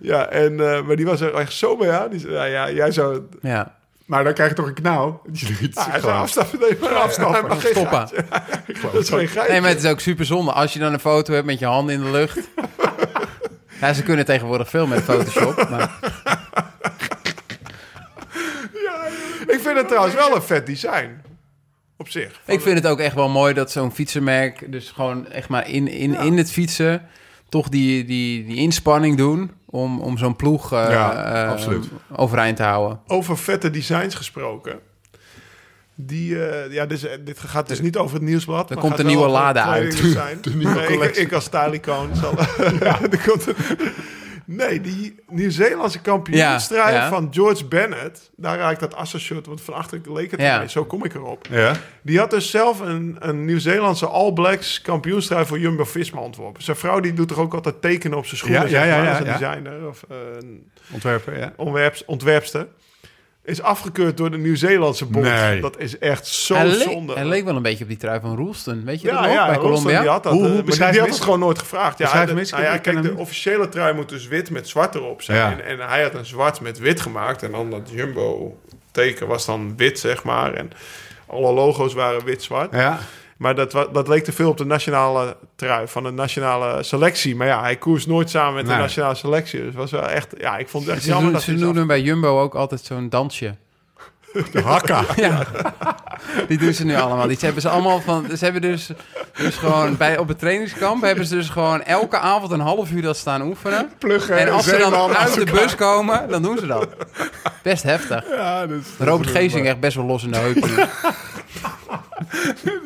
Ja, 0.01 0.26
en, 0.26 0.61
eh, 0.74 0.82
maar 0.82 0.97
die 0.97 1.07
was 1.07 1.20
er 1.20 1.34
echt 1.34 1.53
zo 1.53 1.84
aan. 1.91 2.11
Die 2.11 2.20
zei, 2.20 2.32
ja, 2.34 2.45
ja, 2.47 2.70
jij 2.70 2.93
zou... 2.93 3.20
Ja. 3.43 3.74
Maar 4.07 4.24
dan 4.24 4.32
krijg 4.32 4.49
je 4.49 4.57
toch 4.57 4.66
een 4.66 4.74
knauw? 4.74 5.22
Ah, 5.32 5.32
hij 5.32 5.70
zou 5.72 6.01
gewoon- 6.01 6.16
afstappen. 6.16 6.59
Nee, 6.61 6.76
maar 6.80 6.95
afstappen. 6.95 7.41
Hij 7.41 7.49
mag 7.49 7.61
geen 7.61 7.70
Stoppen. 7.70 8.09
Dat 8.93 9.03
is 9.03 9.09
geen 9.09 9.28
geitje. 9.28 9.53
Nee, 9.53 9.61
maar 9.61 9.70
het 9.70 9.84
is 9.84 9.91
ook 9.91 10.01
super 10.01 10.24
zonde. 10.24 10.53
Als 10.53 10.72
je 10.72 10.78
dan 10.78 10.93
een 10.93 11.01
foto 11.01 11.32
hebt 11.32 11.47
met 11.47 11.59
je 11.59 11.66
handen 11.66 11.95
in 11.95 12.03
de 12.03 12.11
lucht. 12.11 12.38
Ja, 13.80 13.93
ze 13.93 14.03
kunnen 14.03 14.24
tegenwoordig 14.24 14.68
veel 14.70 14.86
met 14.86 15.03
Photoshop. 15.03 15.68
Maar 15.70 15.99
Ik 19.51 19.61
vind 19.61 19.76
het 19.76 19.88
trouwens 19.88 20.14
wel 20.14 20.34
een 20.34 20.42
vet 20.42 20.66
design. 20.66 21.20
Op 21.96 22.09
zich. 22.09 22.40
ik 22.46 22.61
vind 22.61 22.76
het 22.76 22.86
ook 22.86 22.98
echt 22.98 23.14
wel 23.14 23.28
mooi 23.28 23.55
dat 23.55 23.70
zo'n 23.70 23.92
fietsenmerk... 23.92 24.72
dus 24.72 24.90
gewoon 24.90 25.28
echt 25.28 25.48
maar 25.48 25.68
in, 25.68 25.88
in, 25.88 26.14
in 26.14 26.36
het 26.36 26.51
fietsen... 26.51 27.03
toch 27.48 27.68
die, 27.68 28.05
die, 28.05 28.46
die 28.46 28.57
inspanning 28.57 29.16
doen... 29.16 29.51
om, 29.66 30.01
om 30.01 30.18
zo'n 30.18 30.36
ploeg 30.36 30.72
eh, 30.72 30.86
Ja, 30.90 31.24
eh, 31.59 31.80
overeind 32.16 32.57
te 32.57 32.62
houden. 32.62 33.01
Over 33.07 33.38
vette 33.38 33.70
designs 33.70 34.14
gesproken. 34.14 34.78
Die, 35.94 36.46
eh, 36.46 36.72
ja, 36.72 36.86
dus, 36.86 37.07
dit 37.24 37.38
gaat 37.38 37.68
dus 37.68 37.80
niet 37.80 37.96
over 37.96 38.14
het 38.14 38.24
nieuwsblad. 38.24 38.70
Er 38.70 38.76
maar 38.76 38.84
komt 38.84 38.98
een 38.98 39.07
nieuwe 39.07 39.28
lade 39.28 39.62
kledingdesign. 39.62 40.38
De 40.42 40.55
nieuwe 40.55 40.74
Nee, 40.74 41.12
ik, 41.12 41.32
als 41.32 41.44
stylicoon 41.44 42.16
zal... 42.16 42.34
ja, 42.80 43.01
er 43.11 43.22
komt 43.26 43.46
een- 43.46 43.57
Nee, 44.53 44.80
die 44.80 45.14
Nieuw-Zeelandse 45.28 46.01
kampioenstrijd 46.01 46.94
Ja, 46.94 47.01
ja. 47.03 47.09
van 47.09 47.28
George 47.30 47.64
Bennett... 47.66 48.30
daar 48.36 48.59
raak 48.59 48.72
ik 48.72 48.78
dat 48.78 48.94
Assa-shirt, 48.94 49.46
want 49.46 49.61
van 49.61 49.74
achter 49.74 50.01
leek 50.12 50.30
het 50.30 50.40
Ja. 50.40 50.53
erbij. 50.53 50.68
Zo 50.68 50.84
kom 50.84 51.05
ik 51.05 51.14
erop. 51.14 51.46
Ja? 51.51 51.76
Die 52.03 52.18
had 52.18 52.30
dus 52.30 52.51
zelf 52.51 52.80
een, 52.80 53.16
een 53.18 53.44
Nieuw-Zeelandse 53.44 54.07
All 54.07 54.32
Blacks 54.32 54.80
kampioenstrijd 54.80 55.46
voor 55.46 55.59
Jumbo-Visma 55.59 56.20
ontworpen. 56.20 56.62
Zijn 56.62 56.76
vrouw 56.76 57.01
die 57.01 57.12
doet 57.12 57.28
toch 57.28 57.38
ook 57.38 57.55
altijd 57.55 57.80
tekenen 57.82 58.18
op 58.18 58.26
zijn 58.26 58.36
schoenen, 58.36 58.70
Ja, 58.70 58.84
ja, 58.84 58.96
ja, 58.96 59.03
ja, 59.03 59.11
als 59.11 59.18
een 59.18 59.24
ja. 59.26 59.38
designer 59.38 59.88
of 59.88 60.05
eh, 60.09 60.16
een 60.40 60.70
Ontwerper, 60.92 61.38
ja. 61.38 61.53
ontwerps, 61.57 62.05
ontwerpster. 62.05 62.66
Is 63.51 63.62
afgekeurd 63.62 64.16
door 64.16 64.30
de 64.30 64.38
Nieuw-Zeelandse 64.38 65.07
bond. 65.07 65.24
Nee. 65.24 65.61
Dat 65.61 65.78
is 65.78 65.98
echt 65.98 66.26
zo 66.26 66.55
Hij, 66.55 66.66
leek- 66.66 66.82
zonde. 66.90 67.14
hij 67.14 67.24
leek 67.24 67.44
wel 67.44 67.57
een 67.57 67.62
beetje 67.62 67.82
op 67.84 67.88
die 67.90 67.98
trui 67.98 68.20
van 68.20 68.36
Roelston. 68.36 68.84
Weet 68.84 69.01
je 69.01 69.07
dat 69.09 69.16
ja, 69.18 69.24
nog? 69.24 69.32
ja, 69.34 69.46
bij 69.46 69.59
Colombia? 69.59 70.01
Die 70.01 70.09
had 70.09 70.22
dat, 70.22 70.32
Hoe- 70.32 70.44
eh, 70.44 70.51
hoe 70.51 70.62
maar 70.78 70.90
die, 70.92 71.01
had 71.01 71.09
het 71.09 71.20
gewoon 71.20 71.38
nooit 71.38 71.59
gevraagd. 71.59 71.98
Ja, 71.98 72.11
hij- 72.11 72.24
nou 72.26 72.38
ja, 72.38 72.44
ik 72.44 72.51
ken 72.55 72.80
kijk, 72.80 72.96
hem 72.96 73.03
de 73.03 73.20
officiële 73.20 73.68
trui 73.68 73.94
moet 73.94 74.09
dus 74.09 74.26
wit 74.28 74.51
met 74.51 74.68
zwart 74.68 74.94
erop 74.94 75.22
zijn. 75.22 75.38
Ja. 75.38 75.53
En, 75.53 75.64
en 75.80 75.88
hij 75.88 76.03
had 76.03 76.14
een 76.14 76.24
zwart 76.26 76.61
met 76.61 76.78
wit 76.78 77.01
gemaakt. 77.01 77.42
En 77.42 77.51
dan 77.51 77.70
dat 77.70 77.88
Jumbo 77.92 78.59
teken 78.90 79.26
was 79.26 79.46
dan 79.46 79.76
wit, 79.76 79.98
zeg 79.98 80.24
maar. 80.24 80.55
En 80.55 80.70
alle 81.26 81.53
logo's 81.53 81.94
waren 81.94 82.24
wit-zwart. 82.24 82.72
Ja, 82.74 82.98
Maar 83.41 83.55
dat, 83.55 83.72
dat 83.93 84.09
leek 84.09 84.24
te 84.24 84.32
veel 84.32 84.49
op 84.51 84.57
de 84.57 84.64
nationale 84.64 85.36
trui 85.57 85.88
van 85.88 86.03
de 86.03 86.11
nationale 86.11 86.82
selectie. 86.82 87.36
Maar 87.36 87.47
ja, 87.47 87.61
hij 87.61 87.76
koers 87.76 88.07
nooit 88.07 88.30
samen 88.30 88.55
met 88.55 88.66
de 88.66 88.72
nationale 88.72 89.14
selectie. 89.14 89.62
Dus 89.62 89.74
was 89.74 89.91
wel 89.91 90.09
echt, 90.09 90.34
ja, 90.38 90.59
ik 90.59 90.68
vond 90.68 90.84
het 90.84 90.95
echt 90.95 91.03
Ze, 91.03 91.09
jammer 91.09 91.32
doen, 91.32 91.57
dat 91.57 91.74
ze 91.74 91.80
er 91.80 91.86
bij 91.86 92.01
Jumbo 92.01 92.41
ook 92.41 92.55
altijd 92.55 92.84
zo'n 92.84 93.09
dansje. 93.09 93.55
De 94.53 94.61
hakka. 94.61 95.05
Ja. 95.16 95.47
Die 96.49 96.59
doen 96.59 96.72
ze 96.72 96.84
nu 96.84 96.95
allemaal. 96.95 97.26
Die 97.26 97.36
hebben 97.41 97.62
ze 97.62 97.68
allemaal 97.68 98.01
van. 98.01 98.26
Ze 98.36 98.45
hebben 98.45 98.62
dus, 98.62 98.91
dus 99.36 99.57
gewoon 99.57 99.97
bij, 99.97 100.18
op 100.18 100.28
het 100.28 100.38
trainingskamp 100.38 101.03
hebben 101.03 101.26
ze 101.26 101.34
dus 101.34 101.49
gewoon 101.49 101.82
elke 101.82 102.18
avond 102.18 102.53
een 102.53 102.61
half 102.61 102.91
uur 102.91 103.03
dat 103.03 103.16
staan 103.16 103.43
oefenen. 103.43 103.91
Pluggen 103.99 104.38
En 104.38 104.49
als 104.49 104.64
ze 104.64 104.76
dan 104.76 105.16
uit 105.16 105.34
de 105.34 105.45
bus 105.45 105.74
komen, 105.74 106.28
dan 106.28 106.43
doen 106.43 106.59
ze 106.59 106.66
dat. 106.66 106.88
Best 107.62 107.82
heftig. 107.82 108.24
Ja, 108.28 108.66
dat 108.66 108.78
is, 108.78 109.07
Robert 109.07 109.30
Geesing 109.30 109.66
echt 109.66 109.80
best 109.80 109.97
wel 109.97 110.05
los 110.05 110.24
in 110.24 110.30
de 110.30 110.38
heup. 110.38 110.66
nu. 112.64 112.81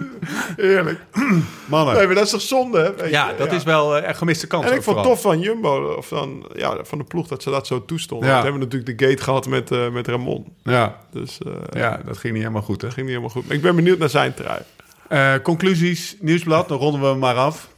Heerlijk. 0.69 1.01
Mannen. 1.67 1.95
Nee, 1.97 2.07
maar 2.07 2.15
dat 2.15 2.25
is 2.25 2.31
toch 2.31 2.41
zonde, 2.41 2.79
hè? 2.81 2.95
Weet 2.95 3.11
ja, 3.11 3.29
je? 3.31 3.37
dat 3.37 3.53
is 3.53 3.63
wel 3.63 3.97
eh, 3.97 4.09
een 4.09 4.15
gemiste 4.17 4.47
kans. 4.47 4.65
En 4.67 4.75
ik 4.75 4.83
vond 4.83 4.97
het 4.97 5.07
tof 5.07 5.21
van 5.21 5.41
Jumbo, 5.41 5.95
of 5.99 6.09
dan, 6.09 6.47
ja, 6.55 6.77
van 6.85 6.99
de 6.99 7.05
ploeg, 7.05 7.29
dat 7.29 7.43
ze 7.43 7.51
dat 7.51 7.67
zo 7.67 7.85
toestonden. 7.85 8.29
Ja. 8.29 8.37
We 8.37 8.43
hebben 8.43 8.61
natuurlijk 8.61 8.99
de 8.99 9.07
gate 9.09 9.23
gehad 9.23 9.47
met, 9.49 9.71
eh, 9.71 9.89
met 9.91 10.09
Ramon. 10.09 10.53
Ja, 10.63 10.99
Dus 11.11 11.39
eh 11.47 11.53
ja, 11.81 12.01
dat 12.05 12.19
ging 12.19 12.33
niet 12.33 12.43
helemaal 12.43 12.63
goed, 12.65 12.81
hè? 12.81 12.87
dat 12.87 12.97
ging 12.97 13.07
niet 13.07 13.17
helemaal 13.17 13.35
goed. 13.37 13.47
Maar 13.47 13.57
ik 13.57 13.63
ben 13.63 13.77
benieuwd 13.77 13.99
naar 13.99 14.11
zijn 14.11 14.35
trui. 14.35 14.61
Eh, 15.09 15.35
conclusies, 15.43 16.17
nieuwsblad, 16.21 16.69
dan 16.69 16.79
ronden 16.79 17.01
we 17.01 17.07
hem 17.07 17.19
maar 17.19 17.37
af. 17.37 17.69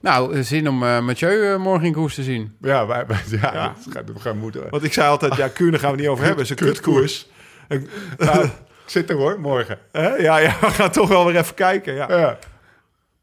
Nou, 0.00 0.42
zin 0.42 0.68
om 0.68 0.82
eh 0.82 1.00
Mathieu 1.00 1.52
eh, 1.52 1.58
morgen 1.58 1.86
in 1.86 1.92
koers 1.92 2.14
te 2.14 2.22
zien. 2.22 2.56
Ja, 2.60 2.86
wij, 2.86 3.06
wij- 3.06 3.18
ja, 3.30 3.52
Ja. 3.54 3.74
dat 3.84 3.94
gaat- 3.94 4.22
gaan 4.22 4.38
moeten. 4.38 4.62
Want 4.70 4.84
ik 4.84 4.92
zei 4.92 5.08
altijd, 5.08 5.36
ja, 5.36 5.48
Kuurne 5.48 5.78
gaan 5.78 5.90
we 5.90 5.96
niet 6.00 6.08
over 6.08 6.24
hebben. 6.26 6.44
Het 6.46 6.52
is 6.54 6.60
een 6.60 6.66
kutkoers. 6.72 7.26
En- 7.68 7.88
Nou, 8.18 8.46
zit 8.90 9.10
er 9.10 9.16
hoor, 9.16 9.40
morgen. 9.40 9.78
Hè? 9.92 10.08
Ja, 10.14 10.36
ja, 10.38 10.56
we 10.60 10.66
gaan 10.70 10.90
toch 10.90 11.08
wel 11.08 11.24
weer 11.26 11.36
even 11.36 11.54
kijken. 11.54 11.94
Ja. 11.94 12.06
Ja. 12.08 12.38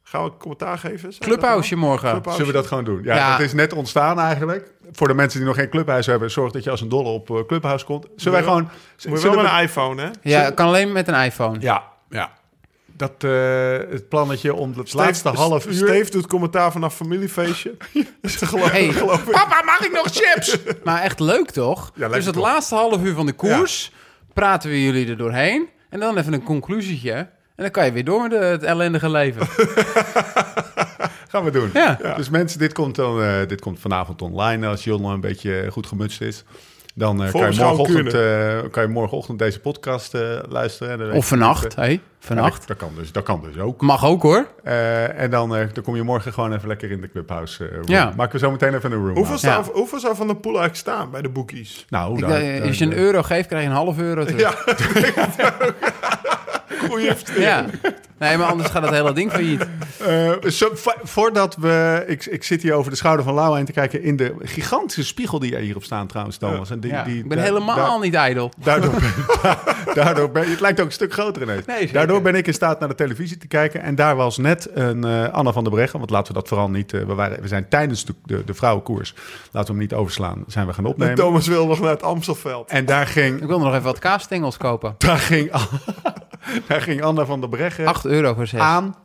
Gaan 0.04 0.24
we 0.24 0.30
een 0.32 0.38
commentaar 0.38 0.78
geven? 0.78 1.14
Clubhouse 1.20 1.76
morgen. 1.76 2.10
Clubhouse. 2.10 2.32
Zullen 2.38 2.54
we 2.54 2.58
dat 2.60 2.68
gewoon 2.68 2.84
doen? 2.84 3.02
Ja, 3.04 3.16
Ja. 3.16 3.32
dat 3.32 3.40
is 3.46 3.54
net 3.54 3.74
ontstaan 3.74 4.20
eigenlijk. 4.20 4.72
Voor 4.92 5.08
de 5.08 5.14
mensen 5.14 5.40
die 5.40 5.48
nog 5.48 5.58
geen 5.58 5.70
clubhuis 5.70 6.06
hebben, 6.06 6.32
zorg 6.32 6.52
dat 6.52 6.64
je 6.64 6.70
als 6.70 6.82
een 6.82 6.90
dolle 6.90 7.10
op 7.10 7.30
eh, 7.30 7.38
clubhuis 7.48 7.84
komt. 7.84 8.08
Zullen 8.16 8.34
wij 8.34 8.44
gewoon... 8.48 8.62
Moet 8.64 8.72
je 9.02 9.10
wel 9.10 9.18
zullen 9.20 9.38
met 9.38 9.46
we- 9.46 9.52
een 9.58 9.64
iPhone, 9.64 10.02
hè? 10.02 10.10
Ja, 10.22 10.50
kan 10.52 10.68
alleen 10.68 10.92
met 10.92 11.08
een 11.08 11.14
iPhone. 11.24 11.58
Ja, 11.60 11.84
ja. 12.10 12.32
Dat, 12.98 13.12
eh, 13.24 13.32
het 13.92 14.10
plannetje 14.10 14.54
om 14.54 14.74
het 14.78 14.88
Steve- 14.90 15.04
laatste 15.04 15.30
half 15.30 15.66
uur... 15.68 15.74
Steve 15.74 16.12
doet 16.12 16.28
commentaar 16.28 16.72
vanaf 16.72 16.96
familiefeestje. 16.96 17.76
Is 18.22 18.38
te 18.38 18.46
geloven, 18.46 18.72
Hey. 18.72 18.88
geloof. 18.94 19.24
Papa, 19.32 19.62
mag 19.66 19.80
ik 19.86 19.92
nog 19.92 20.08
chips? 20.12 20.58
Maar 20.84 21.02
echt 21.02 21.20
leuk 21.20 21.52
toch? 21.52 21.92
Ja, 21.96 22.06
leuk 22.06 22.16
dus 22.16 22.26
het 22.26 22.34
toch? 22.36 22.44
laatste 22.44 22.76
half 22.76 23.02
uur 23.04 23.14
van 23.16 23.26
de 23.26 23.34
koers 23.34 23.92
praten 24.36 24.70
we 24.70 24.84
jullie 24.84 25.10
er 25.10 25.18
doorheen. 25.18 25.68
En 25.90 26.00
dan 26.00 26.18
even 26.18 26.34
een 26.34 26.44
conclusietje. 26.44 27.14
En 27.14 27.64
dan 27.64 27.72
kan 27.72 27.86
je 27.86 27.92
weer 27.92 28.04
door 28.06 28.22
met 28.22 28.32
het 28.32 28.64
ellendige 28.64 29.10
leven. 29.10 29.48
Gaan 31.32 31.44
we 31.44 31.52
doen. 31.52 31.70
Ja. 31.74 32.14
Dus 32.16 32.30
mensen, 32.30 32.60
dit 32.60 32.74
komt, 32.74 32.96
dan, 32.96 33.22
eh, 33.22 33.48
dit 33.48 33.62
komt 33.62 33.80
vanavond 33.80 34.22
online 34.22 34.68
als 34.68 34.84
Jon 34.84 35.06
een 35.06 35.20
beetje 35.20 35.68
goed 35.72 35.88
gemutst 35.88 36.22
is. 36.22 36.44
Dan 36.98 37.24
eh, 37.24 37.32
kan, 37.32 37.42
je 37.54 37.62
morgenochtend, 37.62 38.14
eh, 38.14 38.72
kan 38.72 38.84
je 38.84 38.90
morgenochtend 38.90 39.40
deze 39.40 39.60
podcast 39.60 40.14
eh, 40.14 40.22
luisteren. 40.50 40.98
Dan 40.98 41.12
Of 41.12 41.28
vannacht, 41.28 41.76
hé. 41.76 41.84
Ja, 41.86 41.98
Vannacht. 42.20 42.58
dat, 42.58 42.68
dat 42.68 42.78
kan 42.78 42.92
dus, 42.96 43.12
dat 43.12 43.24
kan 43.24 43.42
dus 43.44 43.58
ook. 43.62 43.82
Mag 43.82 44.06
ook 44.06 44.22
hoor. 44.22 44.48
Eh, 44.64 45.20
en 45.20 45.30
dan, 45.30 45.56
eh, 45.56 45.66
dan 45.74 45.84
kom 45.84 45.96
je 45.96 46.04
morgen 46.04 46.34
gewoon 46.34 46.54
even 46.54 46.68
lekker 46.68 46.92
in 46.92 47.02
de 47.02 47.10
clubhouse. 47.12 47.70
Ja. 47.86 48.14
Maken 48.16 48.32
we 48.40 48.46
zo 48.46 48.52
meteen 48.52 48.74
even 48.76 48.92
een 48.92 48.98
room. 49.06 49.16
Hoeveel, 49.16 49.34
aan. 49.34 49.40
staan, 49.40 49.64
Ja. 49.66 49.72
hoeveel 49.74 50.00
zou 50.00 50.16
Van 50.16 50.28
der 50.28 50.36
Poel 50.36 50.60
eigenlijk 50.60 50.88
staan 50.90 51.12
bij 51.12 51.22
de 51.22 51.30
bookies? 51.30 51.86
Nou, 51.90 52.14
Ik, 52.14 52.20
daar- 52.28 52.30
daar- 52.42 52.62
als 52.68 52.78
je 52.78 52.86
een 52.86 52.94
euro 52.98 53.22
geeft, 53.22 53.48
krijg 53.48 53.64
je 53.64 53.70
een 53.70 53.76
half 53.76 53.98
euro 54.00 54.26
terug. 54.26 54.42
Ja, 54.42 54.54
investering. 56.90 57.44
Ja. 57.46 57.66
Nee, 58.20 58.38
maar 58.38 58.48
anders 58.48 58.70
gaat 58.70 58.82
het 58.84 58.92
hele 58.92 59.14
ding 59.14 59.32
failliet. 59.32 59.68
Eh, 60.06 60.32
vo- 60.74 60.94
voordat 61.04 61.56
we... 61.56 62.04
Ik, 62.08 62.26
ik 62.26 62.44
zit 62.44 62.62
hier 62.62 62.74
over 62.74 62.92
de 62.92 62.98
schouder 62.98 63.26
van 63.26 63.34
Lau 63.34 63.56
heen 63.56 63.66
te 63.66 63.72
kijken... 63.72 64.04
in 64.04 64.16
de 64.16 64.36
gigantische 64.40 65.04
spiegel 65.04 65.40
die 65.40 65.56
er 65.56 65.62
hierop 65.62 65.84
staan 65.84 66.08
trouwens, 66.08 66.38
Thomas. 66.38 66.70
En 66.70 66.80
die, 66.80 66.92
Ja, 66.92 67.04
die, 67.04 67.18
ik 67.18 67.28
ben 67.28 67.38
da- 67.38 67.44
helemaal 67.44 67.76
da- 67.76 67.98
niet 68.06 68.14
ijdel. 68.14 68.52
Daardoor 68.64 68.92
ben, 68.94 69.14
daardoor 70.04 70.32
ben 70.32 70.50
het 70.50 70.60
lijkt 70.60 70.80
ook 70.80 70.86
een 70.86 70.92
stuk 70.92 71.14
groter 71.14 71.42
ineens. 71.42 71.66
Nee, 71.66 71.92
daardoor 71.92 72.22
ben 72.22 72.36
ik 72.36 72.48
in 72.48 72.54
staat 72.54 72.80
naar 72.80 72.90
de 72.90 72.96
televisie 72.96 73.38
te 73.38 73.48
kijken. 73.48 73.82
En 73.82 73.96
daar 73.96 74.16
was 74.16 74.38
net 74.38 74.70
een 74.74 75.04
eh, 75.04 75.30
Anna 75.34 75.52
van 75.52 75.64
der 75.64 75.74
Breggen. 75.74 76.00
Want 76.00 76.12
laten 76.12 76.34
we 76.34 76.40
dat 76.40 76.48
vooral 76.48 76.70
niet... 76.70 76.94
eh, 76.94 77.02
we, 77.02 77.14
waren, 77.14 77.42
we 77.42 77.48
zijn 77.48 77.70
tijdens 77.70 78.06
de, 78.06 78.14
de, 78.26 78.44
de 78.46 78.54
vrouwenkoers. 78.54 79.14
Laten 79.52 79.74
we 79.74 79.80
hem 79.80 79.90
niet 79.90 79.94
overslaan. 79.94 80.44
Zijn 80.48 80.68
we 80.68 80.74
gaan 80.74 80.84
En 80.86 80.90
opnemen. 80.92 81.16
Thomas 81.16 81.48
wil 81.48 81.68
nog 81.68 81.80
naar 81.80 81.90
het 81.90 82.04
Amstelveld. 82.04 82.70
En 82.70 82.86
daar 82.86 83.08
ging, 83.08 83.42
Ik 83.42 83.48
wil 83.48 83.60
nog 83.60 83.72
even 83.72 83.84
wat 83.84 84.00
kaasstengels 84.00 84.58
kopen. 84.58 84.96
daar 84.98 85.18
ging, 85.18 85.52
daar 86.76 86.84
ging 86.88 87.04
Anna 87.04 87.26
van 87.26 87.40
der 87.40 87.50
Breggen 87.50 87.86
8 87.86 88.06
euro 88.06 88.34
voor 88.34 88.48
6. 88.48 88.60
aan. 88.60 88.96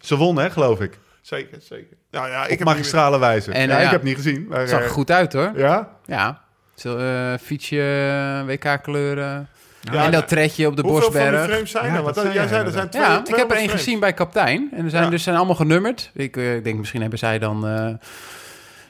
Ze 0.00 0.16
won, 0.16 0.36
hè, 0.38 0.50
geloof 0.50 0.80
ik. 0.80 0.98
Zeker, 1.20 1.58
zeker. 1.60 1.96
Nou 2.10 2.28
ja, 2.28 2.44
ik 2.44 2.50
Ik 2.50 2.58
heb 2.58 2.66
magistrale 2.68 3.18
wijze. 3.18 3.52
En, 3.52 3.68
ja, 3.68 3.74
ja. 3.78 3.84
ik 3.84 3.90
heb 3.90 3.92
het 4.00 4.02
niet 4.02 4.16
gezien. 4.16 4.46
Maar, 4.48 4.60
Het 4.60 4.68
zag 4.68 4.78
er 4.78 4.84
eh, 4.84 4.90
goed 4.90 5.10
uit 5.10 5.32
hoor. 5.32 5.52
Ja? 5.56 5.88
Ja. 6.06 6.40
Zo, 6.74 6.96
eh, 6.98 7.32
fietsje, 7.42 8.42
WK-kleuren. 8.46 9.48
Ja, 9.92 10.04
en 10.04 10.10
dat 10.12 10.28
tredje 10.28 10.66
op 10.66 10.76
de 10.76 10.82
Hoeveel 10.82 11.12
van 11.12 11.20
die 11.20 11.30
Bosberg. 11.30 11.50
frames 11.50 11.70
zijn 11.70 11.86
Ja, 11.86 11.94
er? 11.96 12.02
Want 12.02 12.16
jij 12.16 12.32
jij 12.32 12.46
zei 12.48 12.64
er 12.64 12.72
zijn 12.72 12.88
twee. 12.88 13.02
Ja, 13.02 13.08
ik 13.08 13.14
heb 13.14 13.28
er 13.28 13.32
200 13.34 13.58
één 13.60 13.70
gezien 13.70 14.00
bij 14.00 14.12
Kaptein. 14.12 14.68
En 14.76 14.84
er 14.84 14.90
zijn 14.90 15.04
Ja. 15.04 15.10
dus 15.10 15.22
zijn 15.22 15.36
allemaal 15.36 15.54
genummerd. 15.54 16.10
Ik, 16.14 16.36
eh, 16.36 16.54
ik 16.54 16.64
denk 16.64 16.78
misschien 16.78 17.00
hebben 17.00 17.18
zij 17.18 17.38
dan... 17.38 17.66
eh, 17.66 17.88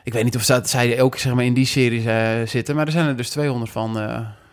ik 0.04 0.12
weet 0.12 0.24
niet 0.24 0.36
of 0.36 0.44
dat, 0.46 0.68
zij 0.68 1.00
ook 1.00 1.16
zeg 1.18 1.34
maar, 1.34 1.44
in 1.44 1.54
die 1.54 1.66
serie 1.66 2.10
eh, 2.10 2.46
zitten. 2.46 2.76
Maar 2.76 2.86
er 2.86 2.92
zijn 2.92 3.06
er 3.06 3.16
dus 3.16 3.30
200 3.30 3.70
van. 3.70 3.98
eh, 4.00 4.04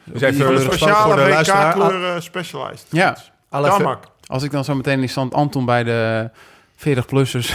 op 0.08 0.16
even 0.16 0.32
die 0.32 0.44
voor 0.44 0.48
de 0.54 0.56
kleuren. 0.56 0.62
speciale 0.78 1.16
luisteraar. 1.30 1.78
WK-kleuren 1.78 2.24
specialized. 2.24 2.86
Ja. 2.90 3.18
Tarmac. 3.50 4.04
Als 4.26 4.44
ik 4.44 4.52
dan 4.52 4.64
zo 4.64 4.76
meteen 4.76 5.02
in 5.02 5.10
stand 5.10 5.34
Anton 5.34 5.66
bij 5.66 5.84
de 5.84 6.30
40-plussers 6.78 7.54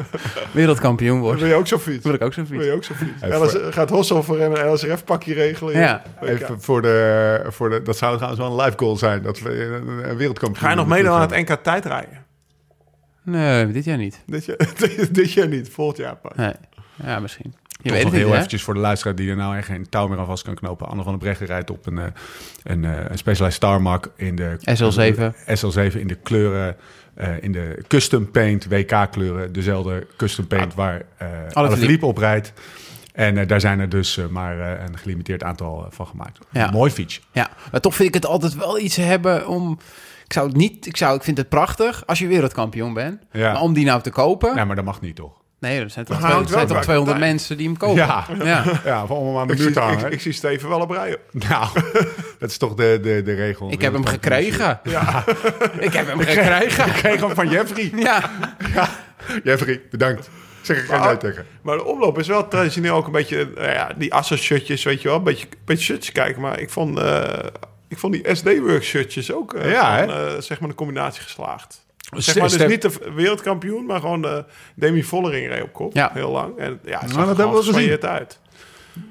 wereldkampioen 0.52 1.20
word... 1.20 1.38
Wil 1.40 1.48
je 1.48 1.54
ook 1.54 1.66
zo 1.66 1.78
fiets? 1.78 2.04
wil 2.04 2.14
ik 2.14 2.22
ook 2.22 2.32
zo'n 2.32 2.46
Wil 2.46 2.58
fiets. 2.58 2.70
je 2.70 2.76
ook 2.76 2.84
zo 2.84 2.94
fiets? 2.94 3.22
LS, 3.22 3.52
voor- 3.52 3.72
gaat 3.72 3.90
Hossel 3.90 4.22
voor 4.22 4.38
hem 4.38 4.54
een 4.54 4.72
LSRF-pakje 4.72 5.34
regelen? 5.34 5.78
Ja. 5.78 6.02
Even 6.22 6.60
voor 6.60 6.82
de, 6.82 7.42
voor 7.48 7.70
de... 7.70 7.82
Dat 7.82 7.96
zou 7.96 8.14
trouwens 8.16 8.42
wel 8.42 8.50
een 8.58 8.64
live 8.64 8.78
goal 8.78 8.96
zijn. 8.96 9.22
Dat 9.22 9.40
we 9.40 9.64
een, 9.64 10.16
wereldkampioen... 10.16 10.62
Ga 10.64 10.70
je 10.70 10.76
nog 10.76 10.86
meedoen 10.86 11.12
aan 11.12 11.20
het 11.20 11.48
NK 11.48 11.54
tijdrijden? 11.62 12.24
Nee, 13.22 13.72
dit 13.72 13.84
jaar 13.84 13.96
niet. 13.98 14.22
Dit 14.26 14.44
jaar, 14.44 14.56
dit 15.10 15.32
jaar 15.32 15.48
niet, 15.48 15.68
volgend 15.70 15.96
jaar 15.98 16.16
pas. 16.16 16.32
Nee. 16.36 16.52
Ja, 17.04 17.18
misschien. 17.20 17.54
Je 17.82 17.88
Toch 17.88 17.92
weet 17.92 18.02
nog 18.02 18.12
het 18.12 18.22
heel 18.22 18.30
hè? 18.30 18.36
eventjes 18.36 18.62
voor 18.62 18.74
de 18.74 18.80
luisteraar 18.80 19.14
die 19.14 19.30
er 19.30 19.36
nou 19.36 19.56
echt 19.56 19.66
geen 19.66 19.88
touw 19.88 20.08
meer 20.08 20.18
aan 20.18 20.26
vast 20.26 20.44
kan 20.44 20.54
knopen. 20.54 20.88
Anne 20.88 21.02
van 21.02 21.12
der 21.12 21.20
Breggen 21.20 21.46
rijdt 21.46 21.70
op 21.70 21.86
een, 21.86 21.98
eh, 21.98 22.04
een, 22.62 22.84
eh, 22.84 23.04
een 23.08 23.18
Specialized 23.18 23.60
Tarmac 23.60 24.10
in 24.16 24.36
de... 24.36 24.56
SL7. 24.60 25.34
SL7 25.58 26.00
in 26.00 26.06
de 26.06 26.14
kleuren... 26.14 26.76
eh, 27.14 27.42
in 27.42 27.52
de 27.52 27.82
custom 27.88 28.30
paint 28.30 28.66
WK-kleuren. 28.68 29.52
Dezelfde 29.52 30.06
custom 30.16 30.46
paint 30.46 30.74
waar 30.74 31.02
eh 31.16 31.28
Alaphilippe 31.52 32.06
op 32.06 32.18
rijdt. 32.18 32.52
En 33.12 33.46
daar 33.46 33.60
zijn 33.60 33.80
er 33.80 33.88
dus 33.88 34.18
maar 34.30 34.80
een 34.80 34.98
gelimiteerd 34.98 35.42
aantal 35.42 35.86
van 35.90 36.06
gemaakt. 36.06 36.38
Ja. 36.50 36.70
Mooi 36.70 36.90
fiets. 36.90 37.20
Ja, 37.32 37.50
maar 37.70 37.80
toch 37.80 37.94
vind 37.94 38.08
ik 38.08 38.14
het 38.14 38.26
altijd 38.26 38.54
wel 38.54 38.78
iets 38.78 38.96
hebben 38.96 39.48
om... 39.48 39.78
Ik 40.24 40.32
zou 40.32 40.48
het 40.48 40.56
niet... 40.56 40.86
Ik, 40.86 40.96
zou, 40.96 41.16
ik 41.16 41.22
vind 41.22 41.36
het 41.36 41.48
prachtig 41.48 42.06
als 42.06 42.18
je 42.18 42.26
wereldkampioen 42.26 42.94
bent. 42.94 43.22
Ja. 43.32 43.52
Maar 43.52 43.62
om 43.62 43.72
die 43.72 43.84
nou 43.84 44.02
te 44.02 44.10
kopen... 44.10 44.54
Nee, 44.54 44.64
maar 44.64 44.76
dat 44.76 44.84
mag 44.84 45.00
niet, 45.00 45.16
toch? 45.16 45.39
Nee, 45.60 45.80
er 45.80 45.90
zijn 45.90 46.04
toch, 46.04 46.16
twee- 46.18 46.30
er 46.30 46.48
zijn 46.48 46.66
toch 46.66 46.76
bij 46.76 46.82
200 46.82 47.04
partij. 47.04 47.28
mensen 47.28 47.56
die 47.56 47.66
hem 47.66 47.76
kopen. 47.76 47.96
Ja. 47.96 48.24
ja. 48.44 48.64
Ja, 48.84 49.04
om 49.04 49.26
hem 49.26 49.36
aan 49.38 49.46
de 49.46 49.52
Ik 49.52 49.58
muur 49.58 49.66
zie, 49.66 49.74
te 49.76 49.80
hangen. 49.80 50.06
ik, 50.06 50.12
ik 50.12 50.20
zie 50.20 50.32
Steven 50.32 50.68
wel 50.68 50.80
op 50.80 50.90
rijden. 50.90 51.18
Nou, 51.48 51.68
dat 52.38 52.50
is 52.50 52.56
toch 52.58 52.74
de, 52.74 52.98
de, 53.02 53.22
de 53.22 53.34
regel. 53.34 53.72
Ik 53.72 53.80
heb 53.82 53.92
hem 53.92 54.06
gekregen. 54.06 54.80
Ja. 54.84 55.24
Ik 55.78 55.92
heb 55.92 56.06
hem 56.06 56.18
gekregen. 56.20 56.86
Ik 56.86 56.92
kreeg 56.92 57.20
hem 57.20 57.34
van 57.34 57.48
Jeffrey. 57.48 57.92
Ja. 58.08 58.30
Jeffrey, 59.44 59.80
bedankt. 59.90 60.30
Zeg 60.60 60.78
ik 60.78 60.84
geen 60.90 61.00
nee 61.00 61.16
tegen. 61.16 61.46
Maar 61.62 61.76
de 61.76 61.84
omloop 61.84 62.18
is 62.18 62.26
wel 62.28 62.48
traditioneel 62.48 62.94
ook 62.96 63.06
een 63.06 63.12
beetje... 63.12 63.52
eh, 63.56 63.72
ja, 63.74 63.90
die 63.96 64.14
Asos-shirtjes, 64.14 64.82
weet 64.82 65.02
je 65.02 65.08
wel. 65.08 65.16
Een 65.16 65.24
beetje, 65.24 65.46
een 65.46 65.58
beetje 65.64 65.84
shirtjes 65.84 66.12
kijken. 66.12 66.42
Maar 66.42 66.60
ik 66.60 66.70
vond, 66.70 66.98
eh, 66.98 67.22
ik 67.88 67.98
vond 67.98 68.12
die 68.12 68.34
SD-work-shirtjes 68.34 69.32
ook... 69.32 69.54
eh, 69.54 69.70
Ja, 69.70 69.96
hè? 69.96 70.04
eh, 70.34 70.40
zeg 70.40 70.60
maar 70.60 70.68
een 70.68 70.74
combinatie 70.74 71.22
geslaagd. 71.22 71.86
Zeg 72.10 72.36
maar 72.38 72.48
dus 72.48 72.66
niet 72.66 72.82
de 72.82 72.92
wereldkampioen, 73.14 73.86
maar 73.86 74.00
gewoon 74.00 74.22
de 74.22 74.44
Demi 74.74 75.02
Vollering 75.04 75.48
reed 75.48 75.62
op 75.62 75.72
kop. 75.72 75.94
Ja. 75.94 76.10
Heel 76.14 76.30
lang. 76.30 76.58
En 76.58 76.80
ja, 76.84 76.98
het 76.98 77.00
Nou, 77.00 77.12
zag 77.12 77.26
dat 77.36 77.38
er 77.38 77.74
hebben 77.74 78.00
we 78.00 78.08
uit. 78.08 78.38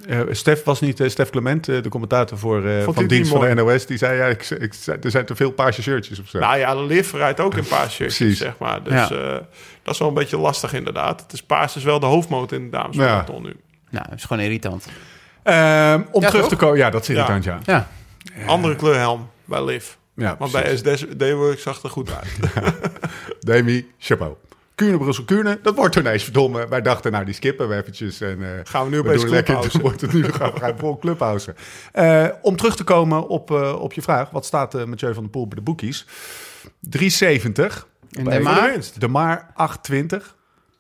Eh, 0.08 0.20
Stef 0.32 0.64
was 0.64 0.80
niet 0.82 1.00
eh, 1.00 1.10
Stef 1.10 1.30
Clement, 1.30 1.68
eh, 1.70 1.82
de 1.84 1.90
commentator 1.90 2.38
voor, 2.38 2.66
eh, 2.66 2.84
van 2.84 2.94
dienst 3.08 3.10
die 3.32 3.40
van 3.40 3.42
de 3.42 3.54
NOS. 3.54 3.86
Die 3.86 3.98
zei, 3.98 4.18
ja, 4.18 4.26
ik, 4.26 4.50
ik, 4.50 4.74
er 5.04 5.12
zijn 5.12 5.26
te 5.26 5.36
veel 5.36 5.52
paarse 5.52 5.82
shirtjes 5.82 6.20
of 6.20 6.28
zo. 6.30 6.40
Nou 6.40 6.58
ja, 6.58 6.76
Liv 6.76 7.14
rijdt 7.14 7.40
ook 7.40 7.54
een 7.54 7.68
paar 7.68 7.90
shirtjes, 7.90 8.18
Precies. 8.18 8.38
zeg 8.38 8.58
maar. 8.58 8.84
Dus 8.84 8.94
Ja. 8.94 9.10
eh, 9.10 9.38
dat 9.84 9.94
is 9.94 10.00
wel 10.00 10.08
een 10.08 10.14
beetje 10.14 10.38
lastig 10.38 10.74
inderdaad. 10.74 11.22
Het 11.22 11.34
is 11.34 11.44
paars 11.44 11.76
is 11.76 11.84
wel 11.84 12.00
de 12.00 12.06
hoofdmoot 12.06 12.52
in 12.52 12.64
de 12.64 12.70
damesmarathon 12.70 13.44
nu. 13.44 13.56
Nou, 13.90 14.06
dat 14.10 14.18
is 14.18 14.24
gewoon 14.26 14.44
irritant. 14.44 14.86
Ehm, 15.44 16.02
om 16.12 16.22
Ja, 16.22 16.28
terug 16.28 16.42
toch? 16.42 16.50
te 16.50 16.56
komen, 16.56 16.78
ja, 16.78 16.90
dat 16.90 17.02
is 17.02 17.10
irritant, 17.10 17.44
ja. 17.44 17.60
Ja. 17.66 17.88
Andere 18.46 18.76
kleurhelm 18.76 19.30
bij 19.46 19.64
Liv. 19.66 19.88
Ja 20.20 20.36
Want 20.38 20.52
precies. 20.52 20.82
bij 20.82 20.98
SD-work 20.98 21.60
zag 21.60 21.76
het 21.76 21.84
er 21.84 21.90
goed 21.90 22.12
uit. 22.16 22.54
Demi, 23.40 23.92
chapeau. 23.98 24.36
Kuurne, 24.80 24.98
Brussel, 24.98 25.24
Kuurne. 25.24 25.60
Dat 25.62 25.76
wordt 25.76 25.96
ineens 25.96 26.24
verdomme. 26.24 26.68
Wij 26.68 26.82
dachten, 26.82 27.12
nou, 27.12 27.26
die 27.26 27.34
skippen 27.34 27.70
we 27.70 27.76
eventjes. 27.76 28.22
En, 28.22 28.44
eh, 28.44 28.60
Gaan 28.64 28.84
we 28.86 28.92
nu 28.92 29.00
opeens 29.00 29.24
clubhousen? 29.24 29.82
Wordt 29.88 30.02
het 30.02 30.14
nu 30.14 30.24
gaan 30.24 30.54
we 30.54 30.74
vol 30.78 30.98
clubhousen. 30.98 31.56
Eh, 31.92 32.28
om 32.42 32.56
terug 32.56 32.76
te 32.76 32.84
komen 32.84 33.28
op, 33.28 33.52
eh, 33.52 33.82
op 33.82 33.94
je 33.94 34.02
vraag. 34.02 34.30
Wat 34.30 34.46
staat 34.46 34.76
uh, 34.76 34.84
Mathieu 34.84 35.14
van 35.14 35.24
der 35.24 35.32
Poel 35.32 35.48
bij 35.48 35.56
de 35.56 35.64
boekies? 35.64 36.06
370. 36.80 37.88
En 38.12 38.24
de 38.24 38.40
maar. 38.40 38.78
De 38.98 39.08
Maar 39.08 39.52
28. 39.54 40.36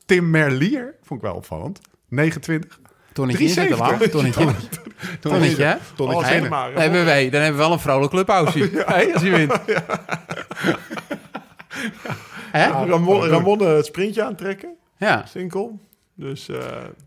Tim 0.06 0.30
Merlier, 0.30 0.96
vond 1.04 1.20
ik 1.22 1.26
wel 1.26 1.36
opvallend. 1.36 1.80
29. 2.08 2.80
Tonnetje 3.14 3.62
hè? 3.62 3.68
Tonnetje. 5.20 5.78
Oh, 5.98 6.30
winnen. 6.30 6.50
maar. 6.50 6.72
Dan 6.72 6.82
hebben, 6.82 7.06
wij, 7.06 7.30
dan 7.30 7.42
hebben 7.42 7.60
we 7.60 7.66
wel 7.66 7.74
een 7.76 7.80
vrolijk 7.80 8.12
clubhouse. 8.12 8.70
Hey, 8.86 9.14
als 9.14 9.22
je 9.22 9.30
wint. 9.30 9.60
Hè? 12.52 12.68
Ramon, 12.68 13.26
Ramon 13.26 13.62
eh, 13.62 13.76
het 13.76 13.86
sprintje 13.86 14.24
aantrekken. 14.24 14.70
Ja. 14.98 15.24
Sinkel. 15.28 15.80
Dus 16.16 16.50
eh, 16.50 16.58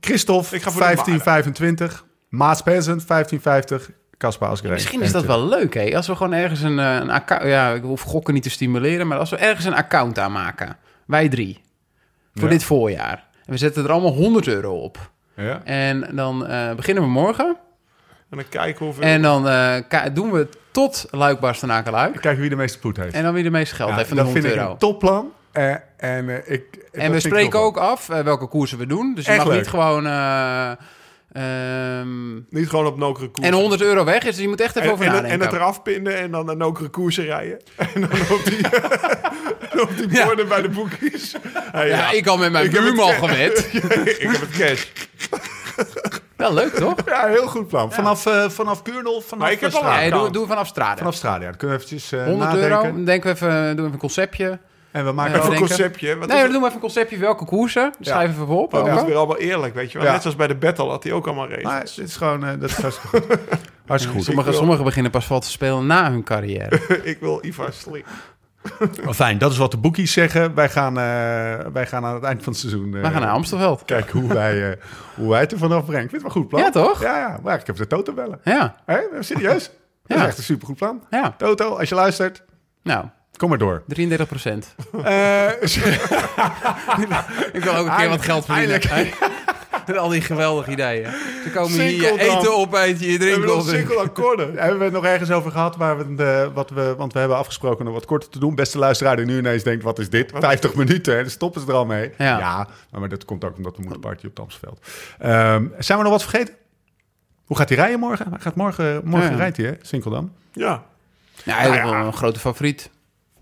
Christophe, 0.01 0.57
Ik 0.57 0.63
ga 0.63 0.71
voor 0.71 0.81
de 0.81 0.87
1525. 0.87 2.05
Maas 2.29 2.63
Peasant, 2.63 3.07
1550. 3.09 3.91
Kasper 4.17 4.49
Asgreen. 4.49 4.73
Misschien 4.73 5.03
is 5.03 5.13
dat 5.13 5.25
wel 5.25 5.49
leuk, 5.49 5.75
hè? 5.75 5.97
Als 5.97 6.07
we 6.07 6.17
gewoon 6.17 6.33
ergens 6.33 6.61
een, 6.61 6.79
eh, 6.79 6.95
een 6.95 7.11
account... 7.11 7.43
Ja, 7.43 7.71
ik 7.73 7.83
hoef 7.83 8.01
gokken 8.03 8.35
niet 8.35 8.43
te 8.43 8.51
stimuleren... 8.51 9.07
maar 9.07 9.19
als 9.19 9.31
we 9.31 9.37
ergens 9.37 9.65
een 9.67 9.75
account 9.75 10.19
aanmaken. 10.19 10.77
Wij 11.07 11.29
drie. 11.29 11.61
Voor 12.35 12.45
Ja. 12.45 12.49
dit 12.51 12.65
voorjaar. 12.65 13.27
En 13.45 13.53
we 13.53 13.57
zetten 13.57 13.85
er 13.85 13.91
allemaal 13.91 14.13
100 14.13 14.47
euro 14.47 14.75
op. 14.83 15.11
Ja. 15.43 15.61
En 15.65 16.09
dan 16.13 16.47
eh, 16.47 16.75
beginnen 16.75 17.03
we 17.05 17.09
morgen. 17.11 17.47
en 18.31 18.37
dan 18.39 18.45
kijken 18.49 18.85
hoeveel... 18.85 19.03
En 19.05 19.23
dan 19.23 19.49
eh, 19.49 20.05
doen 20.13 20.31
we 20.33 20.49
tot 20.71 21.07
Luik, 21.11 21.41
Bastenaken, 21.41 21.93
Luik. 21.93 22.21
Kijken 22.21 22.41
wie 22.41 22.51
de 22.51 22.57
meeste 22.57 22.79
spoed 22.79 22.97
heeft. 22.97 23.15
En 23.15 23.23
dan 23.23 23.35
wie 23.35 23.43
de 23.43 23.51
meeste 23.51 23.75
geld 23.75 23.89
Ja, 23.91 23.97
heeft 23.97 24.09
van 24.09 24.17
de 24.17 24.23
dat 24.23 24.33
vind 24.33 24.45
100 24.45 24.63
ik 24.63 24.69
euro. 24.69 24.73
een 24.73 24.79
topplan. 25.01 25.33
Eh, 25.53 25.75
en 25.97 26.53
ik, 26.53 26.65
En 26.93 27.13
we 27.13 27.21
spreken 27.21 27.59
ook 27.59 27.77
af 27.77 28.07
welke 28.07 28.47
koersen 28.47 28.79
we 28.79 28.87
doen. 28.87 29.15
Dus 29.15 29.25
je 29.25 29.31
Echt 29.31 29.41
mag 29.41 29.49
leuk. 29.49 29.59
niet 29.59 29.69
gewoon... 29.69 30.07
eh, 31.33 31.99
ehm, 31.99 32.35
Niet 32.51 32.69
gewoon 32.69 32.87
op 32.87 32.97
nokere 32.99 33.31
koers. 33.31 33.47
en 33.47 33.53
100 33.53 33.83
euro 33.83 34.05
weg 34.05 34.23
is, 34.23 34.35
dus 34.35 34.39
je 34.43 34.49
moet 34.49 34.61
echt 34.61 34.77
even 34.77 34.89
en, 34.89 34.95
over 34.95 35.05
en, 35.07 35.13
nadenken. 35.13 35.39
en 35.41 35.47
het 35.47 35.53
eraf 35.55 35.83
pinnen 35.83 36.19
en 36.19 36.31
dan 36.31 36.49
een 36.49 36.59
nokere 36.59 36.89
koersen 36.89 37.25
rijden. 37.25 37.61
En 37.95 38.01
dan 38.01 38.11
op 38.31 38.45
die, 38.45 38.59
op 39.83 39.91
die 39.97 40.11
Ja. 40.11 40.25
borden 40.27 40.49
bij 40.49 40.63
de 40.63 40.69
boekjes. 40.69 41.35
Hey, 41.53 41.89
ja, 41.89 42.11
ik 42.11 42.27
al 42.27 42.37
met 42.39 42.53
mijn 42.53 42.65
Ik 42.65 42.73
heb 42.73 42.85
het 42.85 42.95
buurman 42.95 43.13
ge- 43.15 43.29
gewet. 43.29 43.69
ik 44.19 44.29
heb 44.31 44.41
het 44.41 44.51
cash. 44.59 44.85
Wel 46.37 46.55
leuk, 46.55 46.75
toch? 46.75 46.95
Ja, 47.07 47.27
heel 47.27 47.47
goed 47.47 47.69
plan. 47.69 47.93
Vanaf, 47.93 48.27
eh 48.27 48.49
vanaf 48.49 48.83
Kuurnel, 48.83 49.21
vanaf 49.21 49.39
Maar 49.45 49.53
ik 49.53 49.61
heb 49.61 49.73
eh, 49.73 49.77
al. 49.85 49.93
Nee, 49.95 50.11
doe, 50.11 50.31
doe 50.31 50.47
vanaf 50.47 50.67
Strade. 50.67 50.99
Vanaf 50.99 51.15
Strade, 51.15 51.41
ja. 51.45 51.49
Dan 51.49 51.57
kunnen 51.59 51.79
we 51.79 51.85
eventjes 51.85 52.13
eh 52.13 52.25
100 52.27 52.39
nadenken. 52.51 52.71
euro. 52.71 52.83
Dan 52.83 53.05
denken 53.05 53.29
we 53.31 53.35
even, 53.35 53.49
doen 53.67 53.75
we 53.77 53.81
even 53.81 53.93
een 53.93 53.99
conceptje. 53.99 54.59
En 54.93 55.05
we 55.05 55.13
maken. 55.13 55.35
Even 55.41 55.53
een 55.53 55.59
conceptje. 55.59 56.17
Wat 56.19 56.29
Nee, 56.29 56.43
dan 56.43 56.51
doen 56.51 56.61
we 56.61 56.65
even 56.65 56.75
een 56.75 56.81
conceptje 56.81 57.19
welke 57.19 57.45
koersen. 57.45 57.93
Schrijf 58.01 58.31
even 58.31 58.47
voor 58.47 58.63
op. 58.63 58.71
Dat 58.71 58.87
is 58.87 59.05
weer 59.05 59.17
allemaal 59.17 59.39
eerlijk, 59.39 59.75
weet 59.75 59.93
je 59.93 59.99
wel. 59.99 60.07
Ja. 60.07 60.13
Net 60.13 60.21
zoals 60.23 60.37
bij 60.37 60.47
de 60.47 60.55
battle 60.55 60.89
had 60.89 61.03
hij 61.03 61.13
ook 61.13 61.27
allemaal 61.27 61.47
regels. 61.49 61.65
Maar 61.65 61.81
dit 61.97 61.99
is 62.09 62.17
gewoon... 62.17 62.45
eh, 62.45 62.51
dat 62.61 62.71
is 62.71 62.77
hartstikke 62.77 63.17
goed. 63.21 63.27
Hartstikke 63.87 64.17
goed. 64.19 64.27
Sommige, 64.27 64.49
wil- 64.51 64.59
sommigen 64.59 64.85
beginnen 64.85 65.11
pas 65.11 65.27
valt 65.27 65.43
te 65.43 65.51
spelen 65.51 65.87
na 65.87 66.11
hun 66.11 66.23
carrière. 66.25 66.81
ik 67.13 67.21
wil 67.21 67.39
Ivar 67.45 67.73
Slik. 67.73 68.05
Oh, 69.07 69.13
fijn, 69.13 69.39
dat 69.39 69.51
is 69.53 69.57
wat 69.59 69.71
de 69.71 69.77
boekies 69.77 70.13
zeggen. 70.13 70.55
Wij 70.55 70.69
gaan, 70.69 70.99
eh, 70.99 71.67
wij 71.73 71.87
gaan 71.87 72.05
aan 72.05 72.15
het 72.15 72.23
eind 72.23 72.43
van 72.43 72.53
het 72.53 72.61
seizoen... 72.61 72.95
eh, 72.95 73.01
We 73.03 73.11
gaan 73.11 73.21
naar 73.21 73.31
Amstelveld. 73.31 73.85
Kijken 73.85 74.21
hoe 74.21 74.33
wij, 74.33 74.71
eh, 74.71 74.77
hoe 75.17 75.29
wij 75.31 75.41
het 75.41 75.53
er 75.53 75.59
vanaf 75.59 75.85
brengen. 75.85 76.05
Ik 76.05 76.11
vind 76.11 76.23
het 76.23 76.33
wel 76.33 76.43
een 76.43 76.49
goed 76.49 76.49
plan. 76.49 76.63
Ja, 76.63 76.71
toch? 76.71 77.03
Ja, 77.03 77.19
ja. 77.19 77.39
Maar 77.43 77.59
ik 77.61 77.67
heb 77.67 77.77
de 77.77 77.87
Toto 77.87 78.13
bellen. 78.13 78.41
Ja, 78.45 78.77
Hé, 78.87 78.99
serieus? 79.21 79.71
Dat 80.07 80.17
is 80.19 80.25
echt 80.25 80.39
een 80.39 80.45
supergoed 80.45 80.77
plan. 80.77 81.03
ja. 81.11 81.35
Toto, 81.39 81.77
als 81.77 81.89
je 81.89 81.95
luistert, 81.95 82.45
Nou, 82.83 83.05
kom 83.43 83.51
maar 83.51 83.59
door. 83.59 83.83
33 83.87 84.27
procent. 84.29 84.75
Eh, 85.05 85.49
Ik 87.53 87.65
wil 87.65 87.75
ook 87.75 87.87
een 87.87 87.97
keer 87.97 88.09
wat 88.09 88.23
geld 88.23 88.45
verdienen. 88.45 88.81
Met 89.87 89.97
al 89.97 90.09
die 90.09 90.21
geweldige 90.21 90.71
ideeën. 90.71 91.11
Ze 91.45 91.51
komen 91.55 91.81
hier 91.81 92.07
Sinkeldam. 92.07 92.39
eten 92.39 92.57
opeten, 92.57 93.07
je 93.07 93.19
We 93.19 93.25
hebben 93.25 93.29
drinken 93.29 93.47
nog 93.49 93.61
op. 93.61 93.69
single 93.69 93.97
akkoorden. 93.97 94.55
hebben 94.59 94.79
we 94.79 94.85
het 94.85 94.93
nog 94.93 95.05
ergens 95.05 95.31
over 95.31 95.51
gehad 95.51 95.77
waar 95.77 95.99
we, 95.99 96.15
de, 96.15 96.51
wat 96.55 96.71
we, 96.71 96.95
want 96.97 97.13
we 97.13 97.19
hebben 97.19 97.37
afgesproken 97.37 97.87
om 97.87 97.93
wat 97.93 98.05
korter 98.05 98.29
te 98.29 98.39
doen. 98.39 98.55
Beste 98.55 98.79
luisteraar 98.79 99.17
die 99.17 99.25
nu 99.25 99.39
ineens 99.39 99.63
denkt, 99.63 99.85
wat 99.85 99.99
is 99.99 100.11
dit? 100.11 100.33
50 100.35 100.75
minuten, 100.75 101.15
hè? 101.15 101.21
dan 101.21 101.31
stoppen 101.31 101.61
ze 101.61 101.67
er 101.67 101.75
al 101.75 101.87
mee. 101.87 102.11
Ja. 102.19 102.69
maar, 102.91 103.01
maar 103.01 103.09
dat 103.09 103.25
komt 103.25 103.45
ook 103.45 103.57
omdat 103.57 103.77
we 103.77 103.83
moeten 103.83 104.01
partyen 104.01 104.31
op 104.31 104.37
het 104.37 104.45
Amstelveld. 104.45 104.87
Ehm, 105.19 105.67
zijn 105.79 105.99
we 105.99 106.05
nog 106.05 106.13
wat 106.13 106.23
vergeten? 106.23 106.55
Hoe 107.45 107.57
gaat 107.57 107.69
hij 107.69 107.79
rijden 107.79 107.99
morgen? 108.01 108.27
Hij 108.31 108.41
gaat 108.41 108.55
morgen, 108.57 109.01
morgen 109.05 109.31
Ja. 109.31 109.37
rijdt 109.37 109.57
hij, 109.57 109.67
hè? 109.67 109.73
Sinkeldam. 109.83 110.33
Ja. 110.53 110.83
Ja, 111.45 111.57
hij 111.57 111.71
is 111.71 111.77
ja. 111.77 111.85
wel 111.85 111.95
een 111.95 112.13
grote 112.13 112.39
favoriet. 112.41 112.91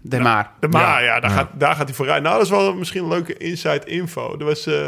De 0.03 0.21
Maar. 0.21 0.51
De 0.61 0.69
Maar, 0.69 1.03
ja, 1.03 1.15
Ja. 1.15 1.21
daar, 1.21 1.31
Ja. 1.31 1.37
Gaat, 1.37 1.49
daar 1.53 1.75
gaat 1.75 1.87
hij 1.87 1.95
voor 1.95 2.05
rijden. 2.07 2.23
Nou, 2.25 2.37
dat 2.37 2.45
is 2.45 2.51
wel 2.51 2.75
misschien 2.75 3.03
een 3.03 3.09
leuke 3.09 3.37
inside 3.37 3.85
info. 3.85 4.37
Er 4.39 4.45
was, 4.45 4.67
eh, 4.67 4.87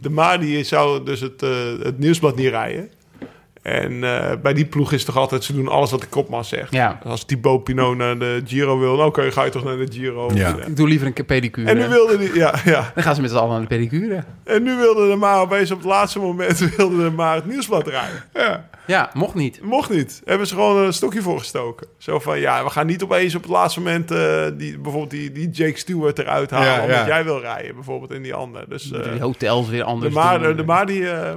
de 0.00 0.10
Maar 0.10 0.40
die 0.40 0.64
zou 0.64 1.04
dus 1.04 1.20
het, 1.20 1.42
eh, 1.42 1.50
het 1.82 1.98
nieuwsblad 1.98 2.36
niet 2.36 2.48
rijden. 2.48 2.90
En 3.62 4.04
eh, 4.04 4.36
bij 4.42 4.54
die 4.54 4.64
ploeg 4.66 4.92
is 4.92 4.96
het 4.96 5.06
toch 5.06 5.16
altijd, 5.16 5.44
ze 5.44 5.54
doen 5.54 5.68
alles 5.68 5.90
wat 5.90 6.00
de 6.00 6.06
kopman 6.06 6.44
zegt. 6.44 6.72
Ja. 6.72 6.98
Als 7.04 7.24
Thibaut 7.24 7.64
Pinot 7.64 7.96
naar 7.96 8.18
de 8.18 8.42
Giro 8.46 8.78
wil, 8.78 8.96
nou 8.96 9.08
oké, 9.08 9.30
ga 9.32 9.44
je 9.44 9.50
toch 9.50 9.64
naar 9.64 9.76
de 9.76 9.86
Giro. 9.92 10.30
Ja. 10.34 10.56
Ik 10.66 10.76
doe 10.76 10.88
liever 10.88 11.12
een 11.14 11.24
pedicure. 11.26 11.70
En 11.70 11.76
nu 11.76 11.88
wilde 11.88 12.18
die, 12.18 12.34
ja, 12.34 12.54
ja. 12.64 12.90
Dan 12.94 13.02
gaan 13.02 13.14
ze 13.14 13.20
met 13.20 13.30
z'n 13.30 13.36
allen 13.36 13.50
naar 13.50 13.60
de 13.60 13.66
pedicure. 13.66 14.24
En 14.44 14.62
nu 14.62 14.76
wilde 14.76 15.08
de 15.08 15.16
Maar 15.16 15.40
opeens 15.40 15.70
op 15.70 15.78
het 15.78 15.86
laatste 15.86 16.18
moment 16.18 16.58
wilde 16.76 17.02
de 17.02 17.10
Maar 17.10 17.34
het 17.34 17.46
nieuwsblad 17.46 17.86
rijden. 17.88 18.24
Ja. 18.34 18.68
Ja, 18.86 19.10
mocht 19.12 19.34
niet. 19.34 19.62
Mocht 19.62 19.90
niet. 19.90 20.22
Hebben 20.24 20.46
ze 20.46 20.54
gewoon 20.54 20.76
een 20.84 20.92
stokje 20.92 21.22
voor 21.22 21.38
gestoken. 21.38 21.86
Zo 21.98 22.18
van, 22.18 22.38
ja, 22.40 22.64
we 22.64 22.70
gaan 22.70 22.86
niet 22.86 23.02
opeens 23.02 23.34
op 23.34 23.42
het 23.42 23.50
laatste 23.50 23.80
moment 23.80 24.10
eh, 24.10 24.44
die, 24.54 24.78
bijvoorbeeld 24.78 25.10
die, 25.10 25.32
die 25.32 25.50
Jake 25.50 25.78
Stewart 25.78 26.18
eruit 26.18 26.50
halen. 26.50 26.68
Ja, 26.68 26.80
omdat 26.82 26.96
ja. 26.96 27.06
jij 27.06 27.24
wil 27.24 27.40
rijden, 27.40 27.74
bijvoorbeeld 27.74 28.10
in 28.12 28.22
die 28.22 28.34
ander. 28.34 28.68
Dus 28.68 28.90
eh, 28.92 29.02
Die 29.12 29.20
hotels 29.20 29.68
weer 29.68 29.78
de, 29.78 29.84
anders 29.84 30.14
maar, 30.14 30.38
doen. 30.42 30.56
de, 30.56 30.64
maar 30.64 30.86
die, 30.86 31.10
eh, 31.10 31.34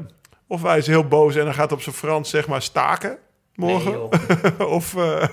of 0.48 0.64
hij 0.64 0.78
is 0.78 0.88
heel 0.88 1.08
boos 1.08 1.36
en 1.36 1.46
dan 1.46 1.54
gaat 1.54 1.72
op 1.72 1.82
zijn 1.82 1.96
Frans 1.96 2.30
zeg 2.30 2.48
maar 2.48 2.62
staken 2.62 3.18
morgen. 3.56 3.92
Nee, 3.92 4.00
joh. 4.58 4.72
of, 4.76 4.96
eh 4.96 5.24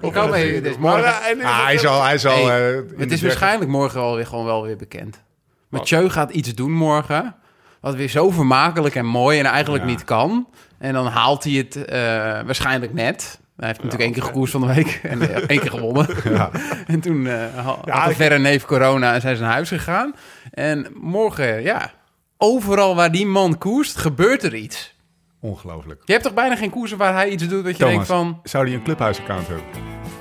Ik 0.00 0.14
hou 0.14 0.30
mee. 0.30 0.54
Het 0.54 0.66
is 0.66 0.76
maar, 0.78 0.96
morgen. 0.96 1.22
eh, 1.22 1.30
en- 1.30 1.42
Ah, 1.42 1.64
hij 1.64 1.78
zal, 1.78 2.02
hij 2.02 2.18
zal 2.18 2.46
Hey, 2.46 2.70
eh, 2.70 2.82
Het 2.96 3.08
de 3.08 3.14
is 3.14 3.22
waarschijnlijk 3.22 3.70
morgen 3.70 4.00
alweer 4.00 4.26
gewoon 4.26 4.44
wel 4.44 4.62
weer 4.62 4.76
bekend. 4.76 5.22
Mathieu 5.68 6.08
gaat 6.10 6.30
iets 6.30 6.54
doen 6.54 6.72
morgen. 6.72 7.34
Wat 7.80 7.94
weer 7.94 8.08
zo 8.08 8.30
vermakelijk 8.30 8.94
en 8.94 9.06
mooi 9.06 9.38
en 9.38 9.44
eigenlijk 9.44 9.84
Ja. 9.84 9.90
niet 9.90 10.04
kan. 10.04 10.48
En 10.84 10.92
dan 10.92 11.06
haalt 11.06 11.44
hij 11.44 11.52
het 11.52 11.76
eh, 11.76 11.98
waarschijnlijk 12.44 12.92
net. 12.92 13.40
Hij 13.56 13.66
heeft 13.66 13.82
natuurlijk 13.82 14.02
één 14.02 14.12
keer 14.12 14.22
gekoerst 14.22 14.52
van 14.52 14.60
de 14.60 14.74
week. 14.74 15.00
En 15.12 15.20
eh, 15.20 15.44
één 15.46 15.60
keer 15.60 15.70
gewonnen. 15.70 16.06
Ja. 16.24 16.50
En 16.86 17.00
toen 17.00 17.26
eh 17.26 17.64
had 17.64 17.78
Ja, 17.84 18.10
verre 18.12 18.38
neef 18.38 18.64
corona 18.64 19.14
en 19.14 19.20
zijn 19.20 19.36
ze 19.36 19.42
naar 19.42 19.52
huis 19.52 19.68
gegaan. 19.68 20.14
En 20.50 20.86
morgen, 20.94 21.62
ja, 21.62 21.92
overal 22.36 22.94
waar 22.94 23.12
die 23.12 23.26
man 23.26 23.58
koerst, 23.58 23.96
gebeurt 23.96 24.42
er 24.42 24.54
iets. 24.54 24.94
Ongelooflijk. 25.40 26.02
Je 26.04 26.12
hebt 26.12 26.24
toch 26.24 26.34
bijna 26.34 26.56
geen 26.56 26.70
koersen 26.70 26.98
waar 26.98 27.12
hij 27.12 27.28
iets 27.28 27.48
doet 27.48 27.64
dat 27.64 27.76
je 27.76 27.84
denkt 27.84 28.06
van... 28.06 28.40
zou 28.42 28.64
hij 28.64 28.74
een 28.74 28.82
clubhuis-account 28.82 29.46
hebben? 29.46 29.66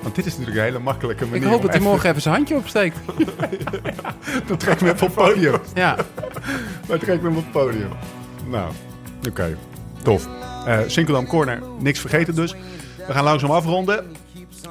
Want 0.02 0.16
dit 0.16 0.26
is 0.26 0.32
natuurlijk 0.32 0.58
een 0.58 0.64
hele 0.64 0.80
makkelijke 0.80 1.26
manier. 1.26 1.42
Ik 1.42 1.48
hoop 1.48 1.62
dat 1.62 1.72
hij 1.72 1.80
morgen 1.80 2.10
even 2.10 2.22
zijn 2.22 2.36
handje 2.36 2.56
opsteekt. 2.56 2.98
Dan 4.48 4.58
trek 4.58 4.82
me 4.82 4.94
even 4.94 5.08
op 5.08 5.16
het 5.16 5.26
podium. 5.26 5.60
Ja, 5.74 5.96
Maar 6.88 7.00
trek 7.00 7.22
me 7.22 7.30
op 7.30 7.36
het 7.36 7.52
podium. 7.52 7.90
Nou, 8.50 8.72
oké. 9.28 9.58
Tof. 10.04 10.28
Eh 10.66 10.78
Sinkeldam 10.88 11.28
Corner, 11.28 11.62
niks 11.80 12.00
vergeten 12.00 12.36
dus. 12.36 12.56
We 13.08 13.14
gaan 13.14 13.24
langzaam 13.24 13.52
afronden. 13.52 14.06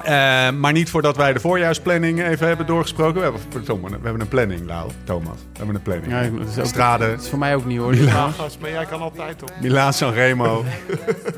Eh, 0.03 0.11
maar 0.51 0.71
niet 0.71 0.89
voordat 0.89 1.15
wij 1.17 1.33
de 1.33 1.39
voorjaarsplanning 1.39 2.23
even 2.23 2.47
hebben 2.47 2.65
doorgesproken. 2.65 3.13
We 3.15 3.21
hebben, 3.21 3.81
we 3.91 3.99
hebben 4.03 4.21
een 4.21 4.27
planning, 4.27 4.65
Lau, 4.67 4.89
Thomas. 5.03 5.35
We 5.51 5.57
hebben 5.57 5.75
een 5.75 5.81
planning. 5.81 6.11
Ja, 6.11 6.21
dat 6.39 6.47
is 6.47 6.57
ook- 6.59 6.65
Strade, 6.65 7.09
dat 7.09 7.21
is 7.21 7.29
voor 7.29 7.39
mij 7.39 7.55
ook 7.55 7.65
niet 7.65 7.77
hoor. 7.79 7.93
Gast, 7.93 8.57
maar 8.59 8.69
jij 8.69 8.85
kan 8.85 9.01
altijd 9.01 9.41
op. 9.41 9.51
Milaan 9.61 9.93
Sanremo, 9.93 10.63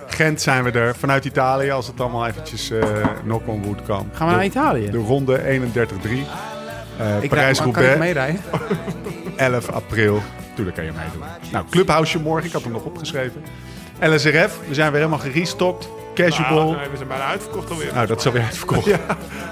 Gent 0.08 0.42
zijn 0.42 0.64
we 0.64 0.72
er. 0.72 0.96
Vanuit 0.96 1.26
Italië, 1.26 1.70
als 1.72 1.88
het 1.88 2.00
allemaal 2.02 2.28
eventjes 2.28 2.70
eh 2.70 2.84
knock 3.24 3.48
on 3.48 3.64
wood 3.64 3.84
kan. 3.84 4.10
Gaan 4.14 4.28
we 4.28 4.34
naar 4.34 4.42
De- 4.44 4.50
Italië? 4.50 4.90
De 4.92 4.98
ronde 4.98 5.42
31-3. 5.44 6.26
Eh 6.98 7.06
Ik 7.06 7.08
rijd- 7.08 7.20
Kan 7.22 7.30
Parijs-Roubaix. 7.30 7.94
ik 7.94 8.00
meerijden? 8.00 8.42
11 9.38 9.70
april. 9.72 10.22
Tuurlijk 10.56 10.76
kan 10.76 10.86
je 10.86 10.92
meedoen. 10.92 11.22
Nou, 11.52 11.66
Clubhouseje 11.70 12.24
morgen. 12.24 12.46
Ik 12.48 12.54
had 12.54 12.64
hem 12.64 12.72
nog 12.72 12.84
opgeschreven. 12.84 13.44
LSRF. 14.00 14.60
We 14.68 14.74
zijn 14.74 14.92
weer 14.92 15.00
helemaal 15.02 15.20
gerestockt. 15.20 15.90
Casual. 16.16 16.72
Nee, 16.72 16.90
we 16.90 16.96
zijn 16.96 17.08
bijna 17.08 17.26
uitverkocht 17.26 17.70
alweer. 17.72 17.94
nou, 17.94 18.08
dat 18.08 18.20
is 18.20 18.26
alweer 18.26 18.42
uitverkocht. 18.44 18.86
Ja, 18.96 19.00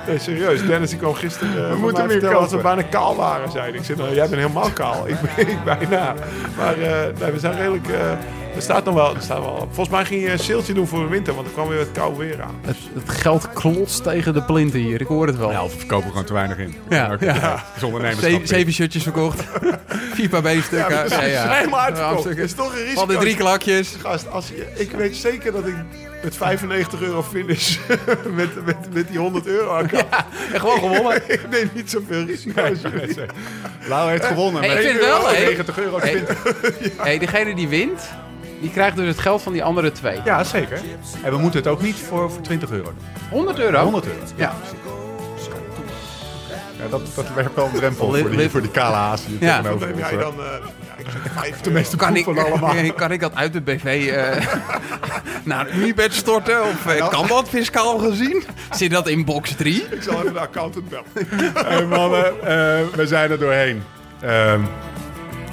nee, 0.07 0.19
serieus. 0.19 0.65
Dennis 0.65 0.89
die 0.89 0.99
kwam 0.99 1.13
gisteren 1.13 1.53
uh, 1.53 1.59
moeten 1.59 1.79
moeten 1.79 2.01
weer 2.07 2.11
vertellen 2.11 2.39
dat 2.39 2.51
we 2.51 2.57
kopen. 2.57 2.75
bijna 2.75 2.89
kaal 2.89 3.15
waren, 3.15 3.51
zei. 3.51 3.73
Ik 3.73 3.83
zei, 3.83 3.97
nou, 3.97 4.09
jij 4.15 4.29
bent 4.29 4.41
helemaal 4.41 4.69
kaal. 4.69 5.07
ik, 5.07 5.15
ben, 5.35 5.47
ik 5.53 5.63
bijna. 5.63 6.13
Maar 6.57 6.81
eh, 6.81 7.19
nee, 7.19 7.31
we 7.31 7.39
zijn 7.39 7.55
redelijk, 7.57 7.87
eh, 7.87 8.11
Er 8.55 8.61
staat 8.61 8.85
nog 8.85 8.93
wel, 8.93 9.15
er 9.15 9.21
staat 9.21 9.39
wel. 9.39 9.67
Volgens 9.71 9.89
mij 9.89 10.05
ging 10.05 10.21
je 10.21 10.31
een 10.31 10.39
salesje 10.39 10.73
doen 10.73 10.87
voor 10.87 10.99
de 10.99 11.07
winter, 11.07 11.35
want 11.35 11.47
er 11.47 11.53
kwam 11.53 11.67
weer 11.67 11.79
het 11.79 11.91
koude 11.91 12.17
weer 12.17 12.41
aan. 12.41 12.55
Het, 12.61 12.77
het 12.93 13.09
geld 13.09 13.53
klotst 13.53 14.03
tegen 14.03 14.33
de 14.33 14.43
plinten 14.43 14.79
hier. 14.79 15.01
Ik 15.01 15.07
hoor 15.07 15.27
het 15.27 15.37
wel. 15.37 15.51
Ja, 15.51 15.63
of 15.63 15.71
we 15.73 15.79
verkopen 15.79 16.09
gewoon 16.09 16.25
te 16.25 16.33
weinig 16.33 16.57
in. 16.57 16.75
Ja, 16.89 17.17
ja. 17.19 17.63
is 17.75 17.83
ondernemerschap. 17.83 18.29
Zeven, 18.31 18.47
zeven 18.47 18.73
shirtjes 18.73 19.03
verkocht. 19.03 19.43
Vier 20.15 20.29
paar 20.29 20.41
beenstukken. 20.41 20.95
Ja, 20.95 21.01
precies. 21.01 21.39
Helemaal 21.39 21.79
uitverkocht. 21.79 22.13
Hamstukken. 22.13 22.41
Dat 22.41 22.49
is 22.49 22.55
toch 22.55 22.73
een 22.73 22.83
risico. 22.83 22.99
Al 23.01 23.07
die 23.07 23.17
drie 23.17 23.35
klakjes. 23.35 23.95
Gast, 24.01 24.29
als 24.31 24.47
je, 24.47 24.67
ik 24.75 24.91
weet 24.91 25.15
zeker 25.15 25.51
dat 25.51 25.67
ik 25.67 25.75
met 26.23 26.35
95 26.35 27.01
euro 27.01 27.23
finish 27.23 27.77
met, 28.35 28.65
met, 28.65 28.93
met 28.93 29.07
die 29.07 29.17
100 29.17 29.47
euro 29.47 29.69
account. 29.69 30.05
En 30.53 30.59
gewoon 30.59 30.79
gewonnen. 30.79 31.21
ik 31.33 31.49
neem 31.49 31.69
niet 31.73 31.89
zoveel 31.89 32.25
risico's. 32.25 32.79
Lau 33.87 34.09
heeft 34.09 34.25
gewonnen. 34.25 34.63
Hey, 34.63 34.73
ik 34.73 34.89
vind 34.89 34.99
wel, 34.99 35.27
hè? 35.27 35.39
90 35.39 35.79
euro. 35.79 35.99
Hey, 35.99 36.23
hey, 36.97 37.17
degene 37.17 37.55
die 37.55 37.67
wint, 37.67 38.01
die 38.63 38.71
krijgt 38.71 38.95
dus 38.95 39.07
het 39.07 39.19
geld 39.19 39.41
van 39.41 39.53
die 39.53 39.63
andere 39.63 39.91
twee. 39.91 40.19
Ja, 40.25 40.43
zeker. 40.43 40.81
En 41.23 41.31
we 41.31 41.37
moeten 41.37 41.59
het 41.59 41.69
ook 41.69 41.81
niet 41.81 41.95
voor, 41.95 42.31
voor 42.31 42.41
20 42.41 42.71
euro 42.71 42.83
doen. 42.83 43.03
100 43.29 43.59
euro? 43.59 43.83
100 43.83 44.05
euro. 44.05 44.19
Ja. 44.35 44.53
Ja, 46.83 46.89
dat, 46.89 47.01
dat 47.15 47.33
werpt 47.35 47.55
wel 47.55 47.65
een 47.65 47.73
drempel 47.73 48.15
voor 48.15 48.29
die, 48.29 48.49
voor 48.49 48.61
die 48.61 48.71
kale 48.71 48.95
haas 48.95 49.25
die 49.25 49.37
Ja. 49.39 49.57
tegenover 49.57 49.87
Neem 49.87 49.95
ons, 49.99 50.09
jij 50.09 50.17
dan... 50.19 50.33
eh 50.33 50.45
ja, 50.87 50.93
ik 50.97 51.05
zeg 51.11 51.33
vijf 51.33 51.61
de 51.61 51.71
meeste 51.71 51.95
Kan 51.95 52.15
ik, 52.15 52.23
van 52.23 52.37
allemaal. 52.37 52.93
kan 52.95 53.11
ik 53.11 53.19
dat 53.19 53.35
uit 53.35 53.53
de 53.53 53.61
BV 53.61 53.85
eh, 53.85 54.45
naar 55.43 55.67
een 55.69 55.77
Unibet 55.79 56.13
storten? 56.13 56.61
Of 56.61 56.85
eh, 56.85 57.09
kan 57.09 57.27
dat 57.27 57.49
fiscaal 57.49 57.97
gezien? 57.97 58.43
Zit 58.71 58.91
dat 58.91 59.07
in 59.07 59.25
box 59.25 59.55
3? 59.55 59.85
Ik 59.91 60.03
zal 60.03 60.19
even 60.21 60.33
de 60.33 60.39
accountant 60.39 60.89
bellen. 60.89 61.05
Hey 61.67 61.85
mannen, 61.85 62.25
eh, 62.25 62.87
we 62.95 63.07
zijn 63.07 63.31
er 63.31 63.39
doorheen. 63.39 63.83
Ehm, 64.19 64.61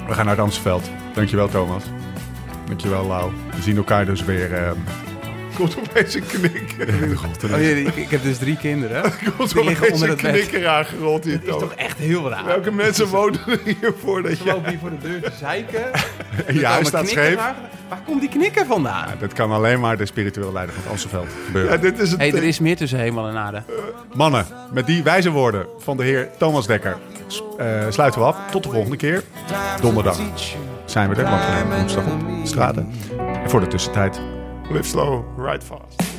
we 0.06 0.14
gaan 0.14 0.24
naar 0.24 0.34
het 0.34 0.44
Amstelveld. 0.44 0.90
Dankjewel 1.14 1.48
Thomas. 1.48 1.82
Dankjewel 2.70 3.06
Lau. 3.06 3.30
We 3.56 3.62
zien 3.62 3.76
elkaar 3.76 4.04
dus 4.06 4.24
weer. 4.24 4.54
ehm 4.54 4.76
Komt 5.54 5.76
opeens 5.78 6.14
een 6.14 6.26
knik. 6.26 6.74
God, 7.14 7.44
Oh, 7.44 7.50
ja, 7.50 7.56
ik, 7.56 7.94
ik 7.96 8.10
heb 8.10 8.22
dus 8.22 8.38
drie 8.38 8.56
kinderen. 8.56 9.02
Komt 9.36 9.52
Die 9.54 9.64
liggen 9.64 9.86
opeens 9.86 9.92
onder 10.02 10.08
een 10.08 10.24
het 10.24 10.32
bed. 10.32 10.48
knikker 10.48 10.68
aangerold 10.68 11.24
hier. 11.24 11.40
Dat 11.44 11.54
is 11.54 11.60
toch 11.60 11.74
echt 11.74 11.98
heel 11.98 12.28
raar. 12.30 12.44
Welke 12.44 12.70
mensen 12.72 13.06
wonen 13.16 13.40
er 13.48 13.58
hiervoor 13.80 14.22
dat 14.22 14.32
Ze 14.36 14.44
je... 14.44 14.50
lopen 14.50 14.70
hier 14.70 14.78
voor 14.78 14.90
de 14.90 14.98
deur 15.08 15.20
te 15.22 15.30
zeiken. 15.38 15.84
je 16.52 16.66
huis 16.66 16.86
staat 16.88 17.08
scheef. 17.08 17.34
Waar, 17.34 17.54
waar 17.88 18.00
komt 18.06 18.20
die 18.20 18.28
knikker 18.30 18.66
vandaan? 18.66 19.08
Dat 19.20 19.32
kan 19.32 19.50
alleen 19.50 19.80
maar 19.80 19.96
de 19.96 20.06
spirituele 20.06 20.52
leider 20.52 20.74
van 20.74 20.82
het 20.82 20.92
Amstelveld 20.92 21.28
gebeuren. 21.46 21.72
Ja, 21.72 21.76
dit 21.78 21.98
is 21.98 22.10
het... 22.10 22.20
Hey, 22.20 22.32
er 22.32 22.42
is 22.42 22.58
meer 22.60 22.76
tussen 22.76 22.98
hemel 22.98 23.28
en 23.28 23.36
aarde. 23.36 23.62
Mannen, 24.14 24.46
met 24.72 24.86
die 24.86 25.02
wijze 25.02 25.30
woorden 25.30 25.66
van 25.78 25.96
de 25.96 26.04
heer 26.04 26.28
Thomas 26.38 26.66
Dekker 26.66 26.96
eh, 27.58 27.66
sluiten 27.88 28.20
we 28.20 28.26
af. 28.26 28.36
Tot 28.50 28.62
de 28.62 28.70
volgende 28.70 28.96
keer. 28.96 29.22
Donderdag 29.80 30.18
zijn 30.90 31.08
we 31.08 31.14
er, 31.14 31.30
want 31.30 31.42
we 31.42 31.76
woensdag 31.76 32.04
op 32.04 32.46
straten. 32.46 32.88
En 33.42 33.50
voor 33.50 33.60
de 33.60 33.66
tussentijd 33.66 34.20
Live 34.70 34.88
slow, 34.88 35.24
ride 35.38 35.64
fast. 35.64 36.09